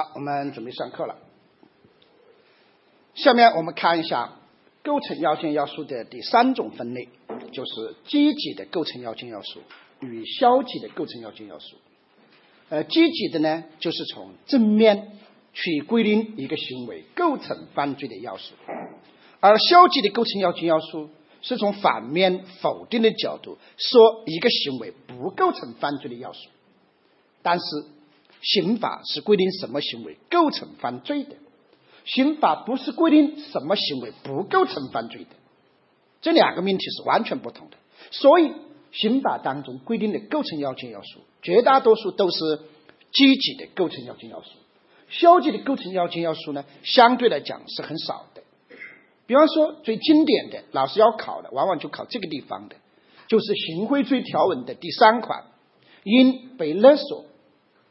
[0.00, 1.14] 好，我们准备上课了。
[3.12, 4.32] 下面我们看一下
[4.82, 7.10] 构成要件要素的第三种分类，
[7.52, 9.60] 就是积极的构成要件要素
[10.00, 11.76] 与消极的构成要件要素。
[12.70, 15.18] 呃，积极的呢，就是从正面
[15.52, 18.54] 去规定一个行为构成犯罪的要素，
[19.40, 21.10] 而消极的构成要件要素
[21.42, 26.48] 是从反面否定的角度说一个行为不构成犯罪的要素。
[27.42, 27.64] 但是，
[28.42, 31.36] 刑法是规定什么行为构成犯罪的，
[32.06, 35.30] 刑法不是规定什么行为不构成犯罪的，
[36.22, 37.76] 这两个命题是完全不同的。
[38.10, 38.52] 所以，
[38.92, 42.38] 刑法当中规定的构成要件要素，绝大多数都是
[43.12, 44.48] 积极的构成要件要素，
[45.10, 48.42] 消极的构成要件要素呢，相对来讲是很少的。
[49.26, 52.76] 比方说，最经典的老师要考的，往往就考这个地方的，
[53.28, 55.44] 就是行贿罪条文的第三款，
[56.04, 57.26] 因被勒索。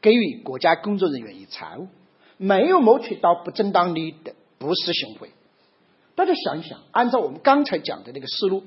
[0.00, 1.88] 给予国家工作人员以财物，
[2.36, 5.30] 没有谋取到不正当利益的，不是行贿。
[6.14, 8.62] 大家想一想，按照我们刚才讲的那个思路，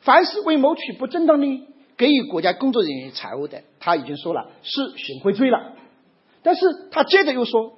[0.00, 1.64] 凡是为谋取不正当利益
[1.96, 5.74] 给予国家工作人员财物的，他已经说了是行贿罪了。
[6.42, 7.74] 但是他接着又说，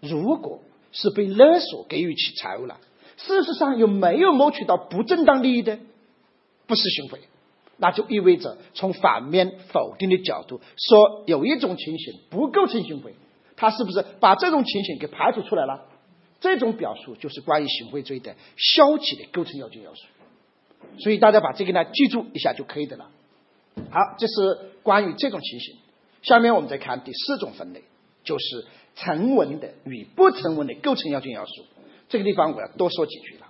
[0.00, 0.60] 如果
[0.92, 2.78] 是被勒索给予其财物了，
[3.16, 5.78] 事实上又没有谋取到不正当利益的，
[6.66, 7.20] 不是行贿。
[7.78, 13.14] 那就意味着从反面否定的角度说，有一种情形不构成行贿，
[13.54, 15.84] 他是不是把这种情形给排除出来了？
[16.40, 20.04] 这种表述就是关于行贿罪的消极的构成要件要素。
[20.98, 23.10] 所以大家把这个呢记住一下就可以的了。
[23.90, 24.32] 好，这是
[24.82, 25.76] 关于这种情形。
[26.22, 27.84] 下面我们再看第四种分类，
[28.24, 28.64] 就是
[28.94, 31.64] 成文的与不成文的构成要件要素。
[32.08, 33.46] 这个地方我要多说几句了。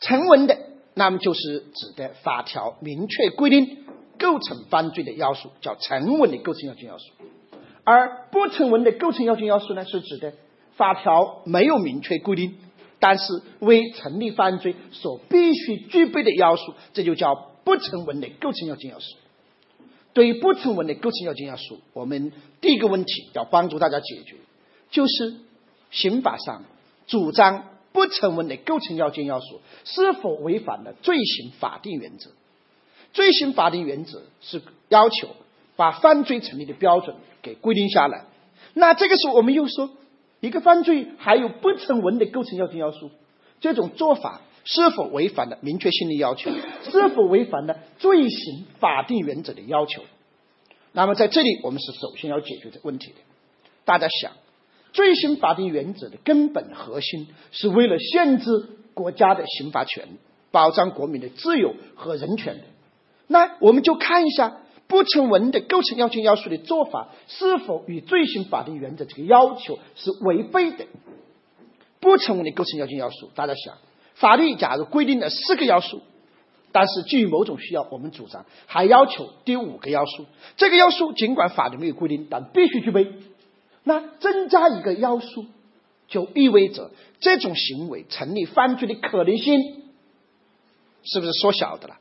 [0.00, 0.73] 成文的。
[0.94, 1.40] 那么就是
[1.74, 3.84] 指的法条明确规定
[4.16, 7.12] 构成犯罪的要素，叫成文的构成要件要素；
[7.82, 10.32] 而不成文的构成要件要素呢，是指的
[10.76, 12.54] 法条没有明确规定，
[13.00, 13.24] 但是
[13.58, 17.34] 为成立犯罪所必须具备的要素，这就叫
[17.64, 19.16] 不成文的构成要件要素。
[20.12, 24.36] 对于不成文的构成要件要素，我们第一个问题要帮助大家解决，
[24.92, 25.34] 就是
[25.90, 26.62] 刑法上
[27.08, 27.64] 主张。
[27.94, 32.30] 不成文的构成要件要素是否违反了罪行法定原则？
[33.12, 35.28] 罪行法定原则是要求
[35.76, 38.24] 把犯罪成立的标准给规定下来。
[38.74, 39.90] 那这个时候我们又说，
[40.40, 43.12] 一个犯罪还有不成文的构成要件要素，
[43.60, 46.50] 这种做法是否违反了明确性的要求？
[46.90, 50.02] 是否违反了罪行法定原则的要求？
[50.90, 53.18] 那么在这里，我们是首先要解决这问题的。
[53.84, 54.32] 大家想。
[54.94, 58.46] 罪行法定原则的根本核心是为了限制
[58.94, 60.08] 国家的刑罚权，
[60.50, 62.62] 保障国民的自由和人权的。
[63.26, 70.86] 那我们就看一下不成文的构成要件要素的做法是否与罪行法定原则这个要求是违背的。
[72.00, 73.74] 不成文的构成要件要素，大家想，
[74.14, 76.02] 法律假如规定了四个要素，
[76.70, 80.26] 但是基于某种需要，我们主张还要求第五个要素。
[80.56, 83.10] 这个要素尽管法律没有规定，但必须具备。
[83.84, 85.44] 那增加一个要素，
[86.08, 86.90] 就意味着
[87.20, 89.82] 这种行为成立犯罪的可能性
[91.04, 91.96] 是不是缩小的了？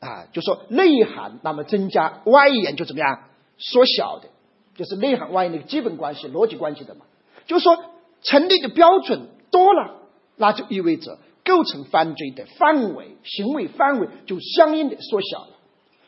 [0.00, 3.24] 啊，就说内涵那么增加，外延就怎么样
[3.58, 4.28] 缩小的，
[4.74, 7.04] 就是内涵外延的基本关系、逻辑关系的嘛。
[7.46, 7.76] 就是说
[8.22, 10.00] 成立的标准多了，
[10.36, 15.58] 那就意味着构成犯罪的范围、行为范围就相应的缩小了。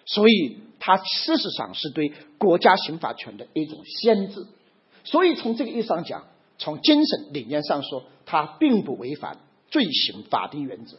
[0.07, 4.47] 所以它事实上是对国家刑法权的一种限制。
[5.05, 6.25] 所以从这个意义上讲，
[6.59, 9.39] 从精神理念上说，它并不违反
[9.71, 10.99] 罪行法定原则。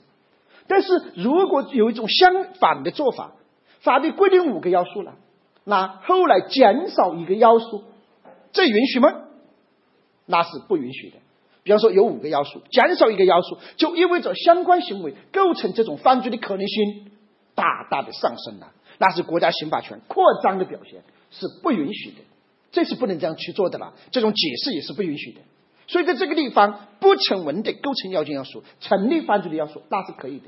[0.67, 3.33] 但是如果有一种相反的做法，
[3.81, 5.15] 法律规定五个要素了，
[5.63, 7.83] 那后来减少一个要素，
[8.51, 9.09] 这允许吗？
[10.25, 11.17] 那是不允许的。
[11.63, 17.11] 比方说有五个要素，减少一个要素，就意味着相关行为构成这种犯罪的可能性
[17.55, 22.17] 大大的上升了，那是国家刑法权扩张的表现，是不允许的。
[22.73, 25.39] 这是不能这样去做的了，这种解释也是不允许的。
[25.87, 30.47] 所以在这个地方，不成文的构成要件要素，成立犯罪的要素，那是可以的。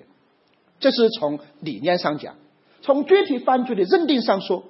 [0.80, 2.36] 这是从理念上讲，
[2.82, 4.64] 从具体犯罪的认定上说，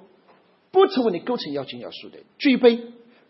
[0.70, 2.80] 不成文的构成要件要素的具备，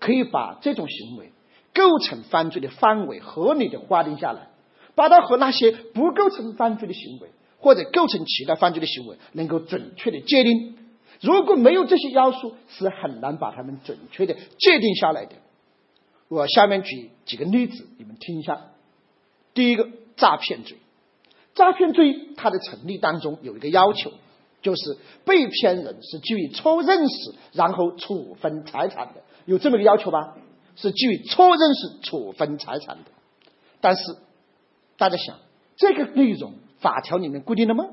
[0.00, 1.32] 可以把这种行为
[1.72, 4.48] 构成犯罪的范围合理的划定下来，
[4.94, 7.28] 把它和那些不构成犯罪的行为
[7.58, 10.76] 或者构成其他犯罪的行为能够准确的界定。
[11.20, 15.36] 如果没有这些要素，是很难把它们准确的界定下来的。
[16.28, 18.72] 我下面举几个例子，你们听一下。
[19.54, 20.76] 第一个，诈骗罪。
[21.54, 24.12] 诈骗罪它的成立当中有一个要求，
[24.60, 30.36] 就是被骗人是基于错认识然后处分财产的，有这么个要求吧？
[30.74, 33.04] 是基于错认识处分财产的。
[33.80, 34.02] 但是
[34.98, 35.38] 大家想，
[35.76, 37.86] 这个内容法条里面规定了吗？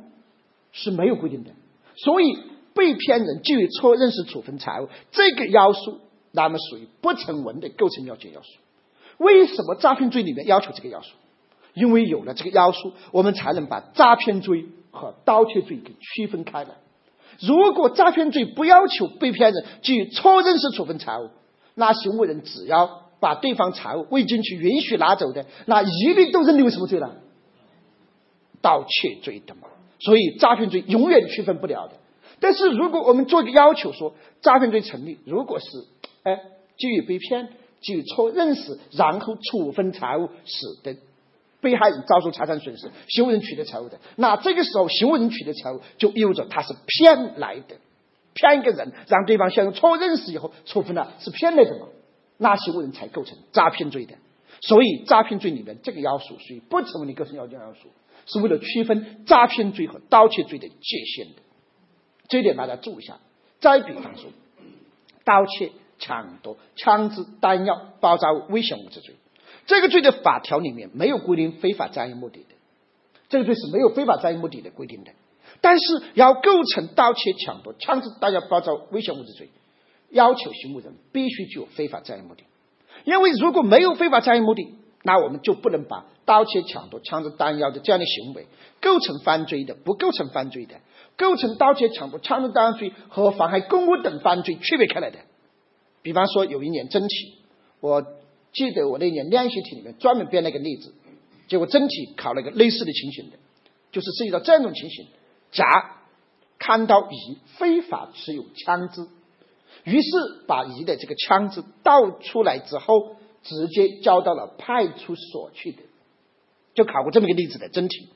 [0.74, 1.52] 是没有规定的。
[1.96, 2.38] 所以
[2.74, 6.00] 被骗人基于错认识处分财物这个要素，
[6.32, 8.50] 那么属于不成文的构成要件要素。
[9.18, 11.12] 为什么诈骗罪里面要求这个要素？
[11.74, 16.70] 因为有了这个要素，我们才能把诈骗罪和盗窃罪给区分开来。
[17.40, 21.30] 如果诈骗罪不要求被骗人基于错认识处分财物，
[21.74, 27.16] 那行为人只要把对方财物未经其允许拿走的，那一律都认定为什么罪了？
[28.62, 29.62] 盗窃罪的嘛。
[30.00, 31.94] 所以诈骗罪永远区分不了的。
[32.44, 35.66] 但是如果我们做一个要求说诈骗罪成立，如果是
[36.24, 36.40] 哎
[36.78, 37.48] 基于被骗、
[37.82, 40.98] 基于错认识，然后处分财物，使得。
[41.62, 47.78] 被害人遭受财产损失，行为人取得财物的，那这个时候行为人取得财物就意味着他是骗来的，
[48.34, 51.88] 骗一个人让对方陷入错认识以后处分了是骗来的嘛？
[52.38, 54.16] 那行为人才构成诈骗罪的。
[54.60, 57.88] 所以诈骗罪里面这个要素属于不成文的构成要件要素，
[58.26, 60.76] 是为了区分诈骗罪和盗窃罪的界
[61.16, 61.43] 限的。
[62.34, 63.20] 这点大家注意一下。
[63.60, 64.32] 再比方说，
[65.24, 69.14] 盗窃、抢夺、枪支、弹药、爆炸物、危险物质罪。
[69.68, 72.56] 这个罪的法条里面没有规定非法占有目的的，
[73.30, 75.12] 这个罪是没有非法占有目的的规定的。
[75.62, 79.50] 但是要构成盗窃、抢夺、枪支、弹药、爆炸物危险物质罪，
[80.10, 82.44] 要求行为人必须具有非法占有目的。
[83.06, 88.48] 因为如果没有非法占有目的，那我们就不能把盗窃、抢夺、枪支、弹药的这样的行为
[88.82, 90.82] 构成犯罪的，不构成犯罪的，
[91.18, 95.20] 构成盗窃、抢夺、枪支、弹药罪和妨害公务等犯罪区别开来的。
[96.02, 97.38] 比方说，有一年真题，
[97.80, 98.06] 我。
[98.56, 100.94] 记得我那年练习题里面专门编了一个例子，
[101.48, 103.38] 结果真题考了一个类似的情形的，
[103.92, 105.08] 就是涉及到这样一种情形：
[105.52, 105.66] 甲
[106.60, 109.08] 看到乙非法持有枪支，
[109.86, 110.08] 于是
[110.46, 115.80] 把乙的这个枪支倒出来之后，直接交到了派出所去的，
[116.76, 118.10] 就考过这么一个例子的真题。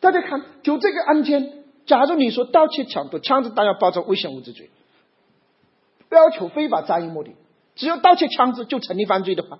[0.00, 4.70] 大家看，就这个案件，假如你说盗窃、抢夺枪支弹药、爆炸危险物质罪，
[6.10, 7.32] 要求非法占有目的，
[7.74, 9.58] 只要盗窃枪支就成立犯罪的话。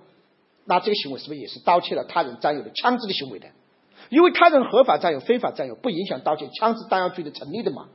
[0.64, 3.48] 那这个行为是不是也是盗窃了他人占有的枪支的行为的？
[4.08, 7.88] 因为他人合法占有、非法占有不影响盗窃枪支弹药罪的成立的嘛？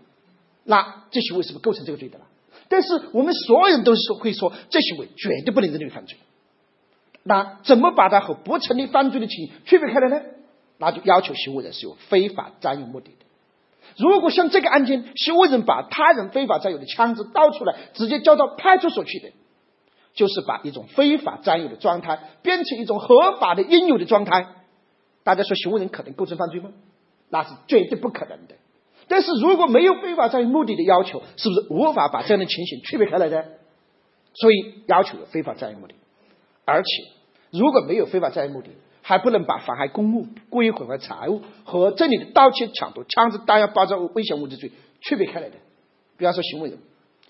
[0.64, 2.26] 那这行为是不是构成这个罪的了？
[2.68, 6.18] 但是我们所有人都是会说这行为绝对不能认定犯罪。
[7.24, 10.22] 那怎么把它和不成立犯罪的情形区别开来呢？
[10.78, 13.26] 那就要求行为人是有非法占有目的的。
[14.00, 19.30] 如果像这个案件，行为人把他人非法占有的枪支倒出来，直接交到派出所去的。
[20.16, 24.48] 就是把一种非法占有的状态变成一种合法的应有的状态，
[25.24, 26.72] 大家说行为人可能构成犯罪吗？
[27.30, 28.56] 那是绝对不可能的。
[29.08, 33.46] 但是如果没有非法占有目的的要求，是不是无法把这样的情形区别开来的？
[34.34, 35.94] 所以要求有非法占有目的，
[36.66, 36.90] 而且
[37.52, 38.70] 如果没有非法占有目的，
[39.10, 45.56] 还不能把妨害公务、故意毁坏财物和这里的盗窃、抢夺枪支、弹药、爆炸物、危险物质罪区别开来的。
[46.16, 46.78] 比方说，行为人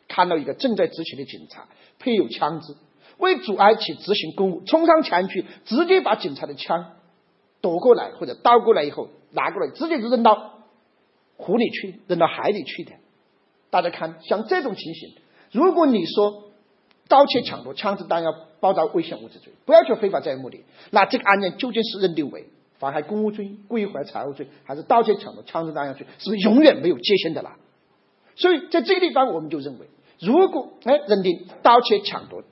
[0.09, 1.69] 看到一个正在执勤的警察。
[1.97, 2.75] 配有枪支，
[3.17, 6.97] 为阻碍其执行公务，冲上前去，直接把警察的枪
[7.61, 10.59] 夺过来或者倒过来以后拿过来，直接就扔到
[11.37, 12.91] 湖里去，扔到海里去的。
[13.69, 15.15] 大家看，像这种情形，
[15.53, 16.48] 如果你说
[17.09, 22.45] 盗窃、抢夺枪支弹药、爆炸危险物质罪，不要求非法占有目的，那这个案件究竟是认定为
[22.77, 27.57] 妨害公务罪、故意毁坏财物罪，还是盗窃、抢夺枪支弹药罪，是不是永远没有界限的啦？
[28.35, 29.87] 所以在这个地方，我们就认为。
[30.21, 32.43] 如果哎认定盗窃、抢夺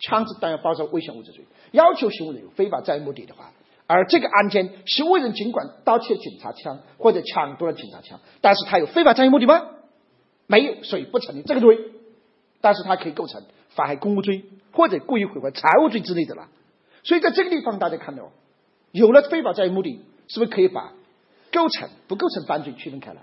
[0.00, 3.52] 枪支弹药、爆炸危险物质罪，要求行为人有非法占有目的的话，
[3.86, 9.68] 而这个案件行为人尽管盗窃警察枪或者抢夺了警察枪，但是他有非法占有目的吗？
[10.48, 11.78] 没有，所以不成立这个罪。
[12.60, 13.42] 但是他可以构成
[13.74, 16.48] 妨害公务罪或者故意毁坏财物罪之类的了。
[17.02, 18.30] 所以在这个地方，大家看到
[18.92, 20.92] 有了非法占有目的，是不是可以把
[21.52, 23.22] 构成不构成犯罪区分开来？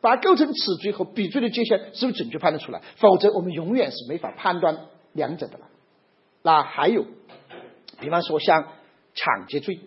[0.00, 2.80] 把构成此罪和彼罪的界限是不是准确判断出来？
[2.96, 5.66] 否则我们永远是没法判断两者的了。
[6.42, 7.04] 那还有，
[8.00, 8.68] 比方说像
[9.14, 9.80] 抢劫罪、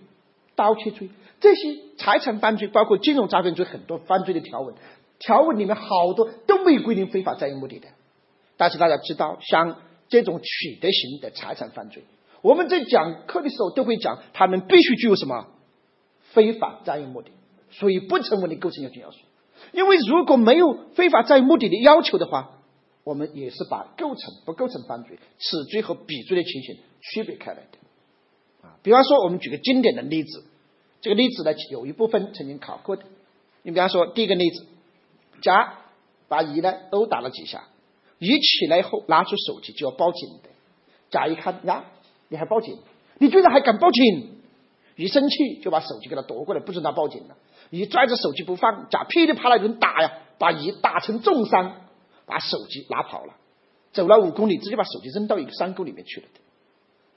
[0.55, 4.75] 盗窃罪这些财产犯罪，包括金融诈骗罪，很多犯罪的条文，
[5.17, 7.87] 条文里面好多都没有规定非法占有目的的。
[8.55, 9.77] 但是大家知道，像
[10.09, 12.03] 这种取得型的财产犯罪，
[12.41, 15.47] 我们在讲课的时候都会讲，他们必须具有什么
[16.33, 17.31] 非法占有目的，
[17.71, 19.17] 所以不成为你构成要件要素。
[19.71, 22.59] 因为如果没有非法占有目的的要求的话，
[23.03, 28.67] 我们也是把构成不构成犯罪、此罪和彼罪的情形区别开来的。
[28.67, 30.43] 啊，比方说，我们举个经典的例子，
[31.01, 33.03] 这个例子呢有一部分曾经考过的。
[33.61, 34.65] 你比方说，第一个例子，
[35.41, 35.79] 甲
[36.27, 37.65] 把乙呢殴打了几下，
[38.23, 40.49] 乙起来后拿出手机就要报警的。
[41.09, 41.83] 甲一看呀，
[42.29, 42.79] 你还报警？
[43.19, 44.39] 你居然还敢报警？
[44.95, 47.35] 一生气就把手机给他夺过来，不准他报警了。
[47.69, 51.81] 乙拽着手机不放，甲噼里啪啦一顿打呀，把乙打成重伤，
[52.25, 53.33] 把手机拿跑了。
[53.91, 56.27] 走了五公里，直接把手机扔到一个山沟里面去了。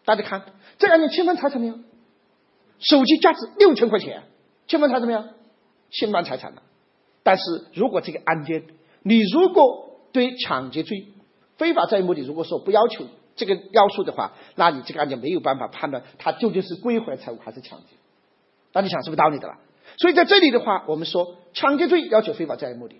[0.04, 0.44] 大家看，
[0.78, 1.74] 这案件侵犯财产没有？
[2.78, 4.24] 手机价值六千块钱，
[4.66, 5.24] 侵犯财产没有？
[5.90, 6.62] 侵犯财产了。
[7.22, 7.42] 但是
[7.74, 8.64] 如果这个案件，
[9.02, 9.85] 你如果
[10.16, 11.08] 对抢劫罪、
[11.56, 13.04] 非法占有目的，如果说不要求
[13.36, 17.86] 这个要素的话，那你这个案件没有办法判断它究竟是归还财物还是抢劫。
[18.72, 19.58] 那你想是不是道理的了？
[19.98, 22.96] 所以在这里的话，我们说抢劫罪要求非法占有目的，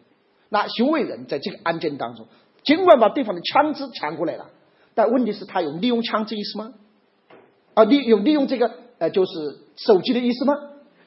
[0.51, 2.27] 那行为人在这个案件当中，
[2.63, 4.51] 尽管把对方的枪支抢过来了，
[4.95, 6.75] 但问题是他有利用枪支意思吗？
[7.75, 9.33] 啊，利有利用这个呃，就是
[9.77, 10.55] 手机的意思吗？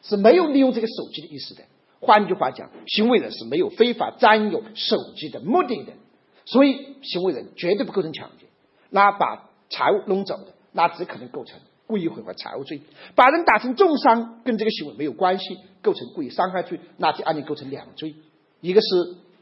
[0.01, 1.63] 是没有利用这个手机的意思的。
[2.01, 5.91] 换句话讲，行为人是没有非法占有手机的目的的，
[6.46, 8.46] 所以行为人绝对不构成抢劫。
[8.89, 12.79] 那把财物弄走的，那只可能构成故意毁坏财物罪。
[13.15, 18.15] 把人打成重伤，跟这个行为没有关系，构成故意伤害罪，那这案件构成两罪，
[18.62, 18.88] 一个是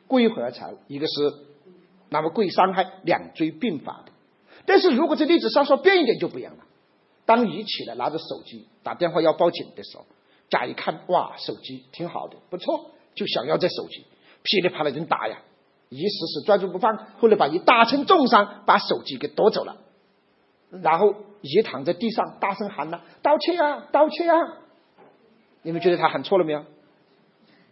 [0.07, 1.13] 故意毁坏财物，一个是
[2.09, 4.11] 那么故意伤害，两罪并罚的。
[4.65, 6.63] 但是如果这例子稍稍变一点就不一样了。
[7.27, 10.05] 当你起来拿着手机打电话要报警的时候。
[10.49, 14.05] 甲一看，哇，手机挺好的，不错，就想要这手机，
[14.43, 15.39] 噼里啪啦一顿打呀，
[15.89, 19.77] 一时时抓住不放，后来把一打成重伤，把手机给夺走了，
[20.69, 24.35] 然后一躺在地上，大声喊了：“盗窃啊，盗窃啊！”
[25.63, 26.59] 你们觉得他喊错了没有？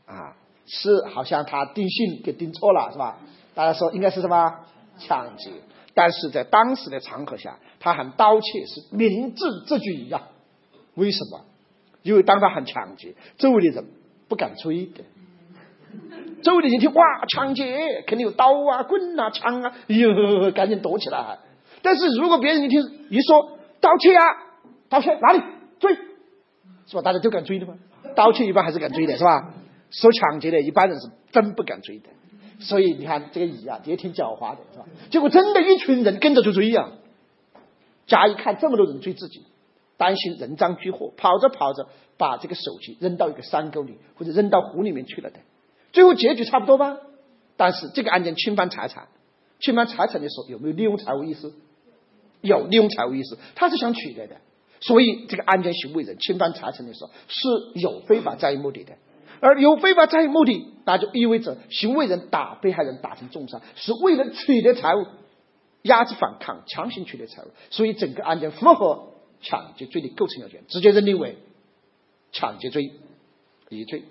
[0.05, 3.19] 啊，是好像他定性给定错了，是吧？
[3.53, 4.65] 大家说应该是什么
[4.97, 5.51] 抢劫？
[5.93, 10.23] 但是在当时的场合下，他喊盗窃是明智之举呀。
[10.95, 11.45] 为什么？
[12.05, 13.85] 因为当他喊抢劫，周围的人
[14.29, 15.03] 不敢追的。
[16.43, 21.39] 周围的人听哇，抢劫肯定有刀啊、棍啊、枪啊，哎呦，赶紧躲起来。
[21.81, 24.23] 但是如果别人一听一说盗窃啊，
[24.87, 25.41] 盗窃哪里
[25.79, 25.95] 追，
[26.85, 27.01] 是吧？
[27.01, 27.73] 大家都敢追的吗？
[28.15, 29.51] 盗窃一般还是敢追的，是吧？
[29.89, 32.09] 说抢劫的一般人是真不敢追的。
[32.59, 34.85] 所以你看这个乙啊，也挺狡猾的，是吧？
[35.09, 36.91] 结果真的一群人跟着就追呀。
[38.05, 39.43] 甲一看这么多人追自己。
[39.97, 41.87] 担心人赃俱获，跑着跑着
[42.17, 45.39] 把这个手机扔到一个山沟里，或者扔到湖里面去了的。
[45.93, 46.97] 最后结局差不多吧？
[47.57, 49.07] 但是这个案件侵犯财产，
[49.59, 51.53] 侵犯财产的时候有没有利用财物意思？
[52.41, 54.35] 有利用财物意思，他是想取得的。
[54.81, 58.97] 所以这个案件行为人侵犯财产的时候是有非法占有目的的，
[59.39, 65.05] 而有非法占有目的，那就意味着行为人打被害人打成重伤是为了取得财物，
[65.81, 69.14] 压制反抗，强行取得财物，所以整个案件符合。
[69.41, 71.37] 抢劫罪的构成要件，直接认定为
[72.31, 72.91] 抢劫罪
[73.69, 74.03] 一罪。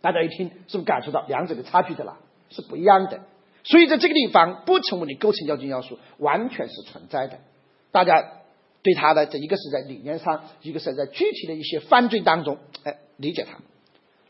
[0.00, 2.18] 大家一听，是不是感受到两者的差距的了？
[2.50, 3.20] 是不一样的。
[3.64, 7.38] 所以在这个地方，不成为你构成要件要素，完全是存在的。
[7.92, 8.42] 大家
[8.82, 13.58] 对他的这一个是在理念上，一个是在具体的一些犯罪当中，哎，理解它。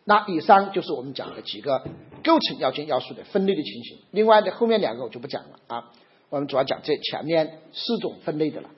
[0.05, 1.85] 那以上就是我们讲的几个
[2.23, 3.99] 构成要件要素的分类的情形。
[4.11, 5.93] 另外的后面两个我就不讲了啊，
[6.29, 8.69] 我们主要讲这前面四种分类的了。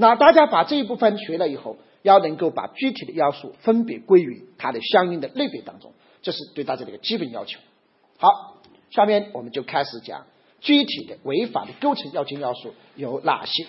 [0.00, 5.92] 那大家把这一部分学了以后，要能够把具体的要素分别归于它的相应的类别当中，
[6.22, 7.60] 这是对大家的一个基本要求。
[8.16, 8.28] 好，
[8.90, 10.24] 下面我们就开始讲
[10.60, 13.66] 具体的违法的构成要件要素有哪些。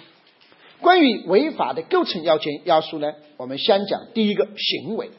[0.80, 5.12] 关于违法的构成要件要素呢，我们先讲第一个行为，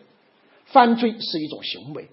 [0.64, 2.08] 犯罪是一种行为，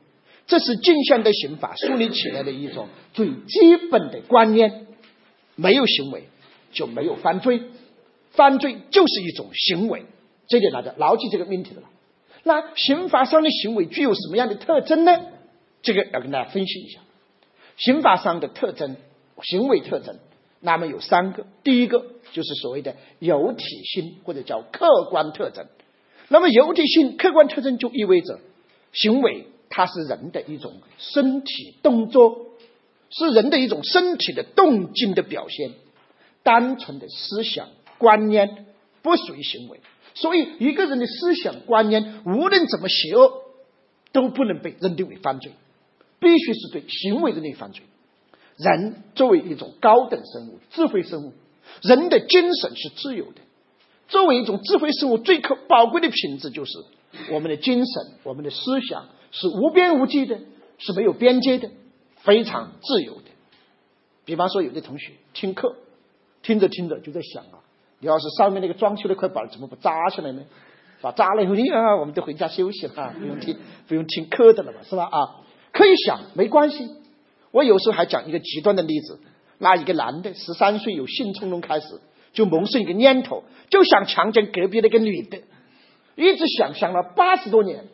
[0.46, 4.88] 这是近现代刑法树立起来的一种最基本的观念，
[5.56, 6.26] 没有行为
[6.74, 7.62] 就没有犯罪。
[8.32, 10.06] 犯罪就是一种行为，
[10.48, 11.84] 这点大家牢记这个命题了。
[12.44, 15.20] 那刑法上的行为具有什么样的特征呢？
[15.82, 17.00] 这个要跟大家分析一下。
[17.78, 18.98] 刑法上的特征，
[19.42, 20.18] 行为特征，
[20.60, 21.46] 那么有三个。
[21.64, 25.66] 第一个就是所谓的有体性或者叫客观特征。
[26.28, 28.40] 那么有体性、客观特征就意味着
[28.94, 32.48] 行为它是人的一种身体动作，
[33.10, 35.72] 是人的一种身体的动静的表现，
[36.44, 37.70] 单纯的思想。
[38.00, 38.66] 观念
[39.04, 39.80] 不属于行为，
[40.16, 43.44] 所以一个人的思想观念无论怎么邪恶，
[44.12, 45.52] 都不能被认定为犯罪，
[46.20, 47.84] 必须是对行为认定犯罪。
[48.58, 51.34] 人作为一种高等生物、智慧生物，
[51.82, 53.42] 人的精神是自由的。
[54.08, 56.72] 作为一种智慧生物，最可宝贵的品质就是
[57.32, 60.40] 我们的精神、我们的思想是无边无际的，
[60.78, 61.70] 是没有边界的，
[62.18, 63.30] 非常自由的。
[64.26, 65.76] 比方说，有的同学听课，
[66.42, 67.62] 听着听着就在想啊。
[68.00, 70.42] 你要是上面那个装修那块板怎么不扎下来呢？
[70.98, 71.12] 是吧？
[71.14, 75.06] 扎了以后，你啊，我们都回家休息了，不用听，不用听课的了嘛，是吧？
[75.06, 75.36] 啊，
[75.72, 76.90] 可以想，没关系。
[77.52, 79.20] 我有时候还讲一个极端的例子：，
[79.58, 81.88] 那一个男的十三岁有性冲动开始，
[82.34, 85.40] 就萌生一个念头，就想强奸隔壁那个女的，
[86.16, 87.86] 一直想想了八十多年，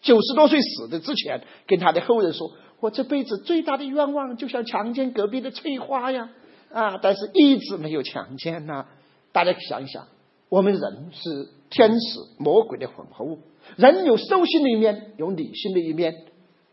[0.00, 6.28] 九十多岁死的之前，跟他的后人说：“我这辈子最大的愿望就想强奸隔壁的翠花呀！”
[6.72, 8.86] 啊，但是一直没有强奸呐。
[9.32, 10.06] 大家想一想，
[10.48, 13.38] 我们人是天使魔鬼的混合物，
[13.76, 16.24] 人有兽性的一面，有理性的一面，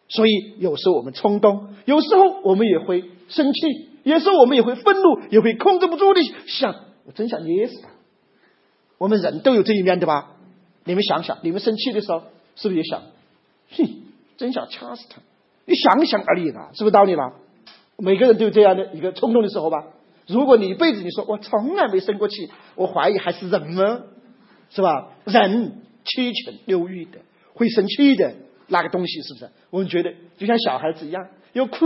[0.07, 3.89] 所以有时候我们冲动，有时候我们也会生气。
[4.03, 6.73] 有时候我们也会愤怒，也会控制不住的想，
[7.05, 7.89] 我真想捏死他。
[8.97, 10.37] 我们人都有这一面，对吧？
[10.85, 12.23] 你们想想，你们生气的时候
[12.55, 13.01] 是不是也想，
[13.71, 13.85] 哼，
[14.37, 15.21] 真想掐死他？
[15.65, 17.33] 你想想而已啦，是不是道理啦？
[17.97, 19.87] 每个人都有这样的一个冲动的时候吧？
[20.29, 24.01] 如果你一辈子你说我从来没生过气，我怀疑还是人吗？
[24.69, 25.09] 是吧？
[25.25, 27.19] 人七情六欲的，
[27.53, 28.35] 会生气的
[28.67, 29.49] 那个东西，是不是？
[29.69, 31.77] 我们觉得就像小孩子一样，有哭。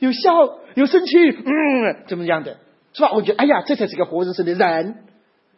[0.00, 0.30] 有笑，
[0.76, 2.58] 有生气，嗯，怎么样的，
[2.92, 3.10] 是吧？
[3.12, 4.98] 我觉得，哎呀，这才是个活生生的人。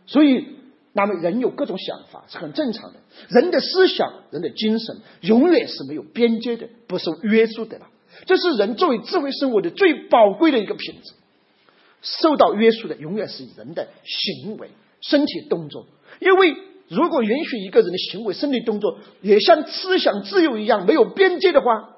[0.06, 0.46] 所以，
[0.94, 3.00] 那么人有各种想法是很正常的。
[3.28, 7.88] 人的思想、人的精神，永远是没有边界的，不受约束的了。
[8.24, 11.12] 这是人作为智慧生物的最宝贵的一个品质。
[12.02, 15.86] 受到约束的，永远是人的行为、身体动作。
[16.20, 16.56] 因为
[16.88, 21.96] 如果允许一个人的行为、身体动作也像思想自由一样没有边界的话，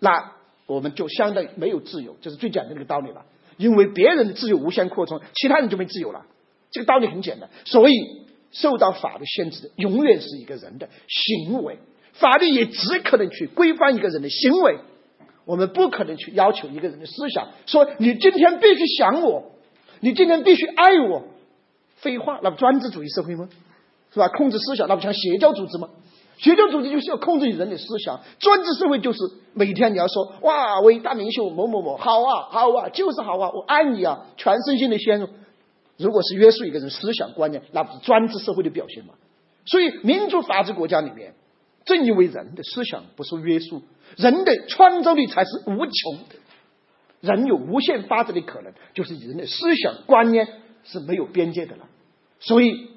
[0.00, 0.32] 那。
[0.68, 3.24] 我们就相当于没有自由，这是最简单的一个道理了。
[3.56, 6.26] 因为别人的自由无限扩充，其他人就没自由了。
[6.70, 7.48] 这个道理很简单。
[7.64, 7.94] 所以
[8.52, 11.78] 受到法律限制的，永远是一个人的行为。
[12.12, 14.76] 法律也只可能去规范一个人的行为，
[15.48, 17.48] 我们不可能去要求一个人的思想。
[17.64, 19.52] 说你今天必须想我，
[20.00, 21.22] 你今天必须爱我。
[21.96, 23.48] 废话，那不专制主义社会吗？
[24.12, 24.28] 是吧？
[24.28, 25.88] 控制思想，那不像邪教组织吗？
[26.36, 29.18] 邪教组织就是要控制人的思想，专制社会就是
[29.54, 35.28] 每天你要说哇，伟大领袖某某某好啊好啊，就是好啊，我爱你啊，全身心的陷入。
[35.96, 39.14] 如果是约束一个人思想观念，那不是专制社会的表现吗？
[39.64, 41.32] 所以民主法治国家里面，
[41.86, 43.82] 正因为人的思想不受约束，
[44.16, 46.36] 人的创造力才是无穷的，
[47.20, 50.48] 人有无限发展的可能，就是人的思想观念
[50.84, 51.86] 是没有边界的了。
[52.40, 52.88] 所以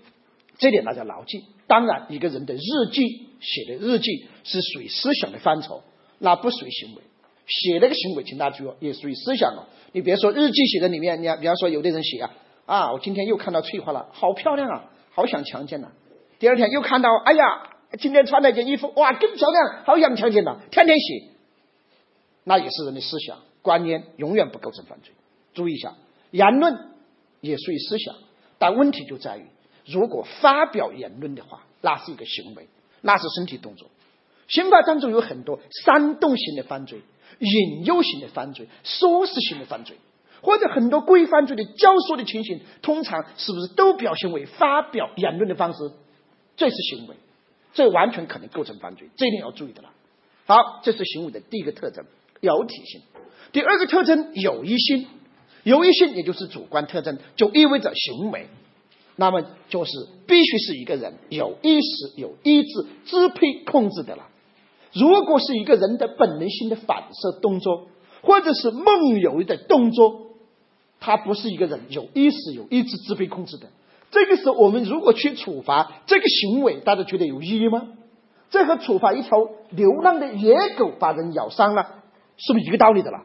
[0.57, 1.43] 这点大家牢记。
[1.67, 3.27] 当然，一个人的日记。
[3.41, 5.81] 写的日记是属于思想的范畴，
[6.19, 7.01] 那不属于行为。
[7.47, 9.65] 写那个行为，请大家注意，也属于思想哦。
[9.93, 12.31] 你别说日记写在里面，你比方说有的人写啊，
[12.67, 15.87] 啊，我今天又看到翠花了，好漂亮啊，好想强奸呐。
[16.37, 17.63] 第二天又看到，哎呀，
[17.99, 20.59] 今天穿了件衣服，哇，更漂亮，好想强奸呐。
[20.71, 21.29] 天天洗，
[22.43, 25.13] 那也是人的思想观念，永远不构成犯罪。
[25.53, 25.95] 注意一下，
[26.31, 26.77] 言论
[27.41, 28.15] 也属于思想，
[28.57, 29.45] 但问题就在于，
[29.85, 32.67] 如果发表言论的话，那是一个行为。
[33.03, 33.89] 那是身体动作。
[34.47, 37.01] 刑法当中有很多煽动型的犯罪、
[37.39, 39.97] 引诱型的犯罪、唆使型的犯罪，
[40.43, 45.79] 或者很多规范罪的教唆的情形，通常是不是都表现为发表言论的方式？
[46.55, 47.15] 这是行为，
[47.73, 49.89] 这完全可能构成犯罪，这一点要注意的了。
[50.45, 52.05] 好，这是行为的第一个特征，
[52.41, 53.01] 有体性。
[53.51, 55.07] 第二个特征，有一性。
[55.63, 58.47] 有一性也就是主观特征，就意味着行为。
[59.15, 59.91] 那么就是
[60.25, 64.27] 必须是一个人有意识、有意志支配控制的了。
[64.93, 67.87] 如果是一个人的本能性的反射动作，
[68.23, 70.31] 或者是梦游的动作，
[70.99, 73.67] 他不是一个人有意识、有意志支配控制的。
[74.11, 77.87] 这个时候，我们如果去处罚这个行为，大家觉得有意义吗？
[78.49, 79.37] 这和处罚一条
[79.69, 82.03] 流浪的野狗把人咬伤了，
[82.37, 83.23] 是不是一个道理的了？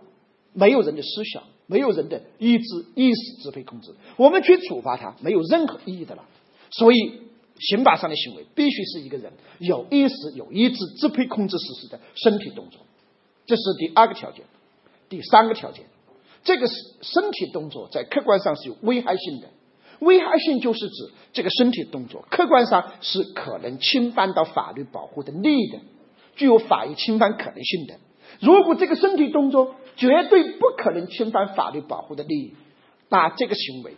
[0.54, 1.42] 没有人的思想。
[1.68, 6.22] 没有人的意志、意识支配控制，我们去处罚他没有任何意义的了。
[6.70, 7.22] 所以，
[7.58, 12.82] 刑法上的行为必须是一个人有意识、有意志支配控制实施的身体动作，
[13.46, 14.44] 这是第二个条件。
[15.08, 15.86] 第三个条件，
[16.44, 19.48] 这个是身体动作在客观上是有危害性的。
[20.00, 25.78] 危害性就是指这个身体动作客观上是可能侵犯到法律保护的利益的，
[26.36, 27.94] 具有法益侵犯可能性的。
[28.40, 32.54] 如果这个身体动作，绝对不可能侵犯法律保护的利益，
[33.08, 33.96] 那这个行为、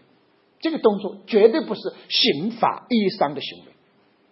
[0.61, 3.72] 这个动作绝对不是刑法意义上的行为。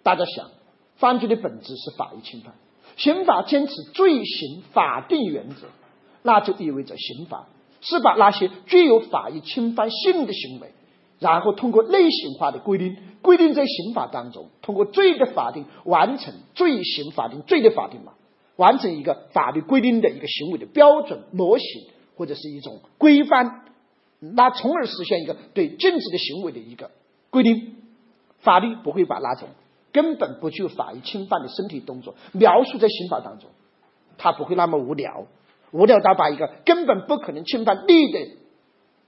[0.04, 0.50] 大家想，
[0.96, 2.54] 犯罪的本质是法益侵犯，
[2.96, 5.66] 刑法坚持罪行法定原则，
[6.22, 7.48] 那就意味着刑法
[7.80, 10.72] 是把那些具有法益侵犯性的行为，
[11.18, 18.12] 然后通过类型化的规定，规定在刑法当中，通过罪的法定完成罪行法定罪的法定嘛。
[18.56, 21.66] 完成一个法律规定的一个行为的标准模型，
[22.16, 23.64] 或者是一种规范，
[24.18, 26.90] 那从而实现一个对禁止的行为的一个
[27.28, 27.74] 规定。
[28.38, 29.48] 法律不会把那种
[29.92, 33.50] 根本不具有法益侵犯的身体动作描述在刑法当中，
[34.16, 35.26] 他不会那么无聊，
[35.72, 38.20] 无聊到把一个根本不可能侵犯利益的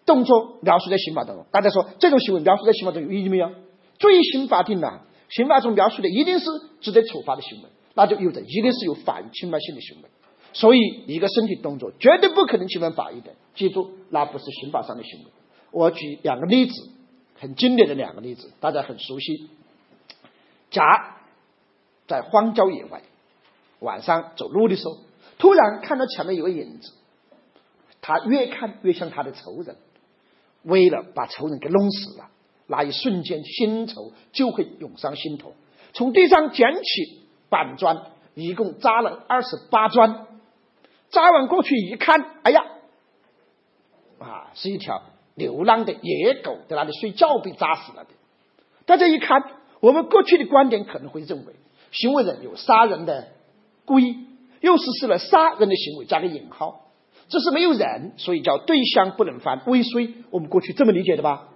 [0.09, 1.45] 动作描述在刑法当中。
[1.53, 3.51] 大家说这种行为描述在刑法中有意义没有？
[3.99, 6.47] 罪刑法定了，刑法中描述的一定是
[6.81, 10.09] 值得处罚的行为，那就有的一定是有法律侵犯性的行为。
[10.55, 13.33] 所以，一个身体动作绝对不可能侵犯法益的。
[13.55, 15.27] 记住，那不是刑法上的行为。
[15.73, 16.73] 我举两个例子，
[17.39, 19.51] 很经典的两个例子，大家很熟悉。
[20.71, 21.17] 甲
[22.07, 23.03] 在荒郊野外
[23.81, 24.97] 晚上走路的时候，
[25.39, 26.93] 突然看到前面有个影子，
[28.01, 29.77] 他越看越像他的仇人。
[30.63, 32.29] 为了把仇人给弄死了，
[32.67, 35.55] 那一瞬间新仇就会涌上心头。
[35.93, 38.03] 从地上捡起板砖，
[38.35, 40.27] 一共扎了二十八砖。
[41.11, 42.65] 扎完过去一看，哎呀，
[44.19, 45.03] 啊，是一条
[45.35, 48.11] 流浪的野狗在那里睡觉被扎死了的。
[48.85, 49.43] 大家一看，
[49.81, 51.55] 我们过去的观点可能会认为，
[51.93, 53.29] 行为人有杀人的
[53.87, 54.27] 故意，
[54.61, 56.88] 又实施了杀人的行为，加个引号，
[57.29, 60.15] 这是没有人，所以叫对象不能犯未遂。
[60.31, 61.49] 我们过去这么理解的吧？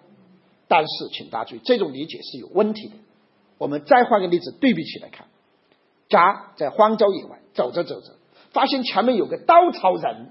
[0.69, 2.95] 但是，请大家注意，这种理解是有问题的。
[3.59, 5.27] 我们再换个例子对比起来看，
[6.09, 8.15] 甲在荒郊野外走着走着。
[8.53, 10.31] 发现前面有个稻草人，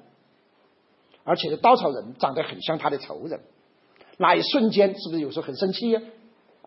[1.23, 3.41] 而且这稻草人长得很像他的仇人。
[4.17, 6.01] 那一瞬间，是不是有时候很生气呀？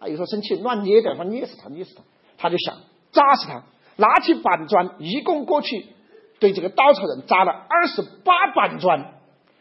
[0.00, 2.02] 啊，有时候生气乱捏的，话捏死他，捏死他。
[2.36, 2.78] 他就想
[3.12, 3.64] 扎死他，
[3.96, 5.86] 拿起板砖，一共过去
[6.44, 9.14] 对这个稻草人扎了二十八板砖，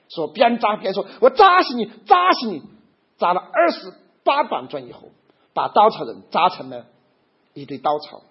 [0.09, 2.61] 说边扎边说：“我扎死你，扎死你！”
[3.17, 3.93] 扎了二十
[4.25, 5.03] 八板砖以后，
[5.53, 6.87] 把稻草人扎成了
[7.53, 8.21] 一堆稻草。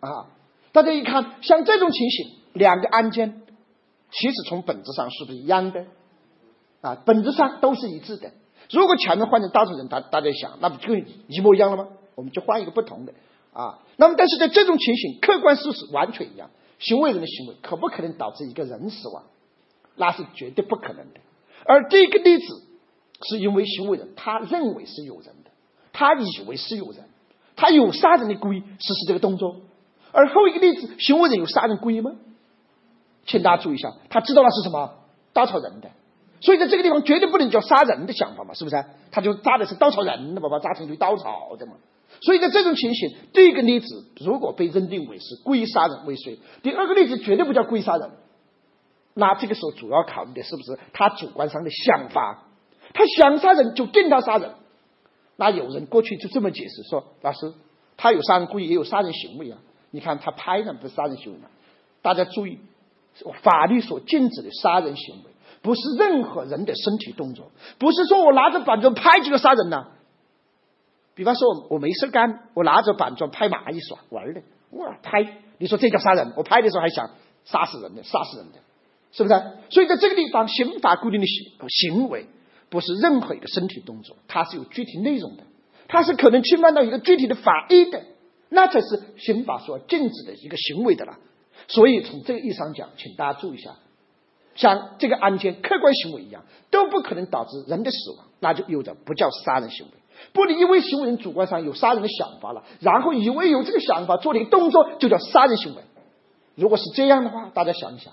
[0.00, 0.26] 啊，
[0.72, 2.40] 大家一看，像这种情形。
[2.52, 3.40] 两个案件
[4.10, 5.86] 其实从本质上是不是一样的？
[6.82, 8.32] 啊，本质上都是一致的。
[8.70, 11.86] 如果前面换成稻草人，大大家想，那不就一模一样了吗？
[12.16, 13.14] 我们就换一个不同的
[13.54, 13.78] 啊。
[13.96, 19.22] 那么，但是在这种情形，客观事实完全一样，行为人的行为可不可能导致一个人死亡？
[19.96, 21.20] 那是绝对不可能的。
[21.64, 22.62] 而这个例子
[23.28, 25.50] 是因为行为人他认为是有人的，
[25.92, 27.04] 他以为是有人，
[27.54, 29.56] 他有杀人的故意实施这个动作。
[30.12, 32.12] 而后一个例子，行为人有杀人故意吗？
[33.26, 34.94] 请大家注意一下，他知道那是什么
[35.34, 35.90] 稻草人的，
[36.40, 38.84] 所以在这个地方绝对不能叫杀人的想法嘛，是不是？
[39.12, 41.74] 他就扎的是稻草人的，把它扎成一堆稻草的嘛。
[42.22, 48.10] 所以在这种情形，第一个例子如果被认定为是故意杀人未遂，第二个例子绝对不叫故意杀人。
[49.14, 52.46] 那这个时候主要考虑的是不是他主观上的想法？
[52.94, 54.52] 他想杀人就定他杀人。
[55.36, 57.52] 那有人过去就这么解释说：“老师，
[57.96, 59.58] 他有杀人故意，也有杀人行为啊。
[59.90, 61.48] 你看他拍的不是杀人行为吗？”
[62.02, 62.58] 大家注意。
[63.42, 69.88] 法律所禁止的杀人行为，不是任何人的身体动作，不是说我拿着板砖拍几个杀人呢。
[71.20, 75.22] 比方说，我没事干，我拿着板砖拍蚂蚁耍玩的，哇，拍，
[75.58, 76.32] 你说这叫杀人？
[76.34, 77.10] 我拍的时候还想
[77.44, 78.58] 杀死人的，杀死人的，
[79.12, 79.34] 是不是？
[79.68, 82.24] 所以在这个地方，刑法规定的行行为，
[82.70, 85.42] 不是任何一个身体动作，它是有具体内容的，
[85.88, 88.02] 它是可能侵犯到一个具体的法益的，
[88.48, 91.18] 那才是刑法所禁止的一个行为的了。
[91.68, 93.72] 所以从这个意义上讲，请大家注意一下，
[94.54, 99.99] 像这个案件客观行为一样，都不可能导致人的死亡，那就有的不叫杀人行为。
[100.32, 104.38] 不能因为行为人主观上有杀人的想法了，然后以为有这个想法做了？
[104.40, 105.82] 一个动作就叫杀人行为。
[106.54, 108.12] 如果是这样的话，大家想一想，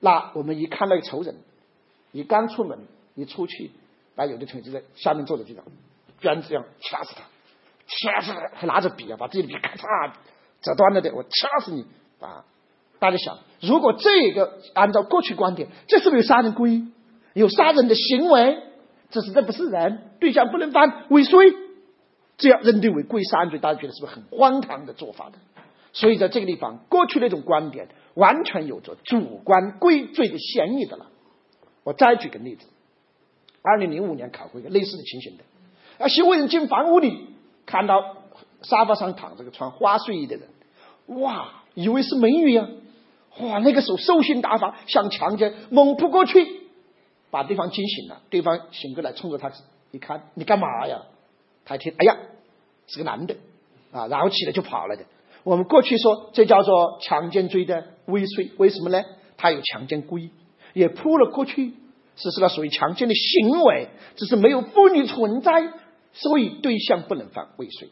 [0.00, 1.36] 那我们一看到一个仇人，
[2.12, 2.78] 你刚出门
[3.14, 3.70] 你出去，
[4.16, 5.64] 那有的同学就在下面坐着这样，
[6.20, 7.22] 边这样掐死他，
[7.86, 10.12] 掐死他，还拿着笔啊，把自己的笔咔嚓
[10.62, 11.84] 折断了的，我掐死你
[12.20, 12.44] 啊！
[12.98, 16.88] 大家想，如果这个按照过去观点，这是不是有杀人故意？
[17.34, 18.62] 有杀人的行为，
[19.14, 21.54] 这是这不是人，对象不能犯未遂，
[22.36, 25.38] 这样认定为故意杀人罪，大家觉得是不是很荒唐的做法的？
[25.92, 31.06] 所以在这个地方，过去那种观点完全有着主观归罪的嫌疑的了。
[31.84, 32.66] 我再举个例子，
[33.62, 35.44] 二零零五年考过一个类似的情形的，
[36.04, 37.28] 啊，行为人进房屋里，
[37.66, 38.16] 看到
[38.62, 42.66] 沙发上躺着个穿花睡衣的人，哇，以为是美女呀。
[43.40, 43.58] 哇！
[43.58, 46.63] 那个时候兽性大发，想强奸，猛扑过去，
[47.34, 48.22] 把对方惊醒了。
[48.30, 49.50] 对方醒过来，冲着他
[49.90, 51.02] 一看：“你干嘛呀？”
[51.66, 52.16] 他一听：“哎呀，
[52.86, 53.34] 是个男的
[53.90, 55.04] 啊！”然后起来就跑了的。
[55.42, 59.02] 我们过去说这叫做强奸罪的未遂，为什么呢？
[59.36, 60.30] 他有强奸故意，
[60.74, 61.74] 也扑了过去，
[62.14, 65.72] 实施了属于强奸的行为，只是没有妇女存在，
[66.12, 67.88] 所以对象不能犯未遂。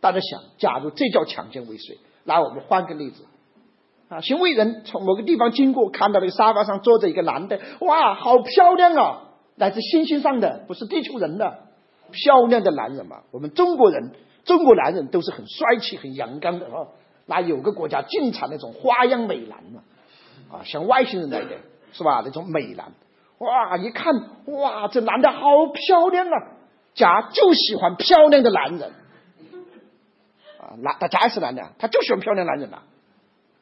[0.00, 3.24] 大家想，假如这叫强奸未遂，那我们换个例子。
[4.08, 9.22] 啊，行为人从某个地方经过，看到那个沙发上坐着一个男的，哇，好漂亮啊！
[9.56, 11.58] 来自星星上的，不是地球人的，
[12.10, 13.18] 漂亮的男人嘛。
[13.32, 14.12] 我们中国人，
[14.44, 16.86] 中国男人都是很帅气、很阳刚的啊。
[17.26, 19.82] 那有个国家尽产那种花样美男嘛，
[20.50, 21.56] 啊，像外星人来的，
[21.92, 22.22] 是吧？
[22.24, 22.92] 那种美男，
[23.38, 24.14] 哇，一看
[24.46, 26.32] 哇，这男的好漂亮啊！
[26.94, 28.90] 甲就喜欢漂亮的男人
[30.58, 32.78] 啊，男他甲也是男的，他就喜欢漂亮男人呐。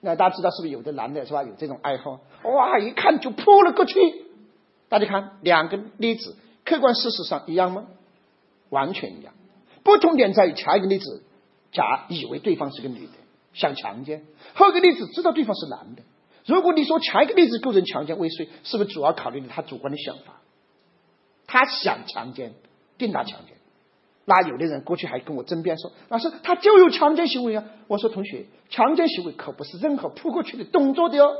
[0.06, 1.42] 那大家知道是不是有的男的是吧？
[1.42, 3.98] 有这种爱好，哇，一看就扑了过去。
[4.88, 7.86] 大家看两个例子，客观事实上一样吗？
[8.70, 9.34] 完全一样。
[9.82, 11.24] 不同点在于前一个例子，
[11.72, 13.12] 甲以为对方是个女的，
[13.52, 14.20] 想强奸；
[14.54, 16.02] 后一个例子知道对方是男的。
[16.44, 20.40] 如果你说前一个例子构成强奸未遂，是不是主要考虑了他主观的想法？
[21.48, 22.54] 他想强奸，
[22.96, 23.55] 定他强奸。
[24.28, 31.32] 那有的人过去还跟我争辩说：“老师，他就有强奸行为啊！”我说：“同学，强奸行为可不是任何扑过去的动作的哦。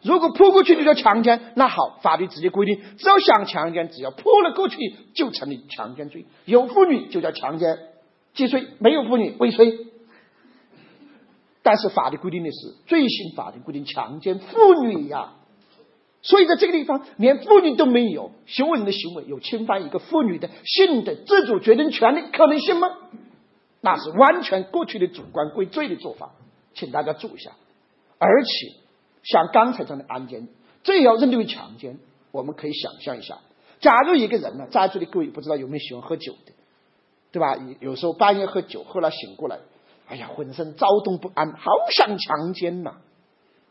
[0.00, 4.78] 如果扑过去就叫强奸，那好，法律直接规定，只要想强奸，只要扑了过去
[5.14, 6.26] 就成立强奸罪。
[6.44, 7.78] 有妇女就叫强奸
[8.32, 9.78] 既遂，没有妇女未遂。”
[11.64, 15.32] 但是法律规定的是，最新法律规定强奸妇女呀，
[16.24, 22.88] 所以在这个地方连妇女都没有，行为人的行为有侵犯一个妇女的性的自主决定权的可能性吗？
[23.82, 26.32] 那是完全过去的主观归罪的做法，
[26.72, 27.52] 请大家注意一下。
[28.18, 28.50] 而且
[29.22, 30.48] 像刚才这样的案件，
[30.82, 31.98] 这要认定为强奸，
[32.32, 33.38] 我们可以想象一下，
[33.80, 36.52] 假如一个人呢，在座的各位不知道有没有喜欢喝酒的，
[37.32, 37.54] 对吧？
[37.80, 39.58] 有时候半夜喝酒，后来醒过来。
[40.06, 42.94] 哎呀，浑身躁动不安，好想强奸呐，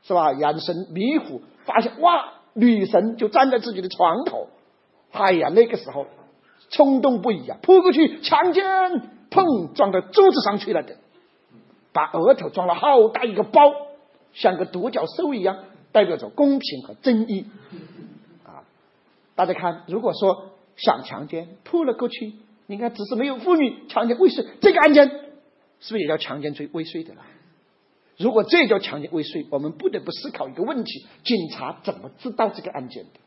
[0.03, 0.33] 是吧？
[0.33, 4.47] 眼神迷糊，发现哇，女神就站在自己的床头。
[5.11, 6.07] 哎呀，那个时候
[6.69, 8.63] 冲动不已啊，扑过去强奸，
[9.29, 10.95] 碰，撞到桌子上去了的，
[11.91, 13.61] 把额头撞了好大一个包，
[14.33, 15.59] 像个独角兽一样，
[15.91, 17.45] 代表着公平和正义。
[18.45, 18.65] 啊，
[19.35, 22.33] 大家看，如果说想强奸，扑了过去，
[22.67, 25.21] 你看只是没有妇女强奸未遂，这个案件。
[25.79, 27.19] 是不是也叫强奸罪未遂的了？
[28.17, 33.19] 如果这叫强奸未遂，我们不得不思考一个问题：警察怎么知道这个案件的？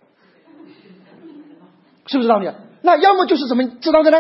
[2.07, 2.51] 是不是道理？
[2.83, 4.19] 那要么就是怎么知道的呢？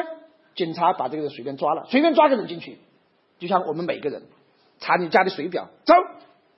[0.56, 2.78] 警察把这个人随便抓了，随便抓个人进去，
[3.38, 4.24] 就像我们每个人
[4.80, 5.94] 查你家的水表，走，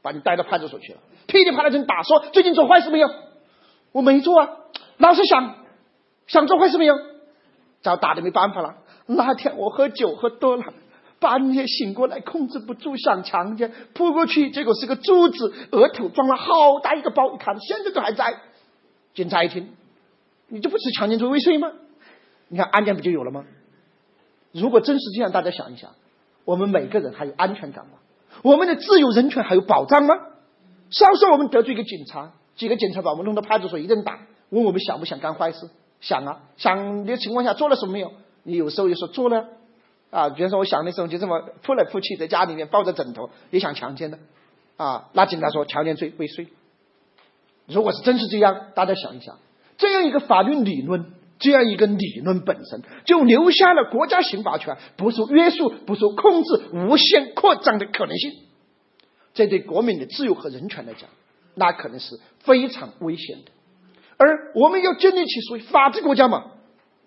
[0.00, 3.10] 把你带到派出所去了，噼里啪啦一阵打，说最近做坏事没有？
[3.92, 4.50] 我没做啊，
[4.96, 5.56] 老是想
[6.26, 6.96] 想做坏事没有？
[7.82, 8.76] 早打的没办法了。
[9.06, 10.64] 那天我喝酒喝多了。
[11.20, 18.38] 半夜醒过来，控制不住想强奸，扑过去，结果是个柱子，额头装了好大一个包，一看现在都还在。
[19.14, 19.68] 警察一听，
[20.48, 21.72] 你这不是强奸罪未遂吗？
[22.48, 23.44] 你看案件不就有了吗？
[24.52, 25.90] 如果真是这样，大家想一想，
[26.44, 27.92] 我们每个人还有安全感吗？
[28.42, 30.14] 我们的自由人权还有保障吗？
[30.90, 35.68] 稍稍我们得罪一个警察，几个警察把我们弄到派出所一顿打，问我们想不想干坏事？
[36.00, 38.12] 想啊，想的情况下做了什么没有？
[38.44, 39.48] 你有时候也说做了。
[40.10, 44.18] 啊，比如说我想的时候就这么扑来扑去，在家里面抱着枕头也想强奸的，
[44.76, 46.48] 啊，那警察说强奸罪未遂。
[47.66, 49.38] 如果是真是这样，大家想一想，
[49.76, 58.32] 这样一个法律理论，这样一个理论本身就留下了国家刑法权不受约束、不受控制、无限扩张的可能性。
[59.34, 61.10] 这对国民的自由和人权来讲，
[61.54, 63.50] 那可能是非常危险的。
[64.16, 66.46] 而我们要建立起属于法治国家嘛，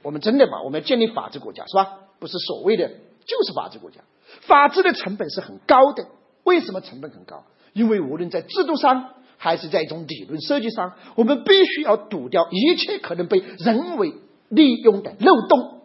[0.04, 1.98] 我们真的嘛，我们要建立法治国家是吧？
[2.22, 2.88] 不是所谓的
[3.26, 4.02] 就是法治国家，
[4.42, 6.06] 法治的成本是很高的。
[6.44, 7.46] 为什么成本很高？
[7.74, 14.14] 因为无论在制度上还是在一种理论设计上，我们必须要堵掉一切可能被人为
[14.50, 15.82] 利用的漏洞。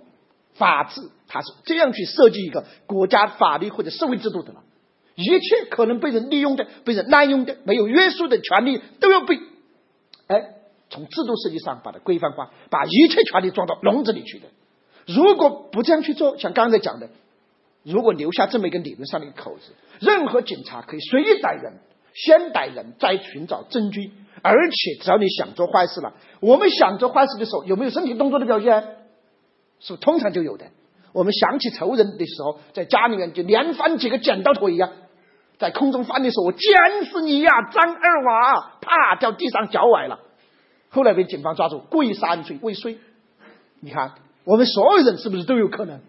[0.53, 4.62] 法治它是这样去设计一个国家法律或者社会制度的了，
[5.14, 9.38] 一切可能被人利用的、被人滥用的、没有约束的权利都要被
[10.27, 10.55] 哎
[10.90, 14.49] 从制度设计上把它规范化，把一切权利装到笼子里去的。
[15.06, 17.08] 如果不这样去做，像刚才讲的，
[17.84, 21.74] 如果留下这么一个理论上的口子，任何警察可以随意逮人，
[22.12, 24.10] 先逮人再寻找证据，
[24.42, 28.96] 而且只要你想做坏事了，我们想做坏事的时候有没有身体动作的表现？
[29.78, 30.66] 是通常就有的。
[31.12, 34.90] 我们想起仇人的时候，在家里面就连翻几个剪刀腿一样，
[35.58, 38.72] 在空中翻的时候，我剪死你呀，张二娃！
[38.80, 40.18] 啪掉地上脚崴了，
[40.90, 42.98] 后来被警方抓住，故意杀人罪未遂。
[43.78, 44.12] 你看。
[44.46, 46.00] 我们所有人是不是都有可能？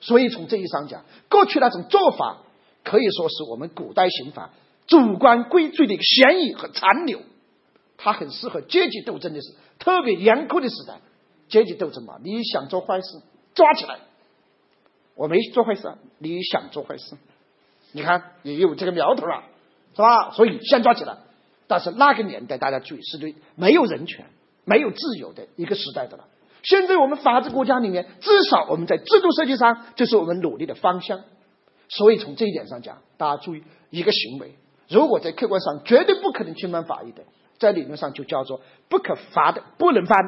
[0.00, 2.42] 所以从这一上讲，过去那种做法
[2.82, 4.50] 可以说是我们古代刑法
[4.86, 7.20] 主观归罪的一个嫌疑和残留。
[7.96, 11.00] 它很适合阶级斗争的时特别严酷的时代。
[11.48, 13.06] 阶级斗争嘛，你想做坏事，
[13.54, 13.98] 抓起来。
[15.14, 17.16] 我没做坏事，你想做坏事，
[17.92, 19.44] 你看也有这个苗头了，
[19.94, 20.32] 是吧？
[20.32, 21.18] 所以先抓起来。
[21.68, 24.26] 但是那个年代，大家注意，是对没有人权、
[24.64, 26.24] 没有自由的一个时代的了。
[26.66, 31.20] 现在我们法治国家里面，至少我们在制度设计上，这是我们努力的方向。
[31.88, 34.56] 所以从这一点上讲，大家注意，一个行为
[34.88, 37.22] 如果在客观上绝对不可能侵犯法益的，
[37.60, 40.18] 在理论上就叫做不可罚的不能犯，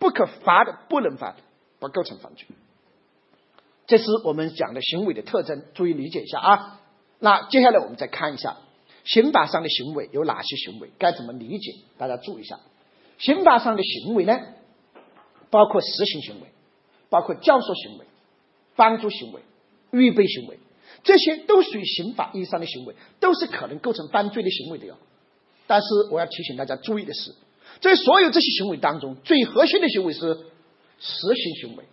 [0.00, 1.36] 不可罚的不能犯，
[1.78, 2.48] 不构成犯罪。
[3.86, 6.80] 这是我们讲的行为的特征，注意理解一下啊。
[7.20, 8.56] 那接下来我们再看一下
[9.04, 11.70] 刑法上的行为有哪些行为，该怎么理解？
[11.96, 12.58] 大家注意一下，
[13.18, 14.40] 刑法上的行为呢，
[15.54, 16.48] 包括实行行为，
[17.10, 18.06] 包括教唆行为、
[18.74, 19.40] 帮助行为、
[19.92, 20.58] 预备行为。
[21.04, 24.96] 这些都属于刑法意义上的行为，都是可能构成犯罪的行为的哟。
[25.68, 27.32] 但是我要提醒大家注意的是，
[27.80, 30.20] 在所有这些行为当中，最核心的行为是
[30.98, 31.84] 实行行为，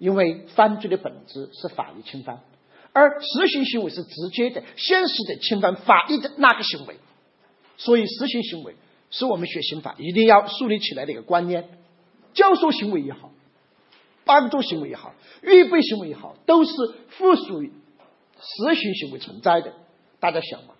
[0.00, 2.40] 因为犯罪的本质是法律侵犯，
[2.92, 6.96] 而实行行为是直接的、现实的侵犯法律的那个行为。
[7.76, 8.74] 所以，实行行为
[9.12, 11.77] 是我们学刑法一定要树立起来的一个观念。
[12.38, 13.32] 教唆行为也好，
[14.24, 16.72] 帮助行为也好，预备行为也好，都是
[17.08, 17.72] 附属于。
[18.40, 19.72] 实行行为存在的，
[20.20, 20.74] 大家想嘛？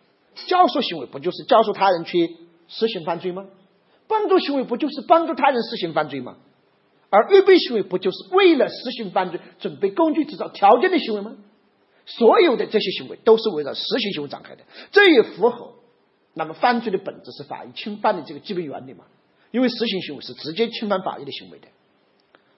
[0.47, 2.37] 教唆行为不就是教唆他人去
[2.69, 3.47] 实行犯罪吗？
[4.07, 6.37] 帮助行为不就是帮助他人实行犯罪吗？
[7.11, 11.35] 而预备行为不就是为了实行犯罪准备工具、制造条件的行为吗？
[12.07, 15.73] 所有的这些行为都是围绕实行行为展开的，这也符合
[16.35, 19.05] 那么犯罪的本质是法益侵犯的这个基本原理嘛？
[19.51, 21.69] 因为实行行为是直接侵犯法益的行为的。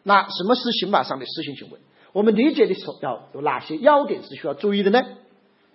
[0.02, 1.78] 那什么是刑法上的实行行为？
[2.12, 5.04] 我们理解的时候要有哪些要点是需要注意的呢？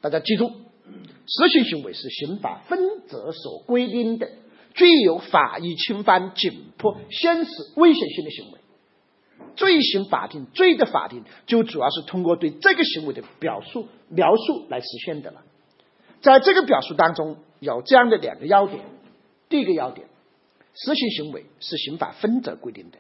[0.02, 4.30] 大家记住，实行行为是刑法分则所规定的
[4.74, 8.60] 具有法益侵犯、紧迫、现实危险性的行为。
[9.56, 15.44] 罪行法定、罪的法定就主要是通过对这个行为的表述、描述来实现的了。
[16.22, 18.84] 在这个表述当中有这样的两个要点：
[19.48, 20.08] 第一个要点，
[20.76, 22.98] 实行行为是刑法分则规定的，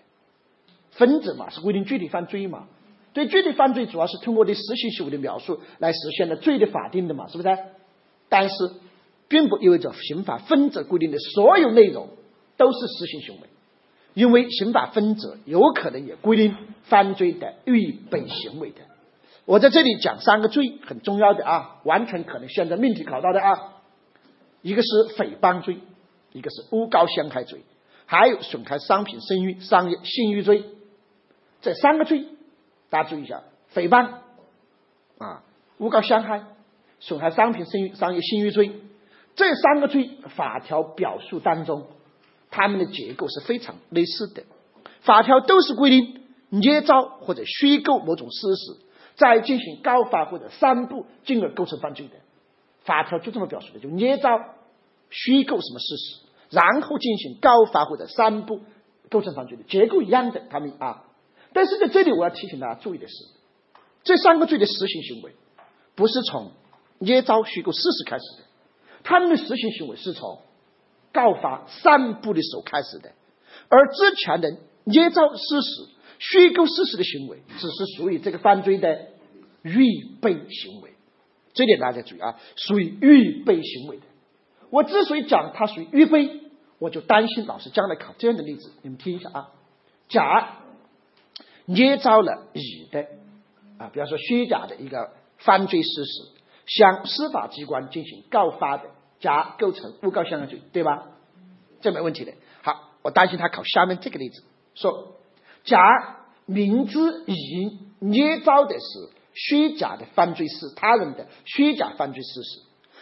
[0.91, 2.67] 分则嘛是规定具体犯罪嘛。
[3.13, 7.57] 对具体犯罪，主要是通过对实行行为的描述来实现的罪的法定的嘛，是不是？
[8.27, 8.55] 但是，
[9.29, 12.09] 并不意味着刑法分则规定的所有内容
[12.57, 13.47] 都是实行行为，
[14.13, 18.81] 因为刑法分则有可能也规定犯罪的预备行为的。
[19.45, 23.75] 我在这里讲三个罪，很重要的啊，完全可能现在命题考到的啊，
[24.61, 25.77] 一个是诽谤罪，
[26.35, 27.61] 一个是诬告陷害罪，
[28.05, 30.65] 还有损害商品声誉、商业信誉罪，
[31.61, 32.25] 这三个罪。
[32.89, 33.43] 大家注意一下，
[33.73, 34.15] 诽谤
[35.17, 35.43] 啊，
[35.77, 36.43] 诬告陷害，
[36.99, 38.73] 损害商品声誉、商业信誉罪，
[39.35, 41.87] 这三个罪法条表述当中，
[42.51, 44.43] 它们的结构是非常类似的。
[45.01, 48.77] 法条都是规定捏造或者虚构某种事实，
[49.15, 52.15] 再进行告发或者散布，进而构成犯罪的。
[52.83, 54.29] 法条就这么表述的，就捏造、
[55.09, 58.61] 虚构什么事实，然后进行告发或者散布，
[59.09, 59.63] 构成犯罪的。
[59.63, 61.03] 结构一样的，他们啊。
[61.53, 63.13] 但是在这里，我要提醒大家注意的是，
[64.03, 65.33] 这三个罪的实行行为
[65.95, 66.51] 不是从
[66.99, 68.43] 捏造虚构事实开始的，
[69.03, 70.41] 他们的实行行为是从
[71.13, 73.13] 告发散布的时候开始的，
[73.69, 75.87] 而之前的捏造事实、
[76.19, 79.07] 虚构事实的行为，只是属于这个犯罪的
[79.63, 79.85] 预
[80.21, 80.91] 备行为。
[81.53, 84.03] 这点大家注意啊，属于预备行为的。
[84.75, 86.41] 我之所以讲它属于预备，
[86.79, 89.51] 我就担心老师将来考这样的例子，你们听一下啊，
[90.09, 90.57] 甲。
[91.67, 93.07] 捏造了乙的
[93.79, 95.09] 啊，比方说虚假的一个
[95.39, 96.21] 犯罪事实，
[96.67, 98.83] 向司法机关进行告发的，
[99.19, 101.07] 甲构成诬告陷害罪，对吧？
[101.81, 102.33] 这没问题的。
[102.61, 104.43] 好，我担心他考下面这个例子，
[104.75, 105.15] 说
[105.63, 105.79] 甲
[106.45, 112.59] 明知乙捏造的是虚假的犯罪事，他人的虚假犯罪事实，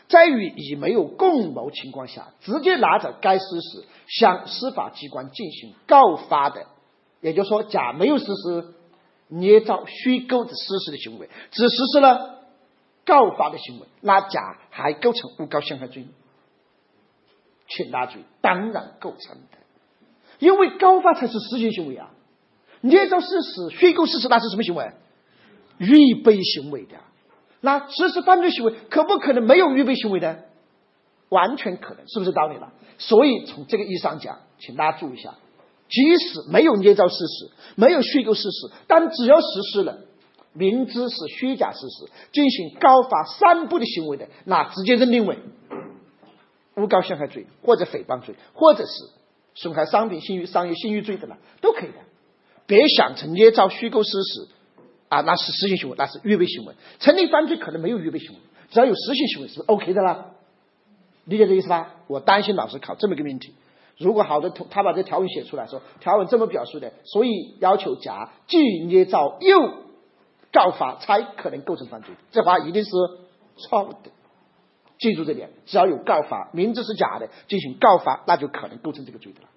[0.07, 6.67] 在与乙没有共谋情况下，直接拿着该事实向司法机关进行告发的。
[7.21, 8.73] 也就是说，甲没有实施
[9.29, 12.41] 捏造、虚构的事实的行为，只实施了
[13.05, 16.05] 告发的行为，那甲还构成诬告陷害罪，
[17.69, 19.57] 请大家注意，当然构成的，
[20.39, 22.11] 因为告发才是实行行为啊，
[22.81, 24.91] 捏造事实、虚构事实那是什么行为？
[25.79, 26.97] 预备行为的，
[27.65, 30.43] 那实施犯罪行为可不可能没有预备行为的？
[31.29, 32.73] 完全可能，是不是道理了？
[32.97, 35.35] 所以从这个意义上讲，请大家注意一下。
[35.87, 39.99] 即使没有捏造事实，没有虚构事实，但只要实施了
[40.51, 45.39] 明知是虚假事实进行告发散布的行为的，那直接认定为
[46.75, 48.91] 诬告陷害罪，或者诽谤罪，或者是
[49.55, 51.95] 损害商品信誉、商业信誉罪的了，都可以的。
[52.67, 54.47] 别想成捏造虚构事实
[55.13, 56.73] 啊，那是实行行为，那是预备行为。
[56.99, 58.37] 成立犯罪可能没有预备行为，
[58.71, 60.31] 只要有实行行为是 OK 的啦。
[61.25, 61.91] 理解这意思吧？
[62.07, 63.53] 我担心老师考这么一个命题。
[63.99, 69.83] 如果好的，他把这条文写出来说，条文这么表述的，所以要求甲既捏造又
[70.51, 72.15] 告发，才可能构成犯罪。
[72.31, 72.89] 这话一定是
[73.57, 74.09] 错误的。
[74.97, 79.47] 记住这点，只要有告发，明知是假的进行告发，那就可能构成这个罪的了。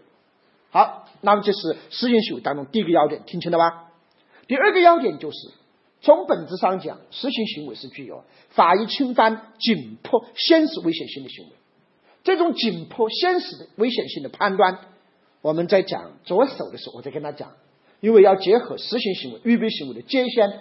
[0.70, 3.86] 好，那么这是实行行为当中第一个要点，听清了吧？
[4.47, 5.36] 第二个要点就是，
[6.01, 11.51] 从本质上讲，实行行为是具有法益侵犯、紧迫、现实危险性的行为。
[12.22, 14.78] 这种紧迫、现实的危险性的判断，
[15.42, 17.53] 我们在讲着手的时候，我再跟他讲，
[18.01, 20.53] 因为要结合实行行为、预备行为的界限，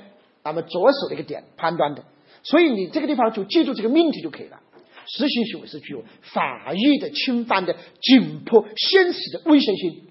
[0.43, 2.03] 那么着手的一个点判断的，
[2.43, 4.61] 所以你这个地方就记住这个命题就可以了。
[5.07, 10.01] 实行行为是具有法益的侵犯的紧迫、现实的危险性，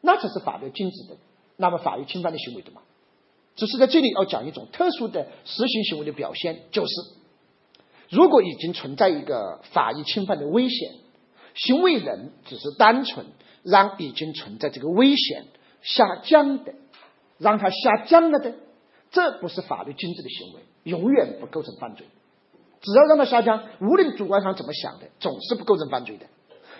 [0.00, 1.16] 那才是法律禁止的，
[1.56, 2.82] 那么法益侵犯的行为的嘛。
[3.54, 6.92] 只是在这里要讲一种特殊的实行行为的表现，就是
[8.08, 10.92] 如果已经存在一个法益侵犯的危险，
[11.54, 13.26] 行为人只是单纯
[13.62, 15.44] 让已经存在这个危险
[15.82, 16.74] 下降的，
[17.38, 18.54] 让它下降了的，
[19.10, 22.06] 这不是法律禁止的行为，永远不构成犯罪。
[22.80, 26.26] 只要让它下降，无论主观上怎么想的，总是不构成犯罪的。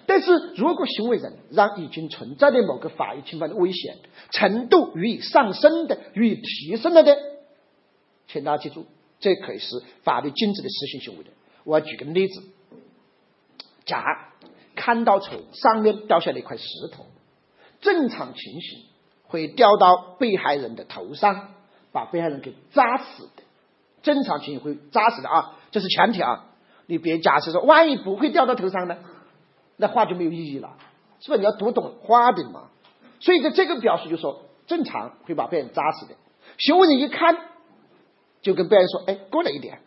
[0.07, 3.99] 但是如果行为人让已经存在的某个法益侵犯的危险
[4.31, 7.17] 程度予以上升的、予以提升了的，
[8.29, 8.87] 请大家记住，
[9.21, 11.31] 这可以是法律禁止的实行行为的。
[11.65, 12.43] 我要举个例子：
[13.85, 14.03] 甲
[14.75, 17.07] 看到从上面掉下来一块石头，
[17.81, 18.85] 正常情形
[19.25, 21.51] 会掉到被害人的头上，
[21.93, 23.43] 把被害人给扎死的。
[24.03, 26.49] 正常情形会扎死的啊，这是前提啊。
[26.87, 28.99] 你别假设说，万一不会掉到头上呢？
[29.83, 30.77] 那话就没有意义了，
[31.21, 31.37] 是吧？
[31.37, 32.71] 你要读懂花的嘛。
[33.19, 36.15] 所以在这个表述就说，正常会把被人扎死的。
[36.59, 37.37] 行为人一看，
[38.43, 39.81] 就跟被人说：“哎，过来一点，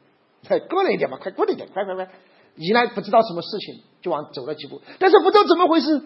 [0.46, 2.10] 快 过来一点嘛，快过来一点，快快快！”
[2.58, 6.04] 一来不知道什么事情，就往走了几步，但是不知道怎么回事，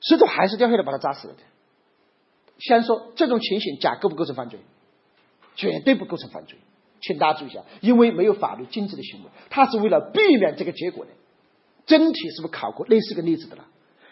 [0.00, 1.40] 石头还是掉下来把他扎死了的。
[2.58, 4.60] 先说这种情形，甲构不构成犯罪？
[5.54, 6.58] 绝对不构成犯罪。
[7.00, 11.10] 请大家注意一下，因为没有法律禁止的行为，他是为了避免这个结果的。
[11.86, 13.64] 真题是不是考过类似个例子的了？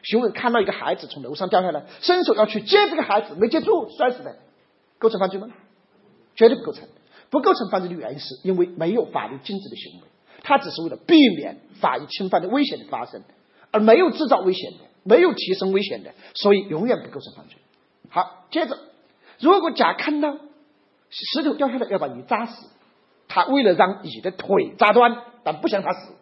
[0.03, 4.37] 询问看到一个孩子从楼上掉下来，伸手要去接这个孩子，没接住，摔死的，
[4.99, 5.49] 构成犯罪吗？
[6.37, 6.89] 绝对不构成。
[7.31, 10.07] 不构成犯罪的原因是因为没有法律禁止的行为，
[10.43, 13.22] 他只是为了避免法益侵犯的危险的发生，
[13.72, 17.57] 而没有制造危险的，没有提升危险的，所以永远不构成犯罪。
[18.09, 18.79] 好，接着，
[19.41, 20.37] 如果甲看到
[21.11, 22.66] 石头掉下来要把你扎死。
[23.27, 26.12] 他为了让乙的腿扎断，但不想他死，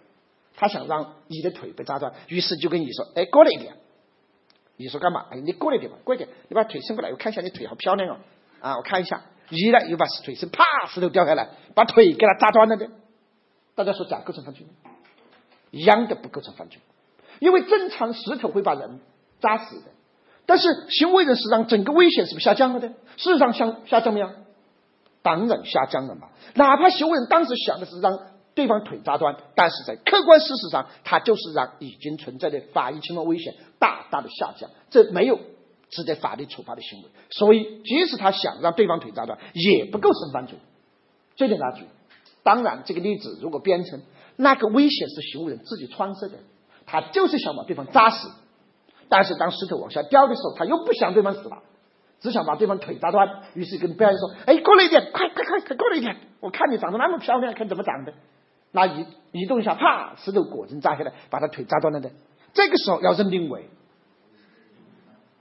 [0.54, 3.74] 他想让你的腿被扎断，于是就跟你说：“哎，过来一点。”
[4.76, 5.26] 你说：“干嘛？
[5.30, 8.18] 哎，你过来一点吧，过来点，你把腿伸过来，我看一下你腿好漂亮哦。
[8.60, 9.22] 啊，我看一下。
[9.50, 12.88] 乙呢又把腿伸，啪，石头掉下来，把腿给他扎断了的。
[13.74, 14.90] 大家说咋构成犯罪吗？
[15.70, 16.80] 一样的不构成犯罪，
[17.38, 19.00] 因为正常石头会把人
[19.40, 19.86] 扎死的，
[20.46, 22.88] 但是行为人是让整个危险是不是下降了的？
[23.16, 24.30] 事实上下下降没有？
[25.22, 26.28] 当然下降了嘛。
[26.54, 28.12] 哪怕行为人当时想的是让
[28.54, 35.38] 对方腿扎断，但是在客观事实上，他就是让已经存在的法益侵犯危险大大的下降，这没有
[35.90, 37.08] 值得法律处罚的行为。
[37.30, 40.58] 所以，即使他想让对方腿扎断，也不构成犯罪。
[41.36, 41.88] 这点大家注意。
[42.42, 44.02] 当然，这个例子如果编成
[44.36, 46.38] 那个危险是行为人自己创设的，
[46.86, 48.28] 他就是想把对方扎死，
[49.08, 51.62] 但是当石头往下掉的时候，他又不想对方死了。
[52.20, 56.16] 只想把对方腿扎断，于是跟被害人说：“哎，过来一点，快快快，快过来一点！
[56.38, 58.14] 我看你长得那么漂亮，看怎么长的。”
[58.72, 62.10] 那移移动一下，啪，石头果真扎下来，把他腿扎断了的。
[62.54, 63.68] 这个时候要认定为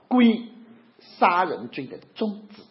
[0.06, 0.50] 故意
[1.00, 2.62] 杀人罪的中止。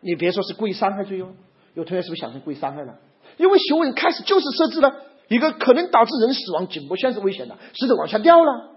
[0.00, 1.32] 你别说是故意伤害罪哟，
[1.74, 2.98] 有同学是不是想成故意伤害了？
[3.36, 4.94] 因为行为人开始就是设置了
[5.28, 8.70] 一个可能导致人死亡、紧迫现实危险的石头往下掉了，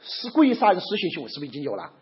[0.00, 1.92] 是故意杀人实行行为是不是已经有了？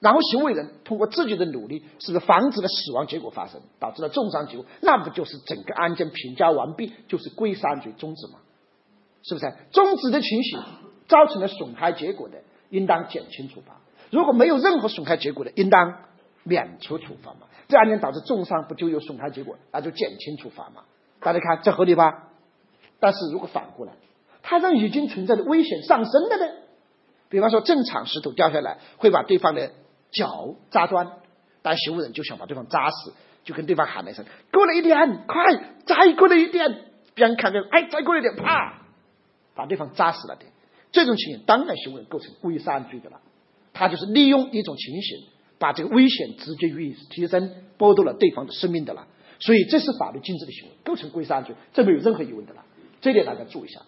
[0.00, 4.64] 然后行为人通过自己的努力，是不是防止了死亡结果发生，导致了重伤结果？
[4.80, 8.38] 那不就是整个案件评价完毕，就是故意杀罪终止吗？
[9.24, 9.52] 是不是？
[9.72, 10.60] 终止的情形
[11.08, 13.80] 造成了损害结果的，应当减轻处罚；
[14.10, 15.96] 如果没有任何损害结果的，应当
[16.44, 17.48] 免除处罚嘛。
[17.66, 20.84] 这案件导致重伤，不就有损害结果，那就减轻处罚嘛？
[21.18, 22.28] 大家看这合理吧？
[23.00, 23.94] 但是如果反过来，
[24.42, 26.52] 他让已经存在的危险上升了呢？
[27.28, 29.72] 比方说，正常石头掉下来会把对方的。
[30.10, 31.12] 脚扎断，
[31.62, 33.12] 但行为人就想把对方扎死，
[33.44, 35.44] 就跟对方喊了一声：“过来一点，快，
[35.86, 36.84] 再过来一点！”
[37.14, 38.82] 别人看见，哎，再过来一点，啪，
[39.54, 40.44] 把对方扎死了的。
[40.92, 43.20] 这种情形当然行为人构成故意杀人罪的了。
[43.74, 45.26] 他就是利用一种情形，
[45.58, 49.06] 把这个危险直接予以提升，剥夺了对方的生命的了。
[49.40, 52.64] 所以这是法律禁止的行为，构成故意杀人罪，这没有任何疑问的了。
[53.00, 53.82] 这点大家注意一下。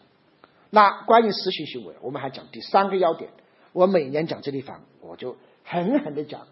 [0.71, 3.31] 那关于实行行为，我们还讲第三个要点。
[3.73, 5.37] 我每年讲这地方，我就。
[5.71, 6.49] 狠狠的讲，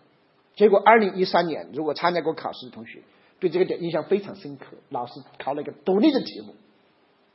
[0.54, 3.00] 结果二零一三年，如果参加过考试的同学，
[3.40, 4.76] 对这个点印象非常深刻。
[4.90, 6.54] 老师考了一个独立的题目，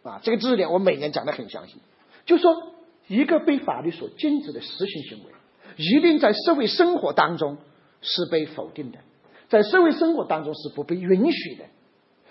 [0.10, 1.76] 啊，这个知识点我每年讲的很详细。
[2.26, 2.56] 就说
[3.08, 5.32] 一个被法律所禁止的实行行为，
[5.76, 7.58] 一定在社会生活当中
[8.02, 9.00] 是被否定的，
[9.50, 11.66] 在社会生活当中是不被允许的。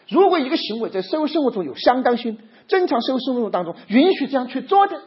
[0.09, 2.39] 如果一个行为在社会生活中有相当性，
[2.69, 5.03] 正常社会生活当中允许这样去做的，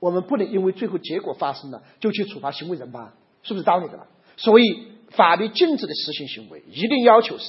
[0.00, 3.14] 我们不能因为最后结果发生了就去处罚行为人吧？
[3.44, 4.08] 是不是道理的了？
[4.36, 7.44] 所以法律禁止的实行行为，一定要求是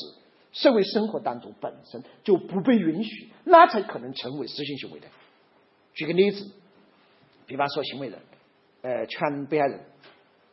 [0.51, 5.07] 社会生活当中本身就不被允许，那才可能成为实行行为的。
[5.95, 6.51] 举个例子，
[7.47, 8.19] 比方说行为人，
[8.83, 9.79] 呃，劝被害人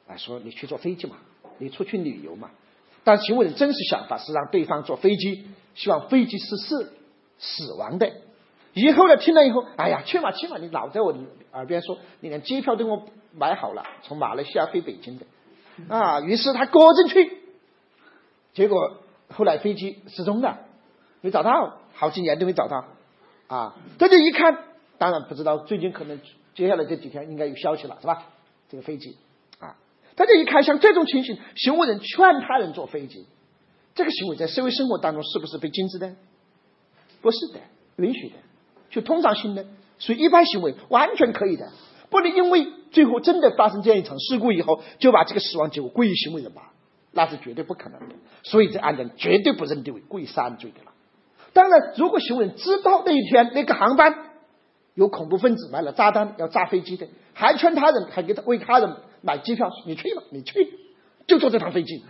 [0.09, 1.17] 啊说你去坐飞机嘛，
[1.59, 2.51] 你出去旅游嘛，
[3.05, 6.93] 但行为人真实想法是让对方坐飞机，希望飞机失事
[7.39, 8.11] 死亡的。
[8.75, 11.15] 以后呢，听了以后，哎呀，去嘛去嘛，你老在我
[11.53, 15.27] 耳边说，你连机票都给我买好了，从马来西亚飞北京的，
[15.89, 17.39] 啊，于是他果真去，
[18.53, 18.99] 结果
[19.29, 20.61] 后来飞机失踪了，
[21.21, 22.85] 没找到，好几年都没找到，
[23.47, 24.59] 啊，这就一看，
[24.99, 26.21] 当然不知道，最近可能
[26.55, 28.27] 接下来这几天应该有消息了，是吧？
[28.69, 29.17] 这个飞机，
[29.59, 29.77] 啊，
[30.15, 33.27] 大家一看，像这种情形，行为人劝他人坐飞机，
[33.95, 36.15] 这个行为在社会生活当中是不是被禁止的？
[37.21, 37.61] 不是的，
[37.97, 38.35] 允许的。
[38.91, 39.65] 就通常性的，
[39.99, 41.71] 属于一般行为完全可以的，
[42.11, 46.73] 不能因为最后真的发生这样一场事故以后，就把这个死亡结果归于行为人吧，
[47.11, 48.15] 那是绝对不可能的。
[48.43, 50.93] 所以这案件绝对不认定为故意杀人罪的了。
[51.53, 54.15] 当然，如果行为人知道那一天那个航班
[54.95, 60.53] 有恐怖分子买了炸弹要炸飞机的，还劝他人，还给他为他人买机票，你去吧，你去，
[61.27, 62.05] 就坐这趟飞机，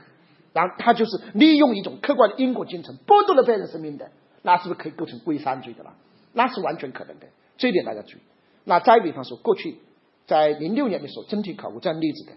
[0.52, 4.10] 然后他就是利用一种客观的因果进程剥夺了别人生命的，
[4.42, 5.94] 那是不是可以构成故意杀人罪的了？
[6.32, 7.26] 那是完全可能的，
[7.58, 8.20] 这一点大家注意。
[8.64, 9.78] 那再比方说，过去
[10.26, 12.32] 在零六年的时候，真题考过这样例子的：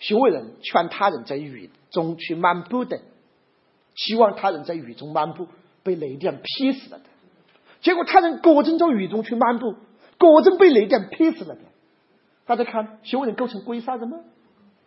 [0.00, 3.00] 行为人劝他人在雨中去漫步的，
[3.94, 5.46] 希望他人在雨中漫步，
[5.82, 7.04] 被雷电劈死了的。
[7.80, 9.74] 结果他人果真在雨中去漫步，
[10.18, 11.60] 果真被雷电劈死了的。
[12.44, 14.18] 大家看，行为人构成故意杀人吗？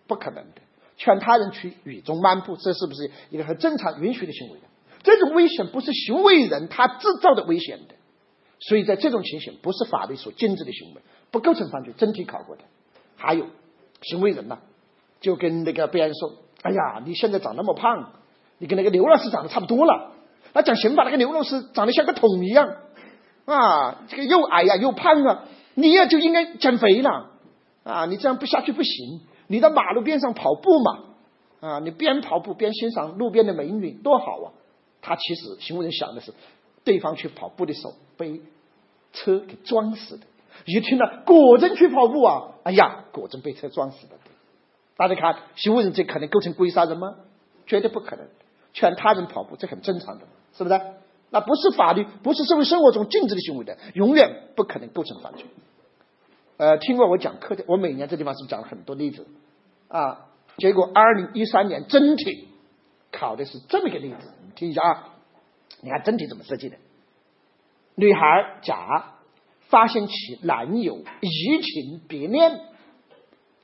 [0.07, 0.61] 不可能的。
[0.97, 4.65] 劝他人去雨中漫步，这是不是一个很正常、允许的行为的？
[5.03, 7.95] 这种危险不是行为人他制造的危险的。
[8.61, 11.01] 所以在这种情形，不是法律所禁止的行为，
[11.31, 11.93] 不构成犯罪。
[11.97, 12.61] 真题考过的，
[13.17, 13.47] 还有
[14.03, 14.59] 行为人呐，
[15.19, 18.13] 就跟那个被害人说：“哎呀，你现在长那么胖，
[18.59, 20.13] 你跟那个刘老师长得差不多了。”
[20.53, 22.75] 那讲刑法，那个刘老师长得像个桶一样
[23.45, 27.31] 啊，这个又矮呀又胖啊，你也就应该减肥了
[27.83, 28.05] 啊！
[28.05, 30.99] 你这样不下去不行，你到马路边上跑步嘛
[31.61, 34.53] 啊，你边跑步边欣赏路边的美女，多好啊！
[35.01, 36.31] 他其实行为人想的是。
[36.83, 38.41] 对方去跑步的时候被
[39.13, 40.27] 车给撞死的，
[40.65, 42.51] 一听了果真去跑步啊！
[42.61, 44.13] 哎呀，果真被车撞死的。
[44.95, 47.15] 大家看，行为人这可能构成故意杀人吗？
[47.65, 48.27] 绝对不可能。
[48.73, 50.79] 劝他人跑步，这很正常的，是不是？
[51.31, 55.45] 那不是法律，不是社会生活中禁止的行为的，永远不可能构成犯罪。
[56.57, 59.25] 呃，听过我讲课的，我每年这地方是讲了很多例子
[59.87, 60.27] 啊。
[60.57, 62.49] 结果二零一三年真题
[63.11, 65.07] 考的是这么一个例子，你听一下啊。
[65.81, 66.77] 你看真题怎么设计的？
[67.95, 69.15] 女孩甲
[69.69, 72.59] 发现其男友移情别恋，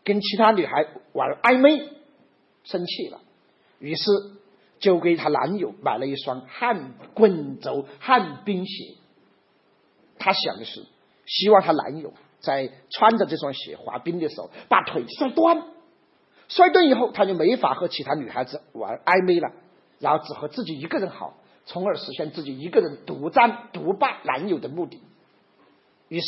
[0.04, 1.90] 跟其他女孩玩暧昧，
[2.64, 3.20] 生气了，
[3.80, 4.04] 于是
[4.80, 8.96] 就给她男友买了一双旱滚轴旱冰鞋。
[10.20, 10.86] 她想的是，
[11.26, 15.64] 希望她男友在穿着这双鞋滑冰的时候把腿摔断，
[16.48, 19.52] 摔断以后，她就没法和其他女孩子玩暧昧了，
[20.00, 21.38] 然后只和自己一个人好。
[21.68, 25.00] 从而实现自己一个人独占独霸男友的目的。
[26.08, 26.28] 于是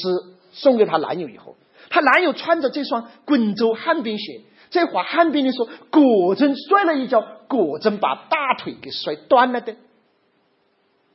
[0.51, 1.55] 送给她男友以后，
[1.89, 9.75] 她男友穿着这双滚轴旱冰鞋在滑旱冰的时候，果真摔了一跤，果真把大腿给摔断了的。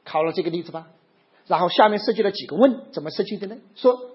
[0.05, 0.89] 考了这个例子吧，
[1.47, 3.57] 然后下面设计了几个问，怎么设计的呢？
[3.77, 4.11] 说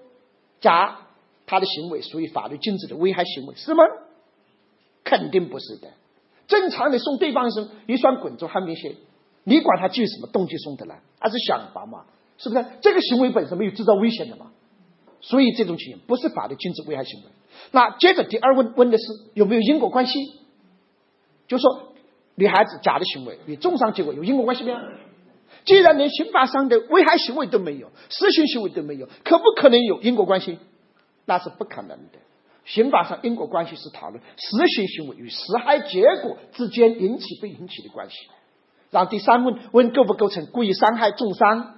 [0.60, 0.98] 甲
[1.46, 3.84] 他的行为属于法律禁止的危害行为，是吗？
[5.04, 5.88] 肯定不是的。
[6.48, 8.96] 正常的送对方一双一双滚轴旱冰鞋。
[9.44, 11.00] 你管他基于什么动机送的来？
[11.18, 12.04] 还是想法嘛？
[12.38, 12.64] 是不是？
[12.80, 14.52] 这个行为本身没有制造危险的嘛？
[15.20, 17.26] 所以这种情形不是法律禁止危害行为。
[17.72, 20.18] 那接着第二问问的是有没有因果关系？
[21.46, 21.92] 就说
[22.36, 24.78] 女孩子假的行为与重伤结果有因果关系没有？
[25.64, 30.58] 既然连刑法上的危害行为都没有，实行行为都没有，可不可能有因果关系？
[31.26, 32.18] 那是不可能的。
[32.64, 38.16] 刑法上因果关系是讨论实行行为与实害结果之间引起被引起的关系。
[38.90, 41.74] 然后第三问问构不构成故意伤害重伤？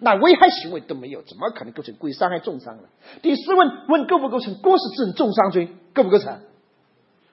[0.00, 2.84] 那危害行为都没有，怎么可能构成故意伤害重伤呢？
[3.22, 5.68] 第四问问构不构成过失致人重伤罪？
[5.92, 6.40] 构不构成？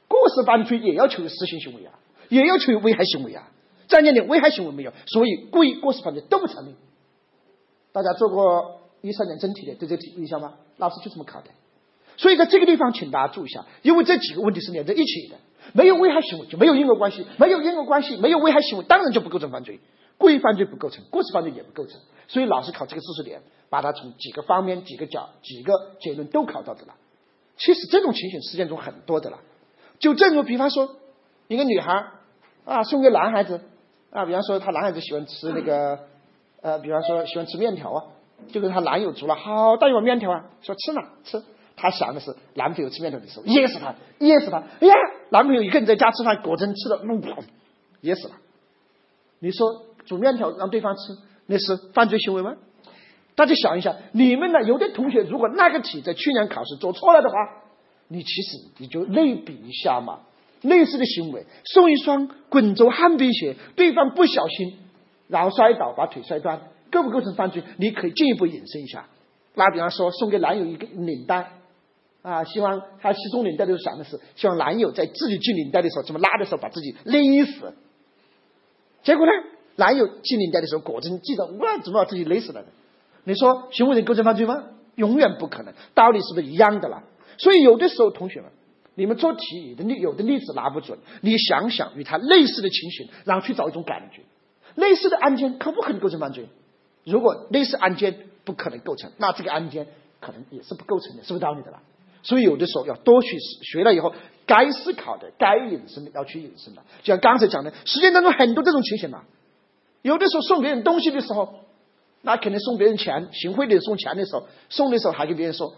[0.07, 1.93] 过失犯罪也要求有实行行为啊，
[2.29, 3.49] 也要求有危害行为啊。
[3.87, 6.75] 再念点危害行为没有，所以故意过失犯罪都不成立。
[7.91, 10.53] 大家做过一三年真题的，对这题印象吗？
[10.77, 11.47] 老师就这么考的。
[12.17, 15.35] 所以在这个地方，请大家注意一下，因为这几个问题是连在一起的。
[15.73, 19.79] 没有危害行为就没有因果关系，没有因果关系，没有危害行为，当然就不构成犯罪。
[20.17, 21.99] 故意犯罪不构成，过失犯罪也不构成。
[22.29, 26.95] 所以老师考这个知识点，把它从几个方面、几个角、几个结论都考到的了。
[27.57, 29.39] 其实这种情形实践中很多的了。
[29.99, 30.95] 就正如比方说，
[31.49, 32.11] 一个女孩
[32.63, 33.59] 啊送给男孩子
[34.09, 35.99] 啊，比方说她男孩子喜欢吃那个
[36.61, 38.03] 呃，比方说喜欢吃面条啊，
[38.53, 41.43] 就给她男友煮了好大一碗面条啊，说吃嘛吃。
[41.75, 44.63] 她想的是男朋友吃面条的时候噎死他，噎死他。
[44.79, 44.95] 哎呀，
[45.29, 47.43] 男朋友一个人在家吃饭，果真吃了，弄跑，
[48.01, 48.35] 噎死了。
[49.39, 51.01] 你说煮面条让对方吃，
[51.45, 52.55] 那是犯罪行为吗？
[53.35, 54.63] 大家想一下，你们呢？
[54.63, 57.35] 有的同学如果那个题在去年考试做错了的话，
[58.07, 60.19] 你其实你就类比一下嘛。
[60.61, 64.77] 类似的行为，送一双滚轴旱冰鞋，对方不小心
[65.27, 67.61] 然后摔倒把腿摔断，构不构成犯罪？
[67.77, 69.05] 你可以进一步引申一下。
[69.53, 71.51] 那比方说送给男友一个领带。
[72.25, 77.75] 啊，希望他系中领带的时候想的是，希望男友在自己系领带的时候，怎么拉的时候把自己勒死。
[79.03, 79.31] 结果呢，
[79.75, 82.67] 男友系领带的时候果真系着，哇，怎么把自己勒死了呢？
[83.25, 84.63] 你说行为人构成犯罪吗？
[84.95, 87.03] 永远不可能，道理是不是一样的啦？
[87.37, 88.49] 所以有的时候同学们，
[88.95, 94.23] 你们做题的例有的例子拿不准，你想想与他类似的情形，然后去找一种感觉，
[94.73, 96.47] 类似的案件可不可能构成犯罪？
[97.03, 99.85] 如果类似案件不可能构成，那这个案件
[100.19, 101.83] 可能也是不构成的，是不是道理的啦？
[102.25, 104.13] 所以有的时候要多去学了以后，
[104.47, 106.81] 该思考的、该引申的要去引申的。
[107.03, 109.21] 就像刚才讲的，实践当中很多这种情形嘛。
[110.01, 111.59] 有的时候送别人东西的时候，
[112.23, 115.75] 那肯定送别人钱，行贿的送钱的时候，送的时候还跟别人说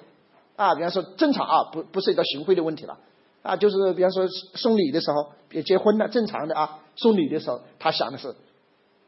[0.56, 2.98] 啊，比方说正常啊，不不涉及到行贿的问题了
[3.44, 4.26] 啊，就是比方说
[4.56, 8.36] 送礼的时候，别结婚了，正常的啊，送礼的时候他想的是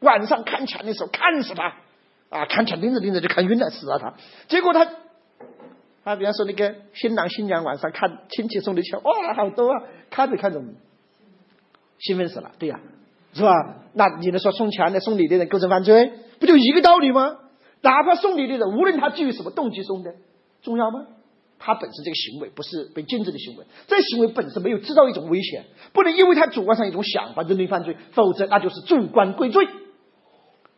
[0.00, 1.74] 晚上看钱的时候看死他
[2.28, 4.14] 啊，看钱盯着盯着就看晕了，死了他，
[4.48, 4.86] 结果他。
[6.02, 9.82] 啊，比方说那个新郎新娘晚上看亲戚送的钱，哇，好多啊！
[10.10, 10.60] 看着看着，
[11.98, 12.80] 兴奋死了，对呀，
[13.34, 13.50] 是吧？
[13.92, 16.12] 那你能说送钱的、送礼的人构成犯罪？
[16.38, 17.36] 不就一个道理吗？
[17.82, 20.14] 哪怕送礼的人，无论他基于什么动机送的，
[20.62, 21.06] 重要吗？
[21.58, 29.68] 他本身这个行为不是被禁止的行为，这行为本身没有制造一种危险，不能因为他主观上一种想法认定犯罪，否则那就是主观归罪。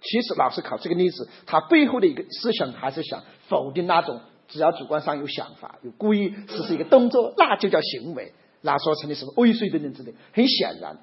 [0.01, 4.21] 其实老师考这个例子，他背后的一个思想还是想否定那种。
[4.53, 8.35] 只要主观上有想法，有故意实施一个动作，那就叫行为。
[8.61, 10.13] 那说成立什么未遂等等之类。
[10.35, 10.99] 很显然，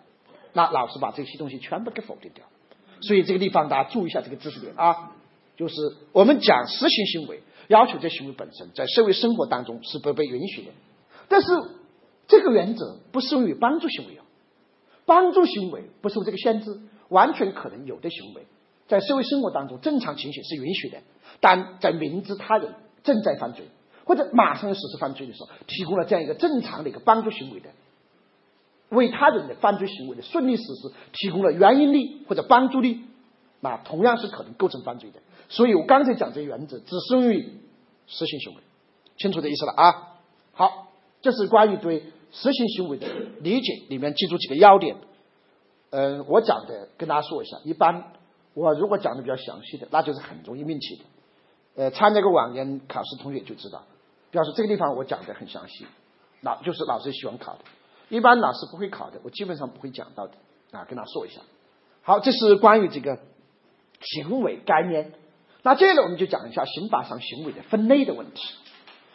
[0.54, 2.46] 那老师把这些东西全部给否定掉。
[3.02, 5.14] 所以这个地方大家注意一下这个知识点啊，
[5.58, 5.74] 就是
[6.12, 10.72] 我们讲实行行为，要求这行为本身在社会生活当中是不被允许的。
[11.28, 11.48] 但是
[12.28, 14.24] 这个原则不适用于帮助行为啊，
[15.08, 18.44] 帮助行为不受这个限制，完全可能有的行为
[18.88, 21.00] 在社会生活当中正常情形是允许的，
[21.40, 22.76] 但在明知他人。
[23.10, 23.66] 正在犯罪
[24.06, 27.72] 或者马上要实施犯罪的时候，提供了这样一个正常的一个帮助行为的，
[28.90, 33.02] 为他人的犯罪行为的顺利实施提供了原因力或者帮助力，
[33.62, 35.20] 那同样是可能构成犯罪的。
[35.48, 37.54] 所以我刚才讲这原则只适用于
[38.06, 38.62] 实行行为，
[39.18, 40.18] 清楚的意思了啊？
[40.54, 40.92] 好，
[41.22, 43.08] 这是关于对实行行为的
[43.42, 44.98] 理解，里面记住几个要点。
[45.92, 48.12] 嗯，我讲的跟大家说一下，一般
[48.54, 51.04] 我如果讲的比较详细的，那就是很容易命题的。
[51.80, 53.84] 呃，参加过往年考试同学就知道，
[54.32, 55.88] 表示这个地方我讲的很详细，
[56.42, 57.60] 老就是老师喜欢考的，
[58.10, 60.34] 一般老师不会考的，我基本上不会讲到的
[60.72, 61.40] 啊，跟他说一下。
[62.02, 63.20] 好，这是关于这个
[64.02, 65.14] 行为概念。
[65.64, 68.42] 那接下来我们就讲一下刑法上行为的分类的问题。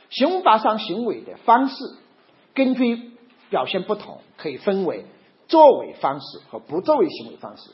[0.09, 1.75] 刑法上行为的方式，
[2.55, 3.11] 根据
[3.51, 5.05] 表现不同，可以分为
[5.49, 7.73] 作为方式和不作为行为方式。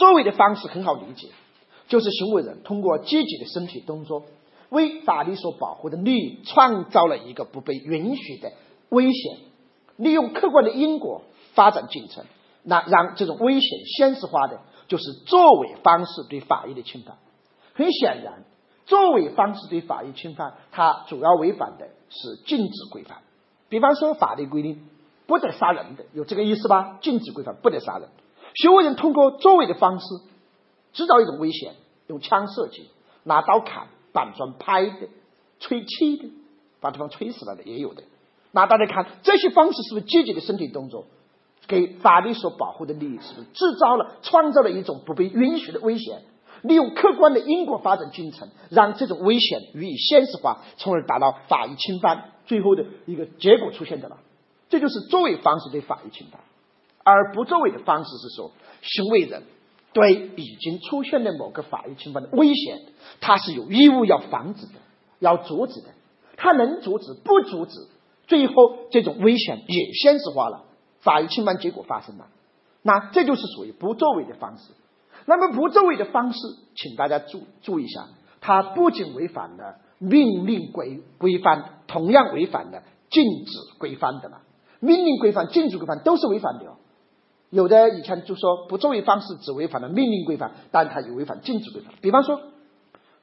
[0.00, 1.28] 作为的方式很好理解，
[1.86, 4.24] 就是行为人通过积极的身体动作，
[4.70, 8.50] 为法律所保护的利益创造了一个不被允许的
[8.88, 9.36] 危险，
[9.98, 11.20] 利用客观的因果
[11.52, 12.24] 发展进程，
[12.62, 17.18] 那让这种危险现实化的，就是作为方式对法益的侵犯。
[17.74, 18.44] 很显然，
[18.86, 23.18] 作为方式对法益侵犯，它主要违反的是禁止规范。
[23.68, 24.88] 比方说，法律规定
[25.26, 26.96] 不得杀人的，有这个意思吧？
[27.02, 28.08] 禁止规范不得杀人。
[28.54, 30.06] 行为人通过作为的方式
[30.92, 31.74] 制造一种危险，
[32.08, 32.88] 用枪射击、
[33.24, 35.08] 拿刀砍、板砖拍的、
[35.60, 36.28] 吹气的，
[36.80, 38.02] 把对方吹死了的也有的。
[38.52, 41.06] 那大家看这些方式是不是积极的身体动作，
[41.68, 46.22] 给法律所保护的利益是不是制造了、创造了一种不被允许的危险？
[46.62, 54.18] 利用客观的因果发展进程，让这种危险予以现实化，从而达到法益侵犯最后的一个结果出现的了。
[54.68, 56.42] 这就是作为方式对法益侵犯。
[57.02, 59.42] 而不作为的方式是说，行为人
[59.92, 62.80] 对已经出现的某个法律侵犯的危险，
[63.20, 64.74] 他是有义务要防止的，
[65.18, 65.88] 要阻止的。
[66.36, 67.72] 他能阻止不阻止，
[68.26, 68.54] 最后
[68.90, 70.64] 这种危险也现实化了，
[71.00, 72.28] 法律侵犯结果发生了，
[72.82, 74.72] 那这就是属于不作为的方式。
[75.26, 76.38] 那么不作为的方式，
[76.74, 78.06] 请大家注注意一下，
[78.40, 84.38] 它不仅违反了命令规规范，同样违反了禁止规范的嘛。
[84.80, 86.76] 命令规范、禁止规范都是违反的哦。
[87.50, 91.92] 有的以前就说不作为方式只违反了命令规范，但它也违反禁止规范。
[92.00, 92.40] 比方说，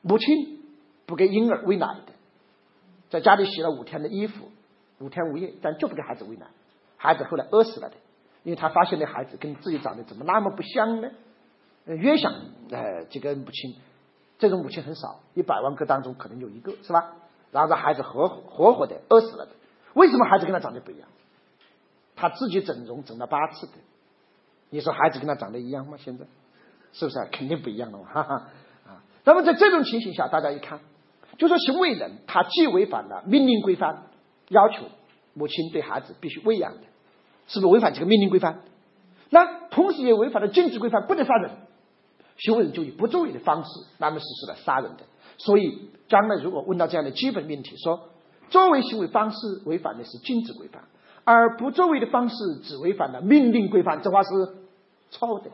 [0.01, 0.61] 母亲
[1.05, 2.13] 不给婴儿喂奶的，
[3.09, 4.49] 在家里洗了五天的衣服，
[4.99, 6.47] 五天五夜，但就不给孩子喂奶，
[6.97, 7.95] 孩子后来饿死了的，
[8.43, 11.09] 因为他发现那孩子跟自己长得怎么那么不像呢？
[11.86, 12.34] 越想，
[12.69, 13.75] 呃，这个母亲，
[14.39, 17.15] 这种母亲很少，一百万个当中可能有一个，是吧？
[17.53, 19.51] 然后这孩子活活活的饿死了的，
[19.93, 21.07] 为什么孩子跟他长得不一样？
[22.17, 23.73] 他自己整容整了八次的，
[24.70, 25.97] 你说孩子跟他长得一样吗？
[25.97, 26.26] 现在
[26.93, 27.18] 是不是？
[27.32, 28.36] 肯定不一样了嘛，哈哈
[28.86, 29.03] 啊！
[29.24, 30.80] 那么在这种情形下，大家一看，
[31.38, 34.07] 就说行为人他既违反了命令规范，
[34.49, 34.86] 要求
[35.34, 36.82] 母亲对孩子必须喂养的，
[37.47, 38.59] 是不是违反这个命令规范？
[39.30, 41.51] 那同时也违反了禁止规范，不能杀人。
[42.38, 45.03] 行为人就以不作为的方式，那么实施了杀人的。
[45.38, 48.09] 所以将来如果问到这样的基本命题，说
[48.49, 50.84] 作为行为方式违反的是禁止规范。
[51.24, 54.30] 而不作为的方式只违反了命令规范，这话是
[55.12, 55.51] 错的。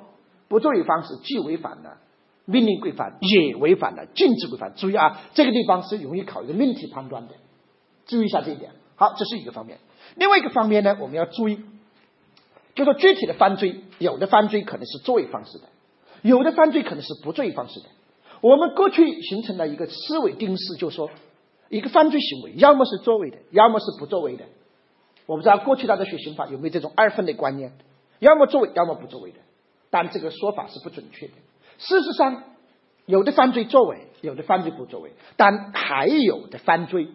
[0.48, 1.98] 不作为方式既违反了
[2.46, 4.74] 命令规范，也违反了禁止规范。
[4.76, 7.36] 注意啊，这个地方是容易考一个命题判断的，
[8.06, 8.72] 注意一下这一点。
[8.96, 9.80] 好，这是一个方面。
[10.16, 11.60] 另外一个方面呢，我们要注意，
[12.76, 15.70] 就说具体的犯罪，有的犯罪可能是作为方式的，
[16.22, 17.88] 有的犯罪可能是不作为方式的。
[18.42, 21.10] 我们过去形成了一个思维定式，就说
[21.70, 24.46] 一个犯罪行为要么是作为的，要么是不作为的。
[25.26, 27.72] 我不知道过去大家学刑法有没有这种二分的观念，
[28.24, 29.38] 要么作为，要么不作为的。
[29.92, 31.34] 但这个说法是不准确的。
[31.78, 32.44] 事实上，
[33.06, 37.10] 有的犯罪作为，有的犯罪不作为，但还有的犯罪，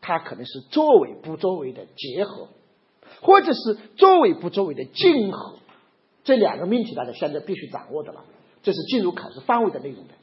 [0.00, 2.48] 它可能是作为不作为的结合，
[3.20, 5.58] 或者是作为不作为的竞合。
[6.24, 8.24] 这两个命题大家现在必须掌握的了，
[8.62, 10.14] 这是进入考试范围的内容的。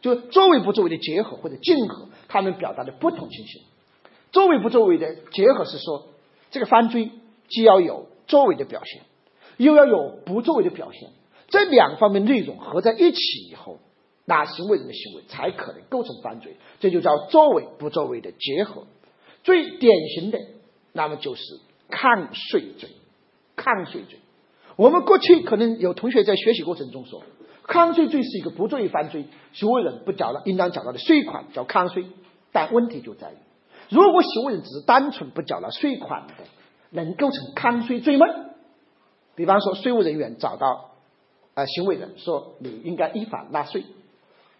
[0.00, 3.62] 就作为不作为的结合或者竞合，它们表达的不同情形。
[4.32, 6.08] 作为不作为的结合是说。
[6.50, 7.10] 这个犯罪
[7.48, 9.00] 既要有作为的表现，
[9.56, 11.10] 又要有不作为的表现，
[11.48, 13.18] 这两方面内容合在一起
[13.50, 13.78] 以后，
[14.24, 16.56] 那行为人的行为才可能构成犯罪。
[16.80, 18.86] 这就叫作为不作为的结合。
[19.44, 20.38] 最典型的，
[20.92, 21.42] 那么就是
[21.88, 22.88] 抗税罪。
[23.54, 24.18] 抗税罪，
[24.76, 27.22] 我们过去可能有同学在学习过程中说，
[27.64, 32.06] 抗税罪是一个不作为犯罪，行为人不缴纳应当缴纳的税款叫抗税。
[32.50, 33.34] 但问题就在于。
[33.90, 36.34] 如果行为人只是单纯不缴纳税款的，
[36.90, 38.26] 能构成抗税罪吗？
[39.34, 40.90] 比方说，税务人员找到
[41.54, 43.84] 啊行为人说你应该依法纳税，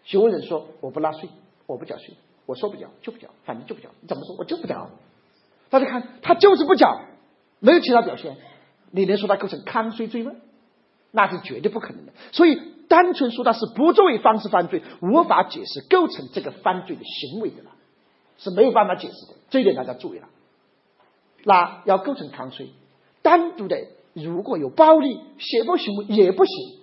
[0.05, 1.29] 行为人说我不纳税，
[1.67, 2.15] 我不缴税，
[2.47, 4.91] 我说不缴就不缴，反正就不缴，你怎么说我就不缴？
[5.71, 7.01] 大家看他就是不缴，
[7.61, 8.37] 没有其他表现，
[8.91, 10.33] 你能说他构成抗税罪吗？
[11.11, 12.13] 那是绝对不可能的。
[12.33, 12.59] 所以，
[12.89, 17.71] 单纯说他是不作为方式犯罪，无法解释构成这个犯罪的行为的了。
[18.39, 20.29] 是没有办法解释的，这一点大家注意了。
[21.45, 22.71] 那要构成抗税，
[23.23, 23.77] 单独的
[24.15, 26.81] 如果有暴力胁迫行为也不行，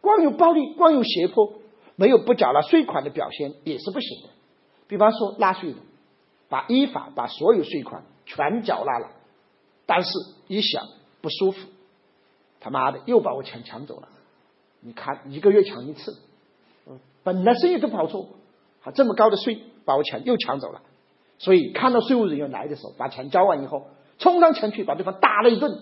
[0.00, 1.54] 光有暴力、光有胁迫，
[1.96, 4.28] 没有不缴纳税款的表现也是不行的。
[4.88, 5.78] 比方说纳税人
[6.48, 9.10] 把依法把所有税款全缴纳了，
[9.86, 10.10] 但是
[10.48, 10.84] 一想
[11.20, 11.68] 不舒服，
[12.60, 14.08] 他妈的又把我钱抢走了。
[14.80, 16.16] 你看一个月抢一次，
[17.22, 18.28] 本来生意都不好做，
[18.80, 19.62] 还这么高的税。
[19.82, 20.82] 把我钱又抢走了，
[21.38, 25.80] 所以看到税务人员来的时候，把钱交完以后，冲上前去把对方打了一顿，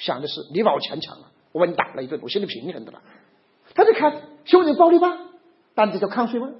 [0.00, 3.02] 想的是你把我钱抢了，我把你打了一顿，我心里平衡的了。
[3.74, 5.16] 他就看行为人暴力吗？
[5.74, 6.50] 但这叫抗税吗？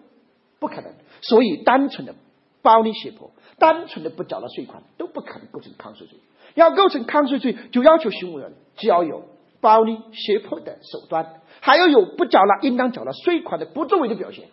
[0.60, 0.92] 不可能。
[1.22, 2.14] 所以单纯的
[2.62, 6.18] 暴力胁迫，单纯的不缴纳税款都不可能构成抗税罪。
[6.54, 9.24] 要构成抗税罪，就要求行为人既要有
[9.60, 14.48] 暴力胁迫的手段，还要有不缴纳应当缴纳税款的不作为的表现。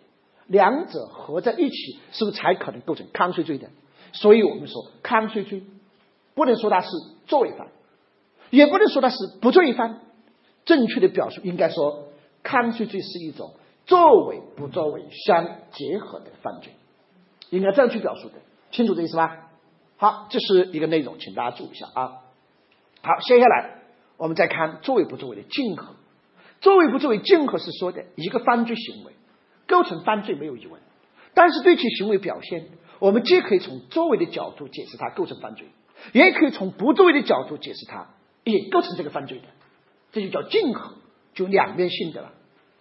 [0.46, 3.68] 两者合在一起，是不是才可能构成抗税罪的？
[4.12, 5.62] 所以我们说，抗税罪
[6.34, 6.88] 不能说它是
[7.26, 7.68] 作为犯，
[8.50, 10.00] 也不能说它是不作为犯。
[10.64, 12.08] 正确的表述应该说，
[12.42, 13.54] 抗税罪是一种
[13.86, 16.72] 作为不作为相结合的犯罪，
[17.50, 18.34] 应该这样去表述的。
[18.70, 19.48] 清楚这意思吧？
[19.96, 22.08] 好，这是一个内容，请大家注意一下啊。
[23.02, 23.82] 好，接下来
[24.16, 25.94] 我们再看作为不作为的竞合。
[26.60, 29.12] 作为不作为竞合是说的一个犯罪行为。
[29.66, 30.80] 构成犯罪没有疑问，
[31.34, 32.68] 但是对其行为表现，
[33.00, 35.68] 我们既可以从作为的角度解释它构成犯罪，
[36.14, 38.08] 也可以从不作为的角度解释它
[38.52, 39.44] 也构成这个犯罪的，
[40.12, 40.94] 这就叫竞合。
[41.34, 42.32] 就两面性的了。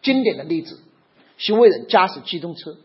[0.01, 0.79] 经典的例子，
[1.37, 2.75] 行为人驾驶机动车，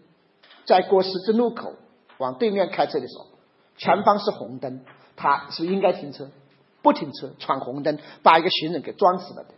[0.67, 1.77] 在过十字路口
[2.19, 3.27] 往对面开车的时候，
[3.79, 4.83] 前方是红灯，
[5.17, 6.29] 他是应该停车，
[6.83, 9.55] 不停车闯红灯，把一个行人给撞死了的。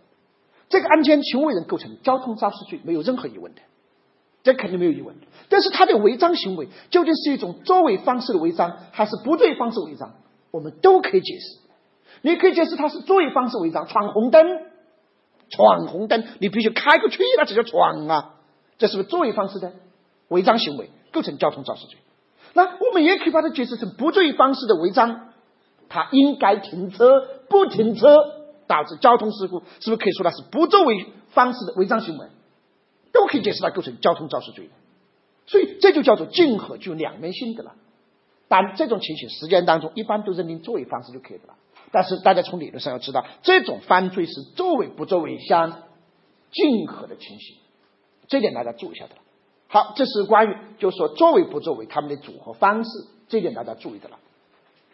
[0.68, 3.62] 这个案件，行为人构成交通肇事罪，没有任何疑问的，
[4.44, 5.16] 这肯定没有疑问。
[5.48, 10.14] 但是他的违章行为究竟是一种作为方式的违章，还是不作为方式违章，
[10.52, 11.63] 我们都可以解释。
[12.24, 14.46] 你可以解释他是作为方式违章，闯红灯，
[15.50, 18.34] 闯红灯，你必须开过去，那这叫闯啊，
[18.78, 19.74] 这是不是作为方式的
[20.28, 21.98] 违章行为构成交通肇事罪？
[22.54, 25.32] 那我们也可以把它解释成不作为方式的违章，
[25.90, 28.16] 他应该停车，不停车
[28.66, 32.28] 导致交通事故，是不是可以说他是不作为方式的违章行为？
[33.12, 34.72] 都可以解释它构成交通肇事罪的。
[35.46, 37.74] 所以这就叫做竞合具有两面性的了。
[38.48, 41.54] 但这种情形实践当中一般都认定作为方式就可以了。
[41.94, 45.84] 但是大家从理论上要知道，这种犯罪是作为不作为相
[46.50, 47.56] 竞合的情形，
[48.26, 49.20] 这点大家注意一下的了。
[49.68, 52.90] 好，这是关于就是说作为不作为他们的组合方式，
[53.28, 54.18] 这点大家注意的了。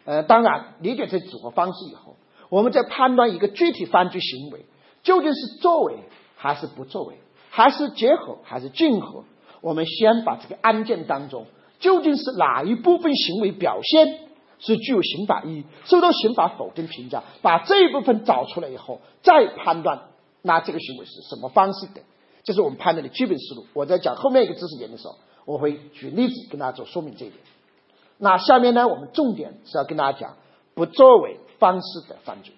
[0.04, 2.16] 呃，当然理解这组合方式以后，
[2.50, 4.66] 我们在判断一个具体犯罪行为
[5.02, 5.94] 究竟是作为
[6.36, 7.16] 还是不作为，
[7.48, 9.24] 还是结合还是竞合，
[9.62, 11.46] 我们先把这个案件当中
[11.78, 14.28] 究竟是哪一部分行为表现。
[14.60, 20.02] 是具有刑法意义，受到刑法否定评价，把这一部分找出来以后，再判断
[20.42, 22.02] 那这个行为是什么方式的，
[22.44, 23.66] 这是我们判断的基本思路。
[23.72, 27.40] 我在讲后面一个知识点的时候，我会举例子跟大家做说明这一点。
[28.18, 30.36] 那下面呢，我们重点是要跟大家讲
[30.74, 32.52] 不作为方式的犯罪。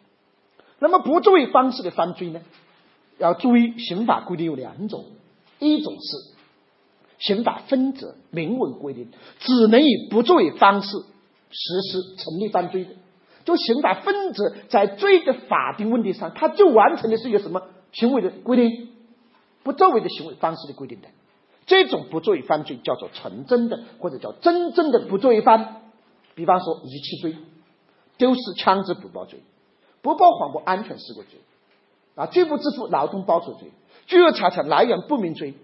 [0.81, 2.43] 那么不作为方式的犯罪呢，
[3.19, 5.05] 要注意刑法规定有两种，
[5.61, 6.33] 一种是
[7.21, 10.89] 刑法分则明文规定，只能以不作为方式。
[11.53, 12.91] 实施成立犯罪的，
[13.45, 18.89] 就刑法分则在罪的法定问题上，它就完成的是一个什么行为的规定，
[19.63, 21.09] 不作为的行为方式的规定的。
[21.67, 25.83] 这种不作为犯罪叫做纯真的，或者叫真正的不作为犯。
[26.35, 27.37] 比方说遗弃罪、
[28.17, 29.41] 丢失枪支不报罪、
[30.01, 31.39] 不报谎报安全事故罪
[32.15, 33.71] 啊、拒不支付劳动报酬罪、
[34.07, 35.55] 巨额财产来源不明罪、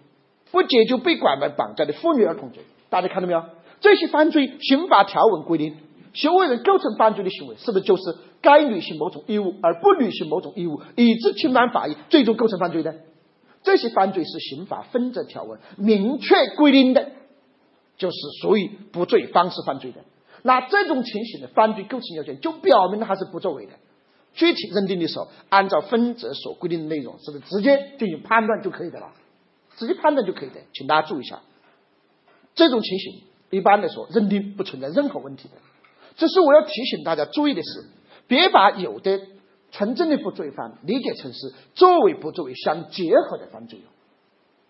[0.50, 2.62] 不解救被拐卖绑架的妇女儿童罪。
[2.90, 3.42] 大家看到没有？
[3.80, 5.76] 这些犯罪刑法条文规定，
[6.12, 8.02] 行为人构成犯罪的行为，是不是就是
[8.40, 12.94] 该履行某种义务而不履行某种义务，以致侵犯法益，最终构成犯罪的？
[13.62, 17.10] 这些犯罪是刑法分则条文明确规定的，
[17.96, 20.00] 就是属于不罪方式犯罪的。
[20.42, 23.72] 那这种情形的犯罪构成要件，就表明它是不作为的。
[24.34, 29.12] 具体认定的时候，按照分则所规定的内容，是不是直接进行判断就可以的了？
[29.76, 31.40] 直接判断就可以的，请大家注意一下，
[32.54, 33.27] 这种情形。
[33.50, 35.54] 一般来说，认定不存在任何问题的。
[36.16, 37.86] 只是我要提醒大家注意的是，
[38.26, 39.20] 别把有的
[39.70, 43.80] 纯正的不罪犯理解成是作为不作为相结合的犯罪。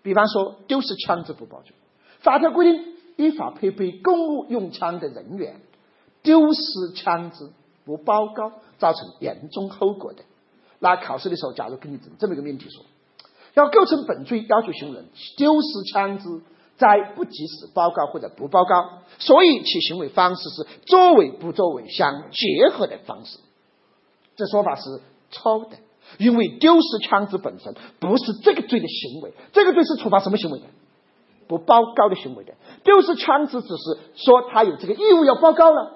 [0.03, 1.75] 比方说，丢失枪支不报罪，
[2.21, 5.61] 法条规定，依法配备公务用枪的人员
[6.23, 6.61] 丢失
[6.95, 7.51] 枪支
[7.85, 10.23] 不报告，造成严重后果的，
[10.79, 12.85] 那考试的时候，假如给你这么一个命题说，
[13.55, 15.07] 要构成本罪，要求行为人
[15.37, 16.43] 丢失枪支。
[16.79, 23.39] 在不及时报告或者不报告，所以其行为方式是作为不作为相结合的方式。
[24.37, 25.01] 这说法是
[25.31, 25.77] 错的，
[26.19, 30.65] 因为丢失枪支本身不是这个罪的行为，这个罪是处罚什么行为的？
[31.49, 32.55] 不报告的行为的。
[32.85, 35.95] 丢失枪支只是说他有这个义务要报告了，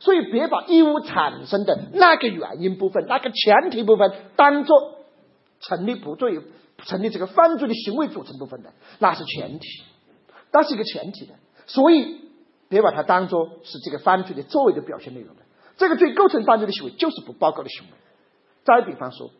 [0.00, 4.94] 所以别把义务产生的那个原因部分、那个前提部分当做
[5.60, 6.40] 成立不罪、
[6.84, 9.68] 成立这个犯罪的行为组成部分的，那是前提。
[10.54, 11.34] 那是一个前提的，
[11.66, 12.20] 所以
[12.68, 15.42] 别把它当做是这个犯罪的作为的表现内容的。
[15.76, 17.90] 这个罪构成犯罪的行为就是不报告的行为。
[18.62, 19.32] 再比方说，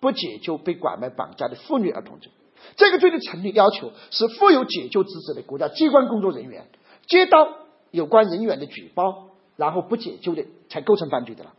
[0.00, 2.32] 不解救被拐卖绑架的妇女儿童罪，
[2.76, 6.66] 这个罪的成立要求是负有解救职责的国家机关工作人员
[7.06, 7.46] 接到
[7.90, 11.52] 有关人员的举报，然后不解救的才构成犯罪的了。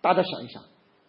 [0.00, 0.62] 大家想一想，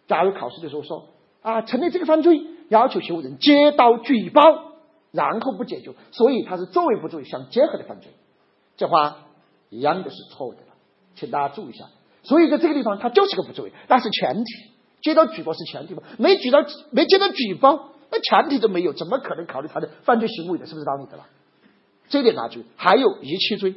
[0.06, 1.08] 假如考试的时候说
[1.40, 4.75] 啊，成立这个犯罪要求行为人接到举报。
[5.16, 8.12] 然后不解决，所以它是作为不作为相结合的犯罪，
[8.76, 9.16] 这话
[9.70, 10.74] 一样的是错误的了，
[11.14, 11.86] 请大家注意一下。
[12.22, 14.76] 所以在这个地方，它就是个不作为，那是前提。
[15.02, 16.02] 接到举报是前提嘛？
[16.18, 20.66] 没举到，没接到举报，那前提都没有，怎么可能考虑他的犯罪行为的？
[20.66, 21.26] 是不是道理的了？
[22.08, 22.64] 这点拿住。
[22.76, 23.74] 还有遗弃罪，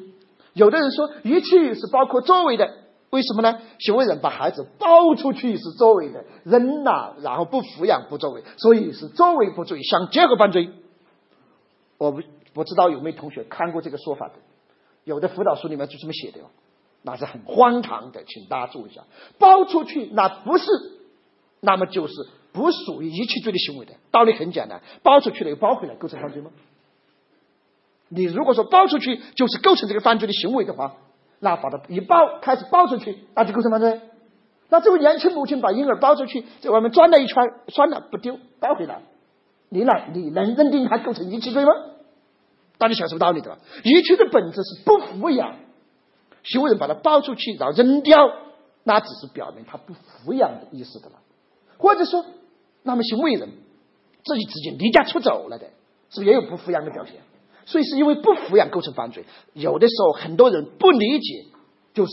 [0.54, 2.74] 有的人说遗弃是包括作为的，
[3.12, 3.60] 为什么呢？
[3.80, 10.70] 行为人把孩子抱出去是作为的，扔了然后不抚养不作为，所以是作为不作为相结合犯罪。
[12.00, 12.24] 我不
[12.54, 14.34] 不知道有没有同学看过这个说法的，
[15.04, 16.40] 有的辅导书里面就这么写的，
[17.04, 19.04] 那是很荒唐的，请大家注意一下。
[19.38, 20.66] 包出去那不是，
[21.60, 22.14] 那么就是
[22.52, 26.50] 不属于遗弃罪的行为的，道理很简单，包出去了又包回来，构成犯罪吗？
[28.08, 30.96] 你如果说包出去就是构成这个犯罪的行为的话，
[31.40, 34.02] 那把它一包开始包出去，那就构成犯罪。
[34.70, 37.36] 那这位年轻母亲把婴儿包出去，在外面转了一圈，
[37.68, 39.02] 算了不丢，包回来，
[39.70, 41.72] 你来，你能认定他构成遗弃罪吗？
[42.78, 43.60] 大家想什么道理对吧？
[43.84, 45.56] 遗弃的本质是不抚养，
[46.44, 48.18] 行为人把它抱出去然后扔掉，
[48.84, 51.16] 那只是表明他不抚养的意思的了。
[51.78, 52.26] 或者说，
[52.84, 53.50] 那么行为人
[54.24, 55.68] 自己直接离家出走了的，
[56.10, 57.16] 是不是也有不抚养的表现？
[57.66, 59.26] 所以是因为不抚养构成犯罪。
[59.54, 61.46] 有的时候很多人不理解，
[61.94, 62.12] 就是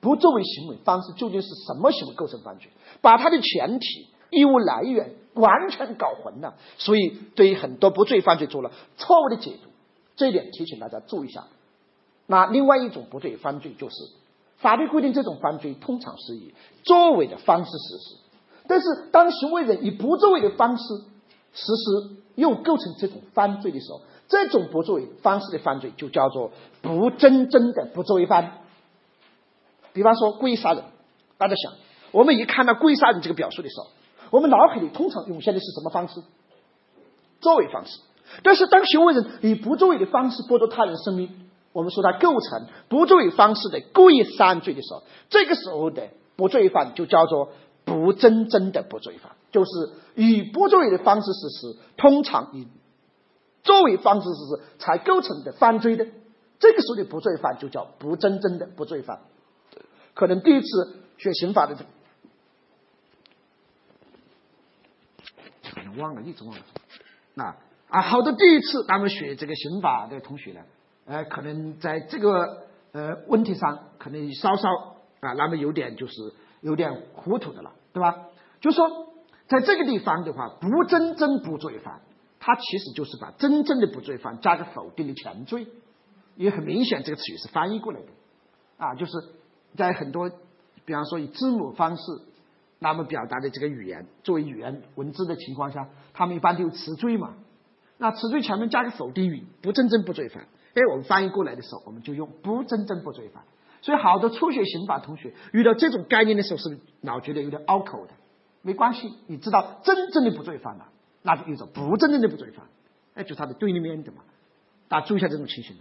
[0.00, 2.70] 不作为行为方式究竟是什么行为构成犯罪，
[3.02, 9.70] 把它的前提、义务来源完全搞混了，所以对于很多不罪犯罪做了错误的解读。
[10.16, 11.44] 这一点提醒大家注意一下。
[12.26, 13.94] 那另外一种不罪犯罪就是
[14.56, 18.16] 法律规定，这种犯罪通常是以作为的方式实施。
[18.66, 20.84] 但是，当行为人以不作为的方式
[21.52, 26.50] 实施，又构成这种犯罪的时候，这种不作为方式的犯罪就叫做
[26.82, 28.58] 不真正的不作为犯。
[29.92, 30.82] 比方说故意杀人，
[31.38, 31.74] 大家想，
[32.10, 33.86] 我们一看到故意杀人这个表述的时候，
[34.30, 36.22] 我们脑海里通常涌现的是什么方式？
[37.40, 38.00] 作为方式。
[38.42, 47.52] 但是，当行为人以不作为的方式剥夺他人生命，我们说他构成不作为方式的故意杀人罪的时候，这个时候的不作为犯就叫做。
[47.86, 49.70] 不真正的不罪犯，就是
[50.16, 52.66] 以不作为的方式实施，通常以
[53.62, 56.04] 作为方式实施才构成的犯罪的，
[56.58, 59.20] 这个时候的不罪犯就叫不真正的不罪犯。
[60.14, 60.66] 可能第一次
[61.16, 61.76] 学刑法的，
[65.76, 66.62] 可能忘了，一直忘了。
[67.34, 67.56] 那
[67.88, 70.60] 啊，好多第一次咱们学这个刑法的同学呢，
[71.06, 74.68] 呃，可能在这个呃问题上，可能稍稍
[75.20, 76.14] 啊，那么有点就是。
[76.62, 78.28] 有点糊涂的了，对吧？
[78.60, 79.14] 就说
[79.46, 82.00] 在这个地方的话，不真正不罪犯，
[82.40, 85.68] 它其实就是把真正的不罪犯加个否定的前缀，
[86.34, 88.06] 也很明显，这个词语是翻译过来的
[88.78, 89.12] 啊，就是
[89.76, 90.30] 在很多，
[90.86, 92.02] 比方说以字母方式
[92.78, 97.34] 那么表达的这个语言作为语言文字的情况下，他们一般都有词缀嘛，
[97.98, 103.44] 那词缀前面加个否定语，不真正不罪犯，哎，我们翻译过来的时候，我们就用不真正不罪犯。
[103.80, 108.12] 所以，好多初学刑法同学遇到这种概念的时候，是老觉得有点拗口的。
[108.62, 110.88] 没关系，你知道真正的不罪犯了，
[111.22, 112.66] 那就一种不真正的不罪犯，
[113.14, 114.18] 哎，就它的对立面的嘛。
[114.88, 115.76] 大家注意一下这种情形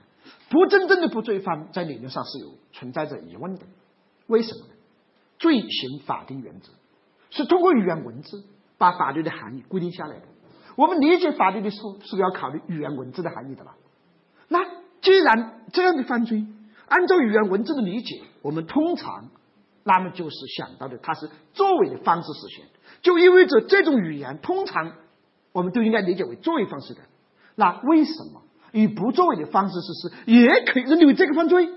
[0.49, 3.65] 不真正的不罪犯在理论上是有存在着疑问的。
[4.27, 4.71] 为什么呢？
[5.37, 6.71] 罪行法定原则
[7.35, 8.45] 是通过语言文字
[8.77, 10.21] 把法律的含义规定下来的。
[10.77, 13.75] 我们理解法律的时候，是不是要考虑语言文字的含义的吧？
[14.47, 14.59] 那
[15.01, 16.45] 既然这样的犯罪，
[16.87, 19.29] 按照语言文字的理解，我们通常
[19.83, 22.65] 那么就是想到的，它是作为的方式实现，
[23.01, 24.93] 就意味着这种语言通常
[25.51, 27.01] 我们都应该理解为作为方式的。
[27.55, 31.69] 那为什么以不作为的方式实施也可以认定为这个犯罪？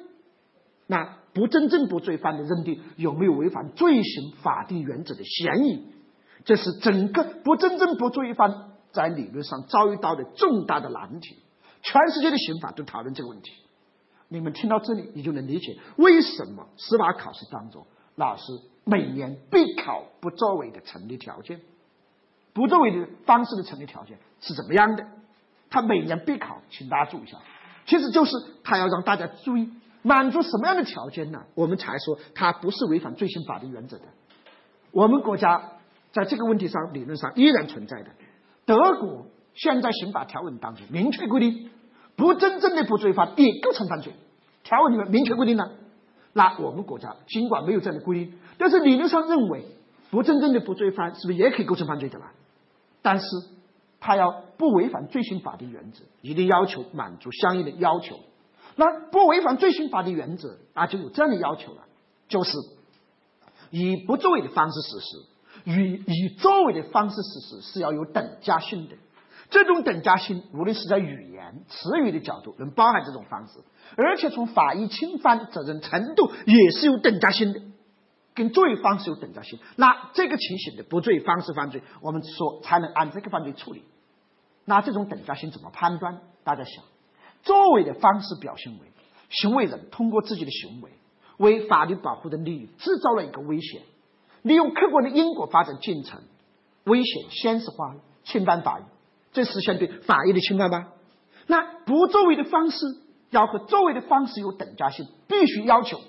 [0.86, 5.84] 那不真正不罪犯的认定有没有违反罪行法定原则的嫌疑？
[6.44, 11.36] 这是整个不真正不罪犯在理论上遭遇到的重大的难题。
[11.80, 13.52] 全世界的刑法都讨论这个问题。
[14.26, 17.86] 你们听到这里，你就能理解为什么司法考试当中
[18.16, 18.42] 老师
[18.84, 21.60] 每年必考不作为的成立条件，
[22.52, 25.06] 不作为的方式的成立条件是怎么样的？
[25.70, 27.38] 他每年必考，请大家注意一下，
[27.86, 28.32] 其实就是
[28.64, 29.70] 他要让大家注意
[30.02, 31.44] 满足什么样的条件呢？
[31.54, 34.04] 我们才说他不是违反罪行法定原则的。
[34.92, 35.72] 我们国家
[36.12, 38.10] 在这个问题上理论上依然存在的。
[38.64, 41.70] 德国现在刑法条文当中明确规定。
[42.16, 44.12] 不真正的不罪犯也构成犯罪，
[44.64, 45.70] 条文里面明确规定了。
[46.32, 49.64] 那我们国家尽管没有这样的规定，但是理论上认为
[50.10, 52.32] 不真正的不罪犯是不是也可以构成犯罪的吧？
[53.02, 53.26] 但是
[54.00, 58.16] 他要不违反罪行法定原则，一定要求满足相应的要求。
[58.78, 61.82] 那不违反罪行法定原则，那就有这样的要求了，
[62.28, 62.56] 就是
[63.70, 65.16] 以不作为的方式实施，
[65.64, 68.94] 与以作为的方式实施是要有等价性的。
[69.50, 73.54] 这种等价性，无论是在语言词语的角度，能包含这种方式，
[73.96, 77.60] 而且从法益侵犯责任程度也是有等价性的，
[78.32, 79.58] 跟作为方式有等价性。
[79.74, 83.82] 那这个情形的不作为方式犯罪，我们说才能按这个犯罪处理。
[84.66, 86.20] 那这种等价性怎么判断？
[86.44, 86.84] 大家想，
[87.42, 88.80] 作为的方式表现为
[89.30, 90.90] 行为人通过自己的行为，
[91.36, 93.82] 为法律保护的利益制造了一个危险，
[94.42, 96.22] 利用客观的因果发展进程，
[96.84, 98.82] 危险现实化侵犯法益。
[99.32, 100.88] 这实现对法益的侵犯吧？
[101.46, 102.78] 那不作为的方式
[103.30, 106.00] 要和作为的方式有等价性，必须要求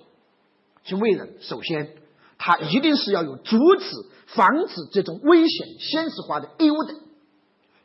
[0.83, 1.95] 行为人首先
[2.37, 3.85] 他一定是要有阻止、
[4.27, 6.95] 防止这种危险现实化的义务的。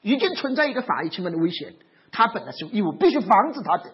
[0.03, 1.75] 已经存在一个法益侵犯的危险，
[2.15, 3.91] 他本来是有义务必须防止他的，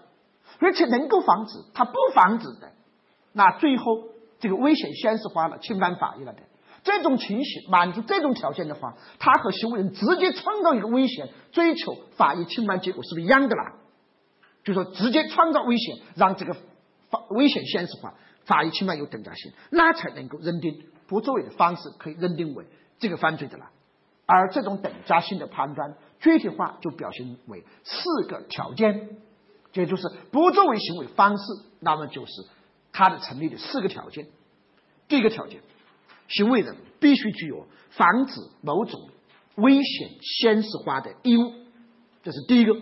[0.59, 2.73] 而且能够防止，他不防止的，
[3.33, 3.85] 那最后
[4.39, 6.41] 这个危险现实化了，侵犯法益了的。
[6.85, 13.73] 这种情形满足这种条件的话，他和行为人直接创造一个危险，追求法益侵犯结果是不是一样的啦？
[14.65, 18.15] 就说直接创造危险，让这个法危险现实化，
[18.45, 22.67] 法益侵犯有等价性，那才能够认定不作为的方式可以认定为
[22.99, 23.71] 这个犯罪的啦。
[24.27, 29.17] 而这种等价性的判断，具体化就表现为四个条件，
[29.73, 31.43] 也就是不作为行为方式，
[31.81, 32.33] 那么就是
[32.93, 34.29] 它的成立的四个条件。
[35.09, 35.61] 第一个条件。
[36.33, 39.09] 行为人必须具有防止某种
[39.57, 41.53] 危险现实化的义务，
[42.23, 42.73] 这是第一个。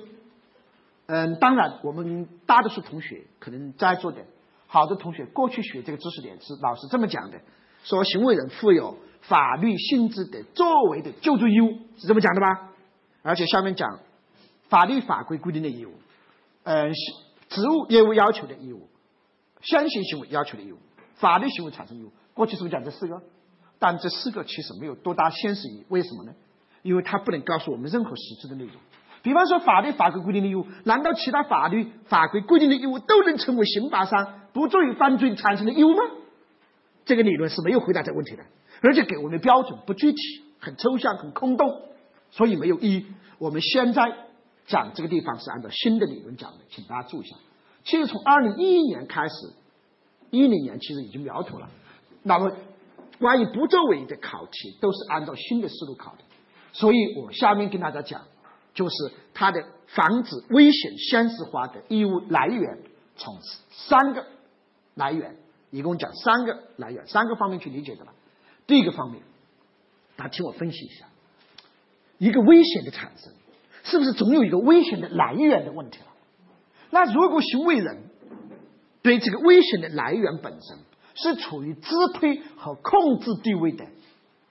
[1.06, 4.26] 嗯，当然，我们大多数同学可能在座的
[4.66, 7.40] 好多同学过去学这个知识点是老师这么讲的：
[7.84, 12.72] 说行为人负有法律性质的作为的救助义务，是这么讲的吧？
[13.22, 14.00] 而且下面讲
[14.68, 15.92] 法律法规规定的义务，
[16.64, 16.92] 嗯，
[17.48, 18.88] 职务业务要求的义务，
[19.62, 20.78] 先行行为要求的义务，
[21.16, 22.12] 法律行为产生义务。
[22.34, 23.20] 过去是不是讲这四个？
[23.78, 26.32] 但这四个其实没有多大现实意义，为什么呢？
[26.82, 28.74] 因为它不能告诉我们任何实质的内容。
[29.22, 36.02] 比方说，法律法规规定的义务，难道其他法律法规规定的义务都能成为刑法上不作为犯罪产生的义务吗？
[37.04, 38.44] 这个理论是没有回答这个问题的，
[38.82, 40.18] 而且给我们的标准不具体，
[40.60, 41.82] 很抽象，很空洞，
[42.30, 43.06] 所以没有意义。
[43.38, 44.02] 我们现在
[44.66, 47.36] 讲这个地方是按照新的理论讲的，请大家注意一下。
[47.84, 49.34] 其实从二零一一年开始，
[50.30, 51.68] 一零年其实已经苗头了，
[52.22, 52.52] 那么。
[53.20, 56.18] 关于不作为的考题都是按照新的思路考的，
[56.72, 58.22] 所以我下面跟大家讲，
[58.74, 58.94] 就是
[59.34, 62.78] 它的防止危险现实化的义务来源，
[63.16, 63.36] 从
[63.72, 64.24] 三个
[64.94, 65.34] 来源，
[65.72, 68.12] 一共讲三个来源，三个方面去理解的了。
[68.68, 69.20] 第一个方面，
[70.14, 71.08] 大家听我分析一下，
[72.18, 73.32] 一个危险的产生，
[73.84, 76.06] 是不是总有一个危险的来源的问题了？
[76.90, 78.04] 那如果行为人
[79.02, 80.78] 对这个危险的来源本身，
[81.14, 83.86] 是处于支配和控制地位的，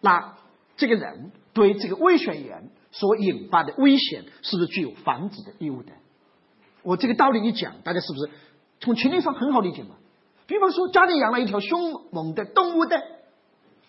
[0.02, 0.36] 那
[0.76, 5.92] 这个人对这个危险源所引发的危险，是不是具有防止的义务的？
[6.84, 8.32] 我这个道理一讲，大家是不是
[8.80, 9.96] 从情理上很好理解嘛？
[10.46, 13.02] 比方说，家里养了一条凶猛的动物的，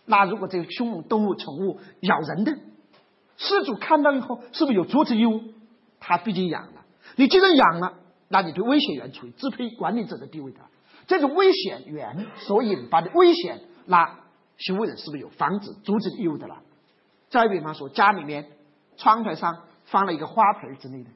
[0.07, 2.59] 那如果这个凶猛动物宠物咬人的，
[3.39, 5.41] 失主看到以后，是不是有阻止义务？
[6.01, 6.85] 他毕竟养了，
[7.17, 7.95] 你既然养了，
[8.29, 10.59] 那你对危险源处于支配管理者的地位的。
[11.07, 14.19] 这种危险源所引发的危险，那
[14.59, 16.59] 行为人是不是有防止、阻止义务的了？
[17.31, 18.47] 再比方说，家里面
[18.97, 21.11] 窗台上放了一个花盆之类的，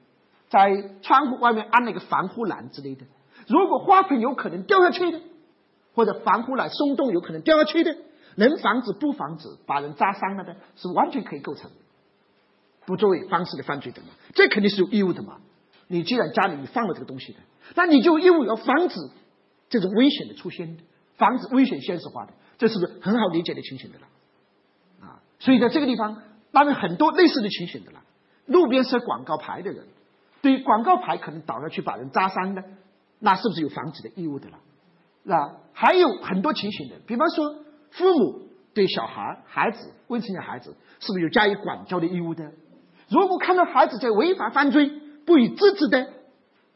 [0.48, 3.04] 在窗户外面安了一个防护栏之类的，
[3.48, 5.20] 如果花盆有可能掉下去的，
[5.94, 7.96] 或者防护栏松动有可能掉下去的，
[8.36, 11.70] 能防止不防止把人扎伤了的，是完全可以构成
[12.87, 14.09] 不作为方式的犯罪的嘛？
[14.35, 15.39] 这肯定是有义务的嘛？
[15.89, 17.39] 你既然家里你放了这个东西的，
[17.74, 18.97] 那你就义务要防止。
[19.68, 20.76] 这种危险的出现，
[21.16, 24.07] 防止危险现实化的，这是不是很好理解的情形的了？
[25.00, 26.21] 啊，所以在这个地方，
[26.53, 28.03] 当然很多类似的情形的了。
[28.45, 29.87] 路边设广告牌的人，
[30.42, 32.63] 对于广告牌可能倒下去把人扎伤的，
[33.18, 34.59] 那是不是有防止的义务的了？
[35.22, 38.42] 那还有很多情形的，比方说父母
[38.75, 42.53] 对小孩、孩子、未成年孩子，是不是有加以管教的义务的？
[43.13, 44.91] 如果看到孩子在违法犯罪
[45.26, 46.09] 不予制止的，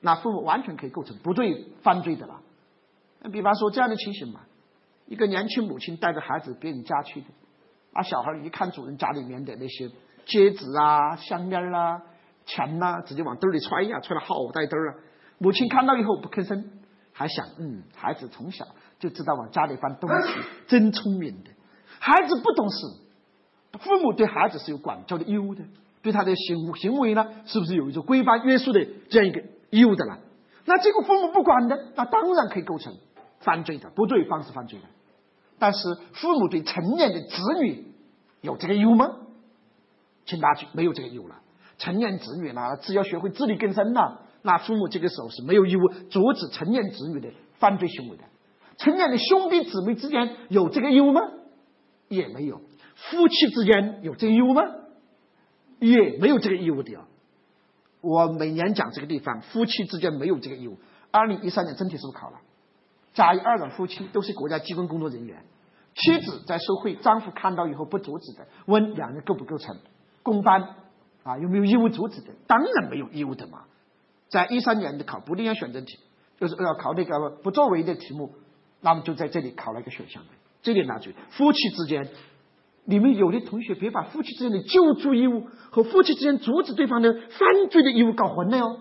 [0.01, 2.41] 那父母完全可以构成不对犯罪的了。
[3.23, 4.41] 那比方说这样的情形嘛，
[5.07, 7.27] 一个年轻母亲带着孩子别人家去的，
[7.95, 9.89] 啊，小孩一看主人家里面的那些
[10.27, 12.03] 戒指啊、项链啊、
[12.45, 14.95] 钱呐，直接往兜里揣呀，揣了好大兜啊。
[15.39, 16.71] 母亲看到以后不吭声，
[17.13, 18.67] 还想，嗯，孩子从小
[18.99, 20.35] 就知道往家里放东西，
[20.69, 21.51] 真聪明的。
[21.99, 22.77] 孩子不懂事，
[23.79, 25.65] 父母对孩子是有管教的义务的，
[26.07, 30.21] 对他的行行为呢，是不是有一种规范约束的这样一个义务的了？
[30.65, 32.95] 那这个父母不管的，那当然可以构成
[33.41, 34.85] 犯罪的，不作为方式犯罪的。
[35.59, 35.81] 但是
[36.13, 37.87] 父母对成年的子女
[38.41, 39.17] 有这个义务吗？
[40.27, 41.41] 请大家没有这个义务了。
[41.79, 48.23] 成年子女呢，只要学会自力更生了，那父母这个时候是没有义务阻止成年子女的犯罪行为的。
[48.79, 51.21] 成年的兄弟姊妹之间有这个义务吗？
[52.09, 52.61] 也没有。
[52.95, 54.63] 夫妻之间有这个义务吗？
[55.79, 57.07] 也没有这个义务的啊。
[58.01, 60.79] 我每年讲这个地方，夫妻之间没有这个义务。
[61.11, 62.39] 二零一三年真题是不是考了？
[63.15, 65.45] 甲乙二人夫妻都是国家机关工作人员，
[65.95, 69.79] 妻子在受贿，丈夫看到以后不阻止的，问两人构不构成
[70.23, 70.77] 公办
[71.23, 71.39] 啊？
[71.39, 72.35] 有没有义务阻止的？
[72.47, 73.65] 当然没有义务的嘛。
[74.29, 75.99] 在一三年的考不利选择题，
[76.39, 78.35] 就是要考那个不作为的题目，
[78.83, 80.23] 那么就在这里考了一个选项，
[80.63, 81.15] 这点拿注意。
[81.31, 82.09] 夫妻之间，
[82.87, 88.79] 你们有的同学别把夫妻之间的救助义务和夫妻之间阻止对方的犯罪的义务搞混了哟。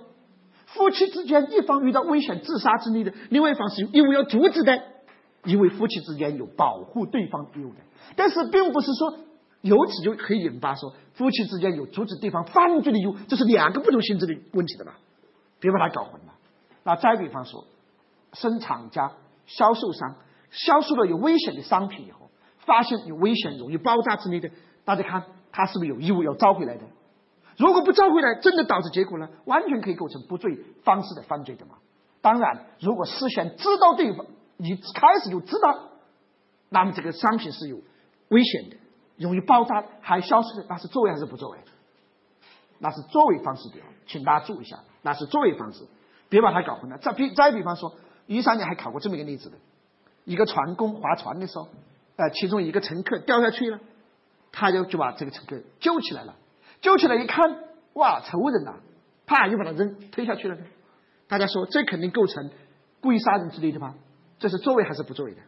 [0.67, 4.79] 夫妻之间一方遇到危险自杀之类的，另外一方是有义务要阻止的，
[5.43, 7.77] 因为夫妻之间有保护对方义务的。
[8.15, 9.17] 但是并不是说
[9.61, 14.97] 由此就可以引发说夫妻之间有阻止对方犯罪的义务，这是两个不同性质的问题的吧？
[15.59, 16.33] 别把它搞混了。
[16.83, 17.65] 那再比方说，
[18.33, 19.13] 生产家、
[19.47, 20.17] 销售商
[20.51, 22.24] 销售了有危险的商品以后，
[22.65, 24.49] 发现有危险、容易爆炸之类的，
[24.83, 26.83] 大家看他是不是有义务要召回来的？
[27.57, 31.75] 如果不召回来，真的导致结果呢，完全可以构成不罪方式的犯罪的嘛？
[32.21, 34.25] 当然，如果事先知道对方
[34.57, 35.89] 一开始就知道，
[36.69, 37.77] 那么这个商品是有
[38.29, 38.77] 危险的、
[39.17, 41.59] 容易爆炸还消失的，那是作为还是不作为？
[42.79, 43.75] 那是作为方式的，
[44.05, 45.85] 请大家注意一下，那是作为方式，
[46.27, 46.97] 别把它搞混了。
[46.97, 47.93] 再比再比方说，
[48.27, 49.57] 一三年还考过这么一个例子的，
[50.25, 51.69] 一个船工划船的时候，
[52.17, 53.79] 呃，其中一个乘客掉下去了，
[54.51, 56.35] 他就就把这个乘客救起来了。
[56.81, 57.59] 救起来一看，
[57.93, 58.75] 哇，仇人呐！
[59.25, 60.57] 啪，又把他扔推下去了。
[61.27, 62.51] 大家说，这肯定构成
[63.01, 63.95] 故意杀人之类的吧？
[64.39, 65.41] 这是作为还是不作为的？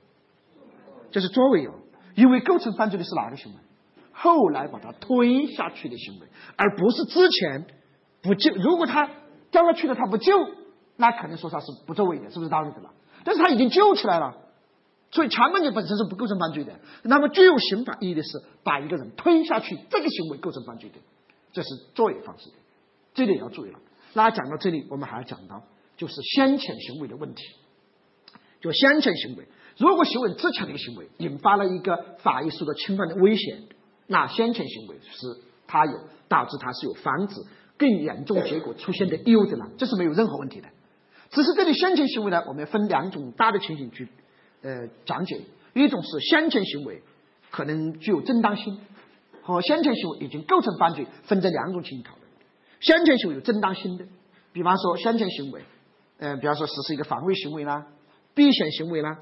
[1.12, 1.74] 这是作为哦，
[2.16, 3.60] 因为构成犯罪的是哪个行为？
[4.12, 7.66] 后来把他推下去的行为，而不是之前
[8.24, 8.52] 不救。
[8.56, 9.10] 如果他
[9.52, 10.34] 掉下去了，他不救，
[10.96, 12.92] 那肯定说他是不作为的，是不是道理的了？
[13.24, 14.36] 但是他已经救起来了，
[15.12, 16.74] 所以强暴罪本身是不构成犯罪的。
[17.04, 18.30] 那么具有刑法意义的是
[18.64, 20.96] 把一个人推下去，这个行为构成犯罪的。
[21.54, 22.50] 这是作业方式，
[23.14, 23.80] 这点要注意了。
[24.14, 25.64] 那讲到这里，我们还要讲到
[25.96, 27.44] 就是先遣行为的问题。
[28.60, 29.48] 就先遣行为，
[29.78, 33.64] 如果行为之前的一个行为引发了一个法益受到侵犯的危险，
[34.08, 35.94] 那先遣行为是它有
[36.28, 37.36] 导致它是有防止
[37.78, 40.68] 更严重结果出现的义务的呢，这是没有任何问题的。
[41.30, 44.10] 只是这里先遣行为呢，我们分两种大的情形去
[44.62, 45.42] 呃讲解，
[45.74, 47.02] 一种是先前行为
[47.52, 48.80] 可能具有正当性。
[49.42, 52.28] 和先前行为已经构成犯罪，分这两种情形讨论。
[52.82, 54.06] 先前行为有正当性的，
[54.52, 55.62] 比方说先前行为，
[56.18, 57.88] 嗯，比方说实施一个防卫行为啦、
[58.36, 59.20] 避险行为啦，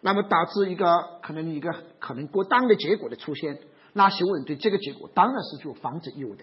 [0.00, 3.60] 那么导致一个可能一个可能过当的结果的出现，
[3.92, 6.42] 那行为人对这个结果当然是具有防止义务的。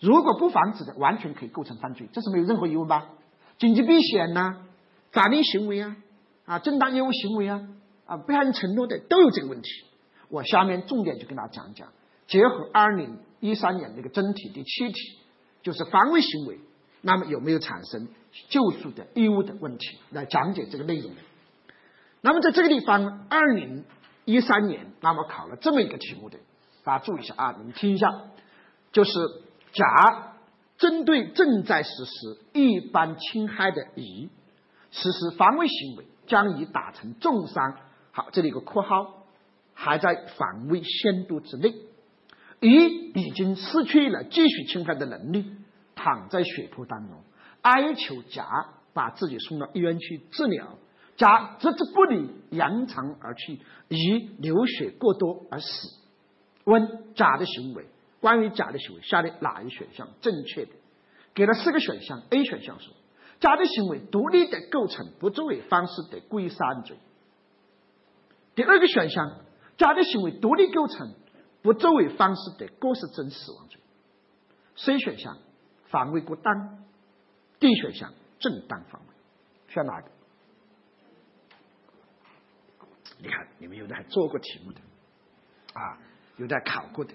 [0.00, 3.10] 如果不防止的，完全可以构成犯罪，这是没有任何疑问吧？
[3.60, 4.56] 紧急避险呐、
[5.12, 5.96] 法律行为啊、
[6.46, 7.62] 啊正当业务行为啊、
[8.06, 9.68] 啊不按承诺的都有这个问题。
[10.28, 11.88] 我下面重点就跟大家讲讲。
[12.26, 15.18] 结合二零一三年那个真题第七题，
[15.62, 16.58] 就是防卫行为，
[17.02, 18.08] 那么有没有产生
[18.48, 21.10] 救助的义务的问题，来讲解这个内容。
[22.22, 23.84] 那么在这个地方，二零
[24.24, 26.38] 一三年那么考了这么一个题目的，
[26.84, 28.08] 大家注意一下啊，你们听一下，
[28.92, 29.12] 就是
[29.72, 30.34] 甲
[30.78, 34.30] 针对正在实施一般侵害的乙
[34.92, 37.76] 实施防卫行为，将乙打成重伤。
[38.14, 39.24] 好，这里有个括号，
[39.72, 41.74] 还在防卫限度之内。
[42.60, 45.46] 乙已经失去了继续侵害的能力，
[45.94, 47.22] 躺在血泊当中，
[47.62, 48.46] 哀求甲
[48.92, 50.78] 把自己送到医院去治疗。
[51.16, 55.88] 甲置之不理，扬长而去，乙流血过多而死。
[56.64, 57.86] 问甲的行为，
[58.20, 60.72] 关于甲的行为，下列哪一选项正确的？
[61.34, 62.22] 给了四个选项。
[62.30, 62.94] A 选项说，
[63.40, 66.98] 甲的行为独立的构成不作为方式的故意杀人罪。
[68.54, 69.40] 第二个选项，
[69.76, 71.14] 甲的行为独立构成。
[71.62, 73.80] 不作为方式的过失致人死亡罪
[74.74, 75.38] ，C 选项
[75.90, 76.84] 防卫过当
[77.60, 79.14] ，D 选项正当防卫，
[79.72, 80.08] 选哪个？
[83.20, 84.80] 你看，你们有的还做过题目的，
[85.72, 85.98] 啊，
[86.36, 87.14] 有的考过的。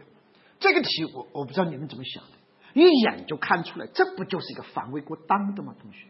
[0.62, 2.32] 这个题我我不知道你们怎么想的，
[2.74, 5.76] 一眼就看出来，这不就是一个防卫过当的吗？
[5.78, 6.08] 同学，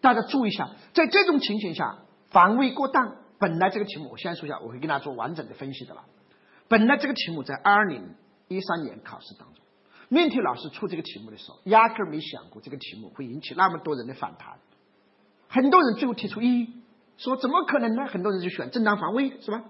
[0.00, 1.98] 大家注意一下，在这种情形下，
[2.30, 3.16] 防卫过当。
[3.38, 6.04] 本来这个题目我先说一下，我会跟大家做完整的分析的了。
[6.68, 8.14] 本来这个题目在二零
[8.48, 9.62] 一三年考试当中，
[10.08, 14.58] 命题老师出这个题目的时候，压根儿没想过这个题目会引起那么多人的反弹。
[15.48, 16.82] 很多人最后提出异议，
[17.18, 18.06] 说怎么可能呢？
[18.06, 19.64] 很多人就选正当防卫，是吧？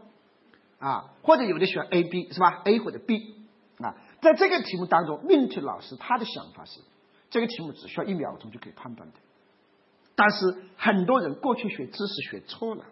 [0.79, 3.35] 啊，或者有的选 A、B，是吧？A 或者 B
[3.79, 6.81] 啊，在这个题目当中，命题老师他的想法是，
[7.31, 9.17] 这个题目只需要一秒钟就可以判断的。
[10.17, 12.85] 但是很多人过去学知识学错了。